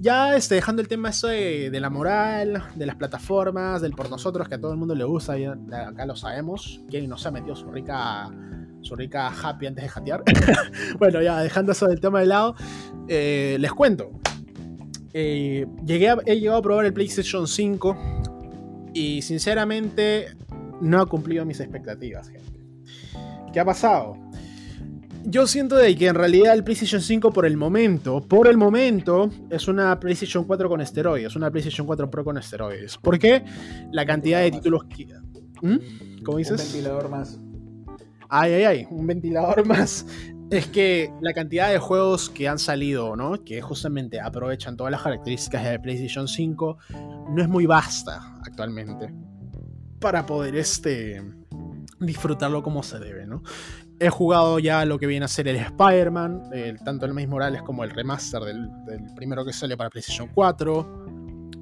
ya 0.01 0.37
este, 0.37 0.57
dejando 0.57 0.83
el 0.83 0.89
tema 0.89 1.11
de, 1.11 1.79
la 1.81 1.91
moral, 1.91 2.62
de 2.75 2.87
las 2.87 2.97
plataformas, 2.97 3.81
del 3.81 3.93
por 3.93 4.11
nosotros, 4.11 4.49
que 4.49 4.57
a 4.57 4.61
todo 4.61 4.73
el 4.73 4.79
mundo 4.79 4.95
le 4.95 5.05
gusta, 5.05 5.39
y 5.39 5.45
acá 5.45 6.07
lo 6.07 6.17
sabemos. 6.17 6.81
¿Quién 6.89 7.09
no 7.09 7.17
se 7.17 7.29
ha 7.29 7.31
metido 7.31 7.57
su 7.57 7.71
rica, 7.71 8.31
su 8.83 8.95
rica 8.95 9.29
happy 9.29 9.67
antes 9.67 9.85
de 9.85 9.89
jatear? 9.89 10.23
bueno, 10.99 11.23
ya 11.23 11.41
dejando 11.41 11.73
eso 11.73 11.87
del 11.87 12.01
tema 12.01 12.21
de 12.21 12.27
lado, 12.27 12.55
eh, 13.09 13.57
les 13.59 13.73
cuento. 13.73 14.11
Eh, 15.12 15.67
llegué 15.85 16.14
he 16.27 16.39
llegado 16.39 16.59
a 16.59 16.62
probar 16.62 16.85
el 16.85 16.93
PlayStation 16.93 17.49
5 17.49 17.97
y 18.93 19.23
sinceramente 19.23 20.37
no 20.81 21.01
ha 21.01 21.07
cumplido 21.07 21.47
mis 21.47 21.61
expectativas, 21.61 22.29
gente. 22.29 22.46
¿Qué 23.57 23.61
ha 23.61 23.65
pasado? 23.65 24.19
Yo 25.25 25.47
siento 25.47 25.77
de 25.77 25.97
que 25.97 26.09
en 26.09 26.15
realidad 26.15 26.53
el 26.53 26.63
PlayStation 26.63 27.01
5 27.01 27.33
por 27.33 27.47
el 27.47 27.57
momento, 27.57 28.21
por 28.21 28.49
el 28.49 28.59
momento, 28.59 29.31
es 29.49 29.67
una 29.67 29.99
PlayStation 29.99 30.45
4 30.45 30.69
con 30.69 30.83
esteroides, 30.83 31.35
una 31.37 31.51
PlayStation 31.51 31.87
4 31.87 32.11
Pro 32.11 32.23
con 32.23 32.37
esteroides. 32.37 32.99
¿Por 32.99 33.19
qué? 33.19 33.47
La 33.93 34.05
cantidad 34.05 34.43
de 34.43 34.51
títulos 34.51 34.85
que... 34.85 35.07
¿Mm? 35.63 36.23
¿Cómo 36.23 36.37
dices? 36.37 36.61
Un 36.61 36.67
ventilador 36.67 37.09
más. 37.09 37.41
Ay, 38.29 38.53
ay, 38.53 38.65
ay, 38.65 38.87
un 38.91 39.07
ventilador 39.07 39.65
más. 39.65 40.05
Es 40.51 40.67
que 40.67 41.11
la 41.23 41.33
cantidad 41.33 41.71
de 41.71 41.79
juegos 41.79 42.29
que 42.29 42.49
han 42.49 42.59
salido, 42.59 43.17
¿no? 43.17 43.43
Que 43.43 43.63
justamente 43.63 44.21
aprovechan 44.21 44.77
todas 44.77 44.91
las 44.91 45.01
características 45.01 45.65
de 45.65 45.81
PlayStation 45.81 46.29
5, 46.29 46.77
no 47.31 47.43
es 47.43 47.49
muy 47.49 47.65
vasta 47.65 48.35
actualmente. 48.45 49.15
Para 49.99 50.27
poder 50.27 50.57
este 50.57 51.23
disfrutarlo 52.01 52.63
como 52.63 52.83
se 52.83 52.99
debe, 52.99 53.27
¿no? 53.27 53.43
He 53.99 54.11
jugado 54.11 54.59
ya 54.59 54.85
lo 54.85 54.99
que 54.99 55.07
viene 55.07 55.25
a 55.25 55.29
ser 55.29 55.49
el 55.49 55.57
Spider-Man, 55.57 56.51
tanto 56.85 57.07
el 57.07 57.15
Miles 57.15 57.31
Morales 57.31 57.63
como 57.63 57.83
el 57.83 57.91
remaster 57.91 58.43
del, 58.43 58.69
primero 59.17 59.45
que 59.45 59.53
sale 59.53 59.77
para 59.77 59.89
PlayStation 59.89 60.29
4. 60.35 61.07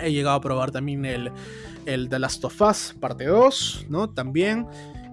He 0.01 0.13
llegado 0.13 0.37
a 0.37 0.41
probar 0.41 0.73
también 0.73 1.05
el, 1.05 1.31
el 1.87 2.09
The 2.09 2.19
Last 2.19 2.45
of 2.45 2.61
Us, 2.61 2.97
parte 2.99 3.27
2, 3.27 3.87
¿no? 3.89 4.11
También. 4.11 4.67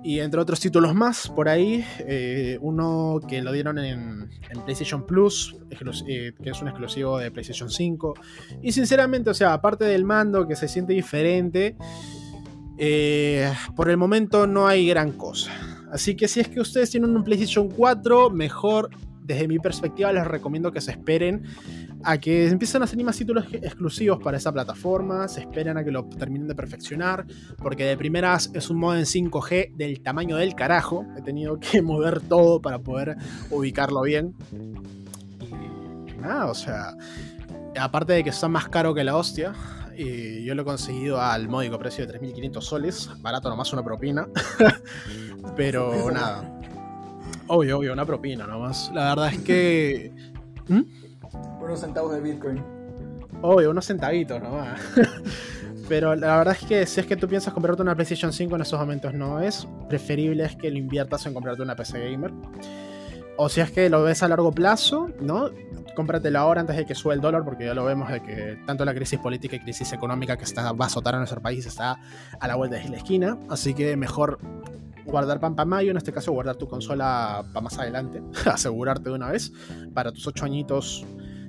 Y 0.04 0.20
entre 0.20 0.42
otros 0.42 0.60
títulos 0.60 0.96
más 0.96 1.30
por 1.30 1.48
ahí, 1.48 1.86
eh, 2.00 2.58
uno 2.62 3.20
que 3.28 3.42
lo 3.42 3.52
dieron 3.52 3.78
en, 3.78 4.30
PlayStation 4.66 5.06
Plus, 5.06 5.56
eh, 6.08 6.34
que 6.42 6.50
es 6.50 6.62
un 6.62 6.70
exclusivo 6.70 7.20
de 7.20 7.30
PlayStation 7.30 7.70
5. 7.70 8.16
Y 8.64 8.72
sinceramente, 8.72 9.30
o 9.30 9.34
sea, 9.34 9.54
aparte 9.54 9.86
del 9.86 10.04
mando 10.04 10.48
que 10.48 10.56
se 10.56 10.68
siente 10.68 10.94
diferente, 10.94 11.76
eh, 12.78 13.52
por 13.76 13.90
el 13.90 13.98
momento 13.98 14.48
no 14.48 14.68
hay 14.68 14.88
gran 14.88 15.12
cosa. 15.12 15.52
Así 15.92 16.16
que 16.16 16.28
si 16.28 16.40
es 16.40 16.48
que 16.48 16.62
ustedes 16.62 16.90
tienen 16.90 17.16
un 17.16 17.24
PlayStation 17.24 17.70
4, 17.70 18.30
mejor, 18.30 18.90
desde 19.24 19.48
mi 19.48 19.60
perspectiva, 19.60 20.12
les 20.14 20.26
recomiendo 20.26 20.72
que 20.72 20.82
se 20.82 20.92
esperen 20.92 21.44
a 22.04 22.18
que 22.18 22.48
empiecen 22.48 22.82
a 22.82 22.88
salir 22.88 23.06
más 23.06 23.18
títulos 23.18 23.46
exclusivos 23.52 24.20
para 24.24 24.38
esa 24.38 24.52
plataforma, 24.52 25.28
se 25.28 25.42
esperan 25.42 25.78
a 25.78 25.84
que 25.84 25.92
lo 25.92 26.06
terminen 26.06 26.48
de 26.48 26.56
perfeccionar, 26.56 27.26
porque 27.58 27.84
de 27.84 27.98
primeras 27.98 28.50
es 28.54 28.70
un 28.70 28.78
modo 28.78 28.98
en 28.98 29.06
5G 29.06 29.76
del 29.76 30.02
tamaño 30.02 30.38
del 30.38 30.56
carajo, 30.56 31.06
he 31.18 31.22
tenido 31.22 31.60
que 31.60 31.82
mover 31.84 32.22
todo 32.22 32.62
para 32.62 32.80
poder 32.80 33.18
ubicarlo 33.50 34.02
bien. 34.02 34.34
Y 36.08 36.20
nada, 36.20 36.48
o 36.48 36.56
sea, 36.56 36.96
aparte 37.80 38.14
de 38.14 38.24
que 38.24 38.30
está 38.30 38.48
más 38.48 38.68
caro 38.70 38.94
que 38.94 39.04
la 39.04 39.16
hostia, 39.16 39.54
y 39.98 40.44
yo 40.44 40.56
lo 40.56 40.62
he 40.62 40.66
conseguido 40.66 41.22
al 41.22 41.48
módico 41.48 41.78
precio 41.80 42.06
de 42.06 42.20
3.500 42.20 42.62
soles, 42.62 43.10
barato 43.20 43.50
nomás 43.50 43.72
una 43.74 43.84
propina. 43.84 44.28
Pero 45.56 46.12
nada. 46.12 46.60
Obvio, 47.48 47.80
obvio, 47.80 47.94
una 47.94 48.06
propina 48.06 48.48
nomás. 48.48 48.92
La 48.94 49.10
verdad 49.10 49.34
es 49.34 49.39
que. 49.39 50.12
¿Mm? 50.68 50.82
Unos 51.62 51.80
centavos 51.80 52.14
de 52.14 52.22
Bitcoin. 52.22 52.64
Obvio, 53.42 53.72
unos 53.72 53.86
centavitos 53.86 54.42
nomás. 54.42 54.80
Pero 55.89 56.16
la 56.16 56.38
verdad 56.38 56.56
es 56.60 56.66
que 56.66 56.86
si 56.86 57.02
es 57.02 57.06
que 57.06 57.18
tú 57.18 57.28
piensas 57.28 57.54
comprarte 57.54 57.82
una 57.82 57.96
PlayStation 57.96 58.32
5 58.32 58.56
en 58.56 58.62
estos 58.62 58.80
momentos 58.80 59.14
no 59.14 59.42
es. 59.42 59.68
Preferible 59.89 60.46
es 60.46 60.56
que 60.56 60.72
lo 60.72 60.78
inviertas 60.78 61.26
en 61.26 61.34
comprarte 61.34 61.62
una 61.62 61.76
PC 61.76 62.12
gamer. 62.12 62.32
O 63.38 63.50
si 63.50 63.62
es 63.62 63.72
que 63.72 63.90
lo 63.90 64.04
ves 64.04 64.24
a 64.24 64.28
largo 64.28 64.52
plazo, 64.52 65.10
¿no? 65.20 65.50
Cómpratelo 65.96 66.40
ahora 66.40 66.62
antes 66.62 66.78
de 66.78 66.86
que 66.86 66.96
suba 66.96 67.14
el 67.14 67.22
dólar, 67.22 67.44
porque 67.44 67.66
ya 67.66 67.74
lo 67.74 67.86
vemos 67.86 68.10
de 68.10 68.22
que 68.22 68.58
tanto 68.66 68.86
la 68.86 68.94
crisis 68.94 69.20
política 69.20 69.56
y 69.56 69.60
crisis 69.60 69.92
económica 69.94 70.38
que 70.38 70.44
está, 70.44 70.72
va 70.72 70.86
a 70.86 70.88
azotar 70.88 71.16
a 71.16 71.18
nuestro 71.18 71.42
país 71.42 71.66
está 71.66 72.00
a 72.40 72.48
la 72.48 72.56
vuelta 72.56 72.78
de 72.78 72.90
la 72.90 72.98
esquina. 72.98 73.38
Así 73.50 73.74
que 73.74 73.96
mejor 73.98 74.40
guardar 75.06 75.40
pan 75.40 75.56
para 75.56 75.66
mayo, 75.66 75.92
en 75.92 75.98
este 75.98 76.12
caso 76.12 76.32
guardar 76.32 76.56
tu 76.56 76.68
consola 76.68 77.44
para 77.52 77.62
más 77.62 77.78
adelante, 77.78 78.22
asegurarte 78.46 79.10
de 79.10 79.16
una 79.16 79.30
vez, 79.30 79.52
para 79.94 80.12
tus 80.12 80.26
ocho 80.28 80.46
añitos 80.46 81.06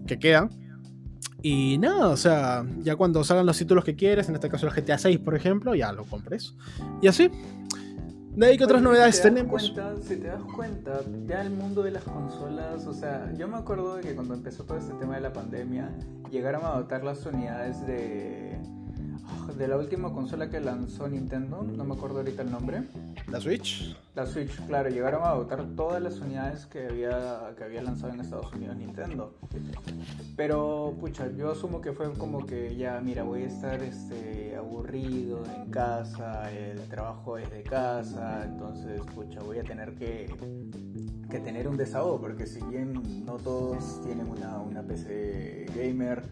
que 0.07 0.19
quedan. 0.19 0.51
Y 1.45 1.77
nada, 1.79 2.09
o 2.09 2.17
sea, 2.17 2.65
ya 2.79 2.95
cuando 2.95 3.25
salgan 3.25 3.47
los 3.47 3.59
títulos 3.59 3.85
que 3.85 3.97
quieres, 3.97 4.29
en 4.29 4.37
este 4.37 4.49
caso 4.49 4.69
el 4.69 4.73
GTA 4.73 4.97
6, 4.97 5.19
por 5.19 5.35
ejemplo, 5.35 5.75
ya 5.75 5.93
lo 5.93 6.05
compres. 6.05 6.55
Y 7.01 7.09
así. 7.09 7.31
De 8.35 8.47
ahí 8.47 8.57
que 8.57 8.65
otras 8.65 8.81
novedades 8.81 9.21
tenemos. 9.21 9.75
si 10.03 10.17
te 10.17 10.27
das 10.27 10.43
cuenta, 10.57 11.01
ya 11.27 11.43
el 11.43 11.51
mundo 11.51 11.83
de 11.83 11.91
las 11.91 12.05
consolas, 12.05 12.87
o 12.87 12.95
sea, 12.95 13.31
yo 13.37 13.47
me 13.47 13.59
acuerdo 13.59 13.97
de 13.97 14.03
que 14.03 14.15
cuando 14.15 14.33
empezó 14.35 14.65
todo 14.65 14.79
este 14.79 14.95
tema 14.95 15.17
de 15.17 15.21
la 15.21 15.33
pandemia, 15.35 15.91
llegaron 16.31 16.65
a 16.65 16.71
dotar 16.71 17.05
las 17.05 17.27
unidades 17.27 17.87
de 17.87 18.59
de 19.57 19.69
la 19.69 19.77
última 19.77 20.13
consola 20.13 20.49
que 20.49 20.61
lanzó 20.61 21.09
Nintendo, 21.09 21.63
no 21.63 21.85
me 21.85 21.95
acuerdo 21.95 22.19
ahorita 22.19 22.43
el 22.43 22.51
nombre. 22.51 22.85
¿La 23.31 23.41
Switch? 23.41 23.97
La 24.15 24.27
Switch, 24.27 24.55
claro, 24.67 24.89
llegaron 24.89 25.23
a 25.25 25.31
dotar 25.31 25.65
todas 25.77 26.03
las 26.03 26.19
unidades 26.21 26.67
que 26.67 26.87
había, 26.87 27.55
que 27.57 27.65
había 27.65 27.83
lanzado 27.83 28.13
en 28.13 28.21
Estados 28.21 28.53
Unidos 28.53 28.77
Nintendo. 28.77 29.35
Pero, 30.37 30.95
pucha, 31.01 31.31
yo 31.37 31.53
asumo 31.53 31.81
que 31.81 31.93
fue 31.93 32.13
como 32.13 32.47
que 32.47 32.77
ya, 32.77 33.01
mira, 33.01 33.23
voy 33.23 33.43
a 33.43 33.47
estar 33.47 33.83
este, 33.83 34.57
aburrido 34.57 35.43
en 35.57 35.71
casa, 35.71 36.51
el 36.53 36.81
trabajo 36.89 37.39
es 37.39 37.51
de 37.51 37.63
casa, 37.63 38.45
entonces, 38.45 39.01
pucha, 39.15 39.41
voy 39.41 39.59
a 39.59 39.65
tener 39.65 39.95
que, 39.95 40.27
que 41.31 41.41
tener 41.41 41.69
un 41.69 41.77
desahogo, 41.77 42.21
porque 42.21 42.47
si 42.47 42.63
bien 42.65 43.25
no 43.25 43.37
todos 43.37 44.03
tienen 44.05 44.29
una, 44.29 44.59
una 44.59 44.83
PC 44.83 45.67
gamer, 45.75 46.23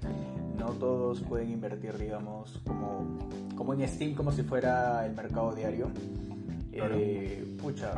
no 0.60 0.72
todos 0.72 1.20
pueden 1.22 1.50
invertir, 1.50 1.96
digamos, 1.96 2.60
como, 2.66 3.18
como 3.56 3.72
en 3.72 3.88
Steam, 3.88 4.14
como 4.14 4.30
si 4.30 4.42
fuera 4.42 5.06
el 5.06 5.14
mercado 5.14 5.54
diario. 5.54 5.90
Eh, 6.72 7.56
pucha, 7.60 7.94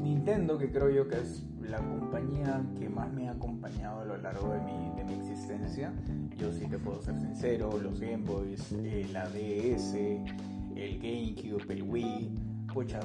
Nintendo, 0.00 0.56
que 0.56 0.70
creo 0.70 0.90
yo 0.90 1.08
que 1.08 1.16
es 1.16 1.42
la 1.60 1.78
compañía 1.78 2.62
que 2.78 2.88
más 2.88 3.12
me 3.12 3.28
ha 3.28 3.32
acompañado 3.32 4.02
a 4.02 4.04
lo 4.04 4.16
largo 4.16 4.52
de 4.52 4.60
mi, 4.60 4.96
de 4.96 5.04
mi 5.04 5.14
existencia, 5.14 5.92
yo 6.38 6.52
sí 6.52 6.66
te 6.66 6.78
puedo 6.78 7.02
ser 7.02 7.18
sincero, 7.18 7.76
los 7.82 7.98
Game 8.00 8.24
Boys, 8.24 8.72
eh, 8.72 9.08
la 9.12 9.28
DS, 9.28 9.94
el 9.94 10.98
GameCube, 10.98 11.72
el 11.72 11.82
Wii, 11.82 12.30
pucha, 12.72 13.00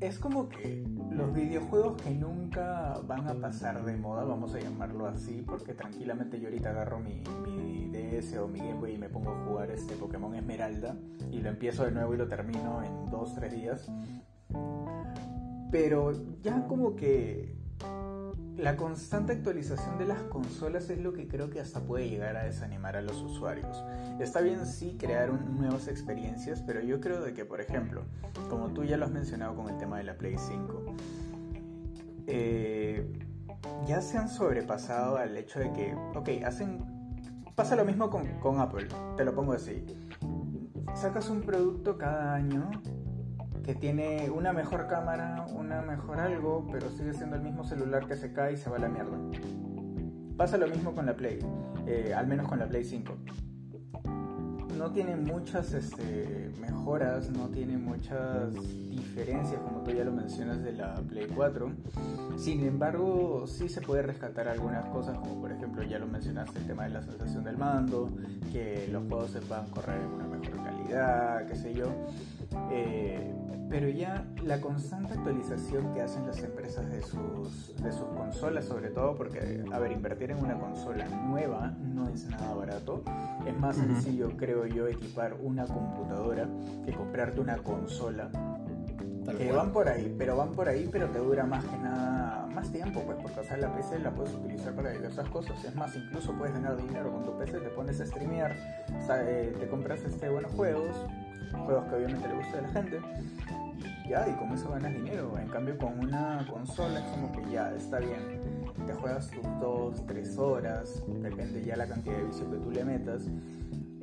es 0.00 0.18
como 0.18 0.48
que 0.48 0.84
los 1.10 1.32
videojuegos 1.32 2.00
que 2.02 2.10
nunca 2.10 3.00
van 3.06 3.28
a 3.28 3.34
pasar 3.34 3.84
de 3.84 3.96
moda, 3.96 4.24
vamos 4.24 4.54
a 4.54 4.60
llamarlo 4.60 5.06
así, 5.06 5.42
porque 5.42 5.74
tranquilamente 5.74 6.40
yo 6.40 6.48
ahorita 6.48 6.70
agarro 6.70 7.00
mi, 7.00 7.22
mi 7.46 7.88
DS 7.90 8.36
o 8.38 8.48
mi 8.48 8.58
Game 8.58 8.74
Boy 8.74 8.94
y 8.94 8.98
me 8.98 9.08
pongo 9.08 9.30
a 9.30 9.44
jugar 9.44 9.70
este 9.70 9.94
Pokémon 9.94 10.34
Esmeralda 10.34 10.96
y 11.30 11.40
lo 11.40 11.50
empiezo 11.50 11.84
de 11.84 11.92
nuevo 11.92 12.14
y 12.14 12.16
lo 12.16 12.28
termino 12.28 12.82
en 12.82 13.10
2-3 13.10 13.50
días. 13.50 13.90
Pero 15.70 16.12
ya 16.42 16.66
como 16.66 16.94
que 16.94 17.63
la 18.56 18.76
constante 18.76 19.32
actualización 19.32 19.98
de 19.98 20.06
las 20.06 20.22
consolas 20.24 20.88
es 20.88 21.00
lo 21.00 21.12
que 21.12 21.26
creo 21.26 21.50
que 21.50 21.60
hasta 21.60 21.80
puede 21.80 22.08
llegar 22.08 22.36
a 22.36 22.44
desanimar 22.44 22.96
a 22.96 23.02
los 23.02 23.20
usuarios. 23.20 23.82
Está 24.20 24.40
bien 24.40 24.64
sí 24.66 24.96
crear 24.98 25.32
nuevas 25.32 25.88
experiencias, 25.88 26.62
pero 26.62 26.80
yo 26.80 27.00
creo 27.00 27.20
de 27.20 27.34
que, 27.34 27.44
por 27.44 27.60
ejemplo, 27.60 28.02
como 28.48 28.68
tú 28.68 28.84
ya 28.84 28.96
lo 28.96 29.06
has 29.06 29.10
mencionado 29.10 29.56
con 29.56 29.68
el 29.68 29.76
tema 29.76 29.98
de 29.98 30.04
la 30.04 30.14
Play 30.16 30.36
5, 30.38 30.84
eh, 32.26 33.12
ya 33.86 34.00
se 34.00 34.18
han 34.18 34.28
sobrepasado 34.28 35.16
al 35.16 35.36
hecho 35.36 35.58
de 35.58 35.72
que, 35.72 35.94
ok, 36.14 36.44
hacen... 36.44 36.92
Pasa 37.56 37.76
lo 37.76 37.84
mismo 37.84 38.10
con, 38.10 38.26
con 38.40 38.60
Apple, 38.60 38.88
te 39.16 39.24
lo 39.24 39.34
pongo 39.34 39.52
así. 39.52 39.84
Sacas 40.94 41.28
un 41.28 41.42
producto 41.42 41.96
cada 41.96 42.34
año 42.34 42.70
que 43.64 43.74
tiene 43.74 44.30
una 44.30 44.52
mejor 44.52 44.86
cámara, 44.86 45.46
una 45.54 45.80
mejor 45.82 46.20
algo, 46.20 46.66
pero 46.70 46.90
sigue 46.90 47.14
siendo 47.14 47.36
el 47.36 47.42
mismo 47.42 47.64
celular 47.64 48.06
que 48.06 48.16
se 48.16 48.32
cae 48.32 48.54
y 48.54 48.56
se 48.56 48.68
va 48.68 48.76
a 48.76 48.80
la 48.80 48.88
mierda. 48.88 49.18
Pasa 50.36 50.58
lo 50.58 50.68
mismo 50.68 50.94
con 50.94 51.06
la 51.06 51.16
Play, 51.16 51.38
eh, 51.86 52.12
al 52.14 52.26
menos 52.26 52.46
con 52.46 52.58
la 52.58 52.66
Play 52.66 52.84
5. 52.84 53.16
No 54.76 54.90
tiene 54.90 55.16
muchas 55.16 55.72
este, 55.72 56.50
mejoras, 56.60 57.30
no 57.30 57.48
tiene 57.48 57.78
muchas 57.78 58.52
diferencias, 58.90 59.60
como 59.60 59.82
tú 59.82 59.92
ya 59.92 60.04
lo 60.04 60.12
mencionas, 60.12 60.62
de 60.62 60.72
la 60.72 60.96
Play 60.96 61.28
4. 61.34 61.70
Sin 62.36 62.66
embargo, 62.66 63.46
sí 63.46 63.68
se 63.68 63.80
puede 63.80 64.02
rescatar 64.02 64.48
algunas 64.48 64.84
cosas, 64.86 65.16
como 65.18 65.40
por 65.40 65.52
ejemplo, 65.52 65.84
ya 65.84 65.98
lo 65.98 66.06
mencionaste, 66.06 66.58
el 66.58 66.66
tema 66.66 66.84
de 66.84 66.90
la 66.90 67.02
sensación 67.02 67.44
del 67.44 67.56
mando, 67.56 68.10
que 68.52 68.88
los 68.90 69.06
juegos 69.08 69.30
se 69.30 69.40
puedan 69.40 69.68
correr 69.70 70.00
en 70.00 70.08
una 70.08 70.26
mejor 70.26 70.56
calidad, 70.64 70.83
qué 70.88 71.56
sé 71.56 71.74
yo. 71.74 71.86
Eh, 72.70 73.32
pero 73.68 73.88
ya 73.88 74.24
la 74.44 74.60
constante 74.60 75.14
actualización 75.14 75.94
que 75.94 76.02
hacen 76.02 76.26
las 76.26 76.40
empresas 76.42 76.88
de 76.90 77.02
sus, 77.02 77.74
de 77.82 77.90
sus 77.90 78.06
consolas, 78.08 78.66
sobre 78.66 78.90
todo 78.90 79.16
porque, 79.16 79.64
a 79.72 79.78
ver, 79.78 79.92
invertir 79.92 80.30
en 80.30 80.38
una 80.38 80.58
consola 80.58 81.06
nueva 81.08 81.72
no 81.82 82.08
es 82.08 82.26
nada 82.26 82.54
barato. 82.54 83.02
Es 83.46 83.58
más 83.58 83.76
sencillo, 83.76 84.30
creo 84.36 84.66
yo, 84.66 84.86
equipar 84.86 85.36
una 85.42 85.66
computadora 85.66 86.46
que 86.84 86.92
comprarte 86.92 87.40
una 87.40 87.56
consola 87.58 88.30
Que 89.32 89.52
van 89.52 89.72
por 89.72 89.88
ahí, 89.88 90.14
pero 90.18 90.36
van 90.36 90.52
por 90.52 90.68
ahí, 90.68 90.88
pero 90.90 91.08
te 91.08 91.18
dura 91.18 91.44
más 91.44 91.64
que 91.64 91.76
nada, 91.78 92.46
más 92.54 92.70
tiempo, 92.70 93.02
pues, 93.02 93.18
porque 93.20 93.40
o 93.40 93.44
sea, 93.44 93.56
la 93.56 93.74
PC 93.74 93.98
la 94.00 94.10
puedes 94.10 94.34
utilizar 94.34 94.74
para 94.74 94.90
diversas 94.90 95.28
cosas. 95.30 95.64
Es 95.64 95.74
más, 95.74 95.94
incluso 95.96 96.32
puedes 96.32 96.54
ganar 96.54 96.76
dinero 96.76 97.10
con 97.10 97.24
tu 97.24 97.36
PC, 97.38 97.58
te 97.58 97.68
pones 97.70 98.00
a 98.00 98.06
streamear, 98.06 98.54
o 99.02 99.06
sea, 99.06 99.22
eh, 99.28 99.54
te 99.58 99.66
compras 99.68 100.00
este 100.04 100.28
buenos 100.28 100.52
juegos, 100.52 100.94
juegos 101.64 101.84
que 101.86 101.94
obviamente 101.94 102.28
le 102.28 102.34
gusta 102.34 102.58
a 102.58 102.62
la 102.62 102.68
gente, 102.68 103.00
y 104.04 104.08
ya, 104.10 104.28
y 104.28 104.32
con 104.34 104.52
eso 104.52 104.70
ganas 104.70 104.92
dinero. 104.92 105.38
En 105.38 105.48
cambio, 105.48 105.78
con 105.78 105.98
una 105.98 106.46
consola 106.50 107.00
es 107.00 107.06
como 107.06 107.32
que 107.32 107.50
ya, 107.50 107.74
está 107.74 107.98
bien, 107.98 108.40
te 108.86 108.92
juegas 108.92 109.30
tus 109.30 109.44
2, 109.60 110.06
3 110.06 110.38
horas, 110.38 111.02
depende 111.22 111.64
ya 111.64 111.76
la 111.76 111.86
cantidad 111.86 112.16
de 112.16 112.24
vicio 112.24 112.50
que 112.50 112.58
tú 112.58 112.70
le 112.70 112.84
metas. 112.84 113.22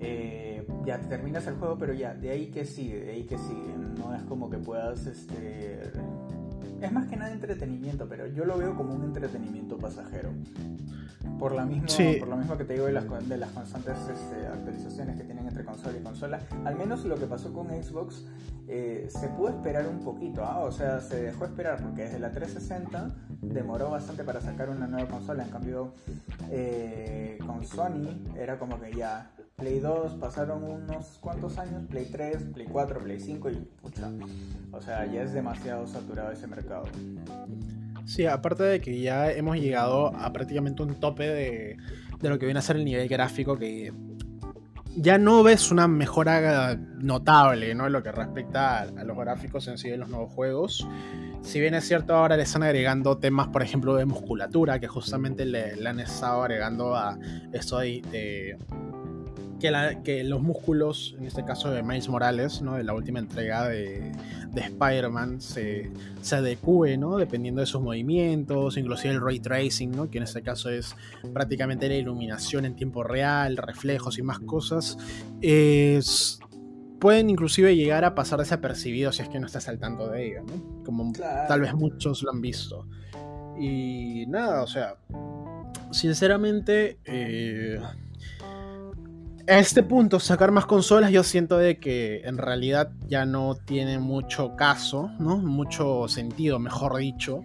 Eh, 0.04 0.66
ya 0.84 0.99
terminas 0.99 1.45
el 1.47 1.56
juego, 1.56 1.78
pero 1.78 1.93
ya, 1.93 2.16
de 2.16 2.32
ahí 2.32 2.47
que 2.47 2.66
sigue, 2.66 3.02
de 3.02 3.12
ahí 3.12 3.24
que 3.24 3.38
sigue. 3.38 3.76
No 3.99 4.16
es 4.16 4.24
como 4.24 4.49
que 4.49 4.58
puedas, 4.58 5.06
este... 5.06 5.91
Es 6.82 6.91
más 6.91 7.08
que 7.08 7.16
nada 7.16 7.32
entretenimiento, 7.32 8.10
pero 8.10 8.26
yo 8.26 8.43
lo 8.43 8.58
veo 8.58 8.76
como 8.76 8.95
un 8.95 9.04
entretenimiento 9.04 9.78
pasajero. 9.78 10.32
Por 11.38 11.54
la 11.54 11.66
misma, 11.66 11.88
por 12.20 12.28
lo 12.28 12.38
mismo 12.38 12.58
que 12.58 12.66
te 12.66 12.74
digo 12.74 12.88
de 12.88 12.93
las, 12.93 13.30
de 13.30 13.38
las 13.38 13.52
constantes 13.52 13.97
este, 14.10 14.47
actualizaciones 14.47 15.18
que 15.18 15.24
tienen 15.24 15.47
entre 15.47 15.64
consola 15.64 15.97
y 15.99 16.02
consola, 16.02 16.39
al 16.66 16.76
menos 16.76 17.06
lo 17.06 17.16
que 17.16 17.26
pasó 17.26 17.54
con 17.54 17.68
Xbox 17.68 18.26
eh, 18.68 19.08
se 19.10 19.28
pudo 19.30 19.49
esperar 19.49 19.88
un 19.88 19.99
poquito, 19.99 20.43
¿ah? 20.43 20.60
o 20.60 20.72
sea, 20.72 20.99
se 20.99 21.22
dejó 21.22 21.45
esperar 21.45 21.82
porque 21.82 22.04
desde 22.04 22.20
la 22.20 22.32
360 22.32 23.10
demoró 23.41 23.89
bastante 23.89 24.24
para 24.24 24.39
sacar 24.39 24.70
una 24.70 24.88
nueva 24.88 25.10
consola, 25.10 25.43
en 25.43 25.49
cambio 25.49 25.93
eh, 26.52 27.38
con 27.45 27.66
Sony 27.66 28.34
era 28.36 28.58
como 28.58 28.80
que 28.80 28.93
ya 28.93 29.32
Play 29.62 29.80
2 29.80 30.14
pasaron 30.14 30.64
unos 30.64 31.20
cuantos 31.20 31.59
años, 31.59 31.84
Play 31.88 32.07
3, 32.12 32.45
Play 32.51 32.66
4, 32.66 32.99
Play 32.99 33.20
5 33.20 33.49
y 33.51 33.55
pucha, 33.80 34.09
o 34.72 34.82
sea, 34.82 35.05
ya 35.05 35.22
es 35.22 35.34
demasiado 35.34 35.86
saturado 35.86 36.32
ese 36.32 36.47
mercado. 36.47 36.86
Sí, 38.05 38.26
aparte 38.26 38.64
de 38.64 38.82
que 38.82 38.99
ya 38.99 39.32
hemos 39.32 39.57
llegado 39.57 40.07
a 40.16 40.34
prácticamente 40.34 40.82
un 40.82 40.95
tope 40.95 41.28
de, 41.28 41.78
lo 42.22 42.39
que 42.39 42.45
viene 42.45 42.57
a 42.57 42.64
ser 42.64 42.78
el 42.78 42.86
nivel 42.86 43.07
gráfico, 43.07 43.55
que 43.55 43.93
ya 44.95 45.20
no 45.20 45.43
ves 45.43 45.72
una 45.72 45.88
mejora 45.88 46.76
notable 46.76 47.76
¿no? 47.76 47.86
en 47.86 47.93
lo 47.93 48.01
que 48.01 48.12
respecta 48.12 48.82
a, 48.82 49.03
los 49.03 49.16
gráficos 49.16 49.68
en 49.68 49.78
sí 49.78 49.91
de 49.91 49.97
los 49.97 50.09
nuevos 50.09 50.34
juegos. 50.34 50.88
Si 51.43 51.59
bien 51.59 51.76
es 51.76 51.88
cierto, 51.88 52.16
ahora 52.16 52.36
le 52.36 52.43
están 52.43 52.64
agregando 52.64 53.20
temas, 53.20 53.49
por 53.49 53.62
ejemplo, 53.62 53.93
de 53.95 54.05
musculatura, 54.05 54.80
que 54.80 54.88
justamente 54.88 55.45
le, 55.45 55.88
han 55.88 55.99
estado 55.99 56.41
agregando 56.41 56.95
a 56.95 57.20
esto 57.51 57.78
de 57.78 58.57
que, 59.62 60.24
los 60.24 60.41
músculos, 60.41 61.16
en 61.18 61.26
este 61.26 61.45
caso 61.45 61.70
de 61.70 61.84
Miles 61.84 62.09
Morales, 62.09 62.62
¿no? 62.62 62.76
de 62.76 62.84
la 62.84 62.93
última 62.93 63.20
entrega 63.20 63.68
de, 63.68 64.12
Spider-Man, 64.53 65.39
se, 65.39 65.91
se 66.22 66.36
adecue, 66.36 66.97
¿no? 66.97 67.18
dependiendo 67.18 67.62
de 67.62 67.68
sus 67.68 67.82
movimientos, 67.82 68.78
inclusive 68.78 69.14
el 69.14 69.22
ray 69.22 69.39
tracing, 69.39 69.91
¿no? 69.91 70.09
que 70.09 70.18
en 70.18 70.26
este 70.26 70.41
caso 70.41 70.70
es 70.70 70.95
prácticamente 71.32 71.88
la 71.88 71.95
iluminación 71.95 72.66
en 72.66 72.76
tiempo 72.76 73.03
real, 73.03 73.55
reflejos 73.55 74.18
y 74.18 74.24
más 74.24 74.39
cosas. 74.39 74.97
pueden 76.99 77.30
inclusive 77.30 77.76
llegar 77.76 78.03
a 78.03 78.14
pasar 78.16 78.39
desapercibidos 78.39 79.16
si 79.16 79.24
es 79.24 79.30
que 79.30 79.39
no 79.39 79.45
estás 79.45 79.68
al 79.68 79.80
tanto 79.80 80.09
de 80.09 80.28
ello, 80.28 80.41
¿no? 80.43 80.84
como 80.84 81.14
tal 81.14 81.62
vez 81.62 81.74
muchos 81.74 82.24
lo 82.24 82.32
han 82.32 82.41
visto. 82.41 82.88
Y 83.59 84.26
nada, 84.28 84.64
o 84.64 84.68
sea, 84.68 84.95
sinceramente... 85.91 86.97
Eh, 87.05 87.80
a 89.48 89.60
este 89.60 89.84
punto, 89.84 90.20
sacar 90.20 90.52
más 90.52 90.66
consolas, 90.66 91.12
yo 91.12 91.24
siento 91.24 91.58
de 91.58 91.80
que 91.80 92.22
en 92.24 92.38
realidad 92.38 92.92
ya 93.08 93.26
no 93.26 93.56
tiene 93.56 94.00
mucho 94.00 94.56
caso, 94.56 95.12
¿no? 95.20 95.38
Mucho 95.38 96.08
sentido, 96.08 96.60
mejor 96.60 96.98
dicho. 96.98 97.44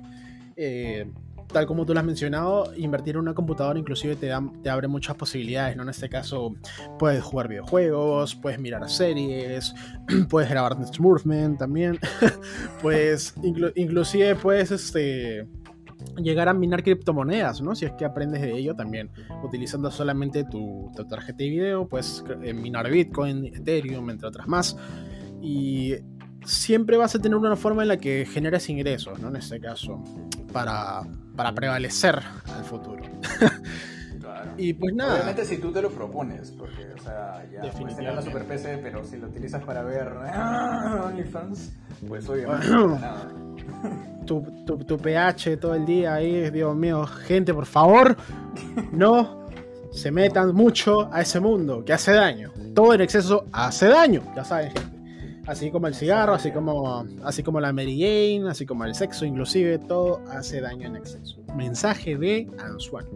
Eh, 0.57 1.11
tal 1.53 1.67
como 1.67 1.87
tú 1.87 1.95
lo 1.95 2.01
has 2.01 2.07
mencionado, 2.07 2.73
invertir 2.77 3.15
en 3.15 3.21
una 3.21 3.35
computadora 3.35 3.79
inclusive 3.79 4.17
te, 4.17 4.31
te 4.63 4.71
abre 4.71 4.89
muchas 4.89 5.17
posibilidades, 5.17 5.77
¿no? 5.77 5.85
En 5.85 5.89
este 5.89 6.09
caso, 6.09 6.55
puedes 6.99 7.23
jugar 7.23 7.49
videojuegos, 7.49 8.35
puedes 8.35 8.59
mirar 8.59 8.89
series, 8.89 9.75
puedes 10.29 10.51
grabar 10.51 10.77
Movement 10.99 11.59
también, 11.59 11.99
pues 12.83 13.35
inclusive 13.75 14.35
puedes, 14.37 14.71
este 14.71 15.47
llegar 16.17 16.49
a 16.49 16.55
minar 16.55 16.83
criptomonedas, 16.83 17.61
¿no? 17.61 17.75
Si 17.75 17.85
es 17.85 17.93
que 17.93 18.05
aprendes 18.05 18.43
de 18.43 18.57
ello 18.57 18.75
también, 18.75 19.11
utilizando 19.43 19.91
solamente 19.91 20.45
tu, 20.45 20.91
tarjeta 21.09 21.39
de 21.39 21.49
video, 21.51 21.89
puedes 21.89 22.25
eh, 22.43 22.53
minar 22.53 22.91
Bitcoin, 22.91 23.47
Ethereum, 23.47 24.09
entre 24.11 24.29
otras 24.29 24.49
más. 24.49 24.77
Y 25.43 25.95
siempre 26.45 26.97
vas 26.97 27.15
a 27.15 27.19
tener 27.19 27.37
una 27.37 27.57
forma 27.57 27.83
en 27.83 27.89
la 27.89 27.97
que 27.99 28.27
generas 28.27 28.69
ingresos, 28.69 29.19
¿no? 29.21 29.29
En 29.29 29.37
este 29.37 29.61
caso, 29.61 30.03
para, 30.53 31.03
para 31.37 31.53
prevalecer 31.53 32.21
al 32.55 32.65
futuro. 32.65 33.05
Y 34.57 34.73
pues 34.75 34.95
nada. 34.95 35.15
Obviamente 35.15 35.45
si 35.45 35.59
tú 35.59 35.73
te 35.73 35.83
lo 35.83 35.91
propones, 35.91 36.51
porque, 36.53 36.93
o 36.95 37.03
sea, 37.03 37.45
ya 37.51 37.71
puedes 37.73 37.97
tener 37.97 38.15
la 38.15 38.23
super 38.23 38.45
PC, 38.45 38.79
pero 38.83 39.05
si 39.05 39.17
lo 39.17 39.29
utilizas 39.29 39.63
para 39.65 39.83
ver 39.83 40.09
OnlyFans, 41.05 41.73
pues 42.09 42.29
obviamente 42.29 42.69
nada 42.69 43.29
tu, 44.27 44.43
tu, 44.87 44.99
pH 44.99 45.57
todo 45.57 45.75
el 45.75 45.87
día 45.87 46.15
ahí, 46.15 46.51
Dios 46.51 46.75
mío, 46.77 47.07
gente, 47.07 47.55
por 47.55 47.67
favor, 47.67 48.17
no 48.93 49.47
se 49.93 50.11
metan 50.11 50.55
mucho 50.55 51.13
a 51.13 51.23
ese 51.23 51.41
mundo 51.41 51.85
que 51.85 51.93
hace 51.93 52.13
daño. 52.13 52.53
Todo 52.75 52.95
en 52.95 53.01
exceso 53.01 53.47
hace 53.53 53.89
daño, 53.89 54.23
ya 54.35 54.45
saben, 54.45 54.73
gente. 54.73 54.97
Así 55.47 55.71
como 55.71 55.87
el 55.87 55.95
cigarro, 55.95 56.35
así 56.35 56.51
como, 56.51 57.07
así 57.23 57.45
como 57.45 57.61
la 57.61 57.73
Mary 57.73 58.01
Jane, 58.01 58.51
así 58.51 58.67
como 58.67 58.85
el 58.85 58.97
sexo, 58.97 59.25
inclusive, 59.25 59.79
todo 59.79 60.21
hace 60.29 60.61
daño 60.61 60.89
en 60.89 60.97
exceso. 60.97 61.39
Mensaje 61.55 62.17
de 62.17 62.49
Ansuan. 62.59 63.07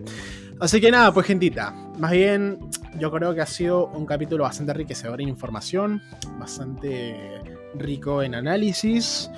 Así 0.61 0.79
que 0.79 0.91
nada, 0.91 1.13
pues 1.13 1.27
gentita, 1.27 1.73
más 1.99 2.11
bien 2.13 2.59
yo 2.99 3.11
creo 3.11 3.35
que 3.35 3.41
ha 3.41 3.47
sido 3.47 3.87
un 3.89 4.05
capítulo 4.05 4.45
bastante 4.45 4.73
enriquecedor 4.73 5.21
en 5.23 5.29
información, 5.29 6.03
bastante 6.39 7.41
rico 7.75 8.23
en 8.23 8.35
análisis 8.35 9.31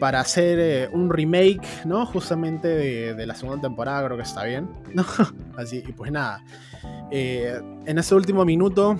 para 0.00 0.20
hacer 0.20 0.58
eh, 0.58 0.88
un 0.92 1.08
remake, 1.08 1.66
¿no? 1.84 2.04
Justamente 2.04 3.14
de, 3.14 3.26
la 3.26 3.34
segunda 3.34 3.62
temporada, 3.62 4.04
creo 4.06 4.16
que 4.16 4.24
está 4.24 4.44
bien, 4.44 4.68
¿no? 4.92 5.04
Así, 5.56 5.84
y 5.86 5.92
pues 5.92 6.10
nada. 6.10 6.42
Eh, 7.10 7.60
en 7.86 7.98
ese 7.98 8.14
último 8.14 8.44
minuto, 8.44 8.98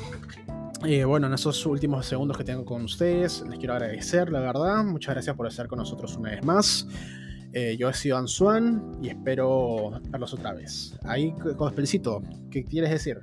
eh, 0.85 1.05
bueno, 1.05 1.27
en 1.27 1.35
esos 1.35 1.67
últimos 1.67 2.07
segundos 2.07 2.39
que 2.39 2.45
tengo 2.45 2.65
con 2.65 2.85
ustedes, 2.85 3.45
les 3.49 3.59
quiero 3.59 3.75
agradecer, 3.75 4.31
la 4.31 4.41
verdad. 4.41 4.85
Muchas 4.85 5.15
gracias 5.15 5.35
por 5.35 5.47
estar 5.49 5.67
con 5.67 5.81
nosotros 5.81 6.17
una 6.17 6.31
vez 6.31 6.45
más. 6.45 6.87
Yo 7.79 7.89
he 7.89 7.95
sido 7.95 8.19
Ansuan 8.19 8.99
y 9.01 9.09
espero 9.09 10.01
verlos 10.11 10.35
otra 10.35 10.53
vez. 10.53 10.95
Ahí, 11.05 11.35
Cospelcito, 11.57 12.23
¿qué 12.51 12.65
quieres 12.65 12.91
decir? 12.91 13.21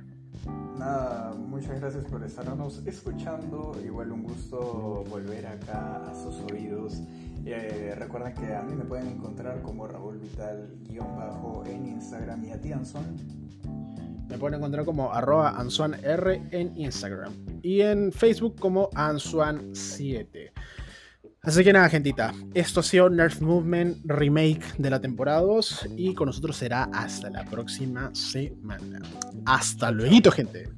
Nada, 0.78 1.32
muchas 1.34 1.80
gracias 1.80 2.04
por 2.06 2.24
estarnos 2.24 2.82
escuchando. 2.84 3.72
Igual 3.84 4.10
un 4.10 4.24
gusto 4.24 5.04
volver 5.08 5.46
acá 5.46 6.02
a 6.10 6.14
sus 6.14 6.40
oídos. 6.50 7.00
Eh, 7.46 7.94
recuerden 7.96 8.34
que 8.34 8.54
a 8.54 8.62
mí 8.62 8.74
me 8.74 8.84
pueden 8.84 9.06
encontrar 9.06 9.62
como 9.62 9.86
Raúl 9.86 10.18
Vital-bajo 10.18 11.62
en 11.66 11.86
Instagram 11.86 12.44
y 12.44 12.50
a 12.50 12.60
ti, 12.60 12.72
Anson. 12.72 13.04
Me 14.28 14.38
pueden 14.38 14.58
encontrar 14.58 14.84
como 14.84 15.12
arroba 15.12 15.56
R 16.02 16.42
en 16.50 16.76
Instagram. 16.76 17.32
Y 17.62 17.82
en 17.82 18.10
Facebook 18.10 18.58
como 18.58 18.90
Ansuan7. 18.90 20.50
Así 21.44 21.62
que 21.62 21.72
nada, 21.72 21.88
gentita. 21.90 22.32
Esto 22.54 22.80
ha 22.80 22.82
sido 22.82 23.10
Nerf 23.10 23.40
Movement 23.42 23.98
Remake 24.04 24.64
de 24.78 24.90
la 24.90 25.00
temporada 25.00 25.42
2. 25.42 25.88
Y 25.96 26.14
con 26.14 26.26
nosotros 26.26 26.56
será 26.56 26.84
hasta 26.92 27.28
la 27.30 27.44
próxima 27.44 28.10
semana. 28.14 29.02
Hasta 29.44 29.90
luego, 29.90 30.30
gente. 30.30 30.70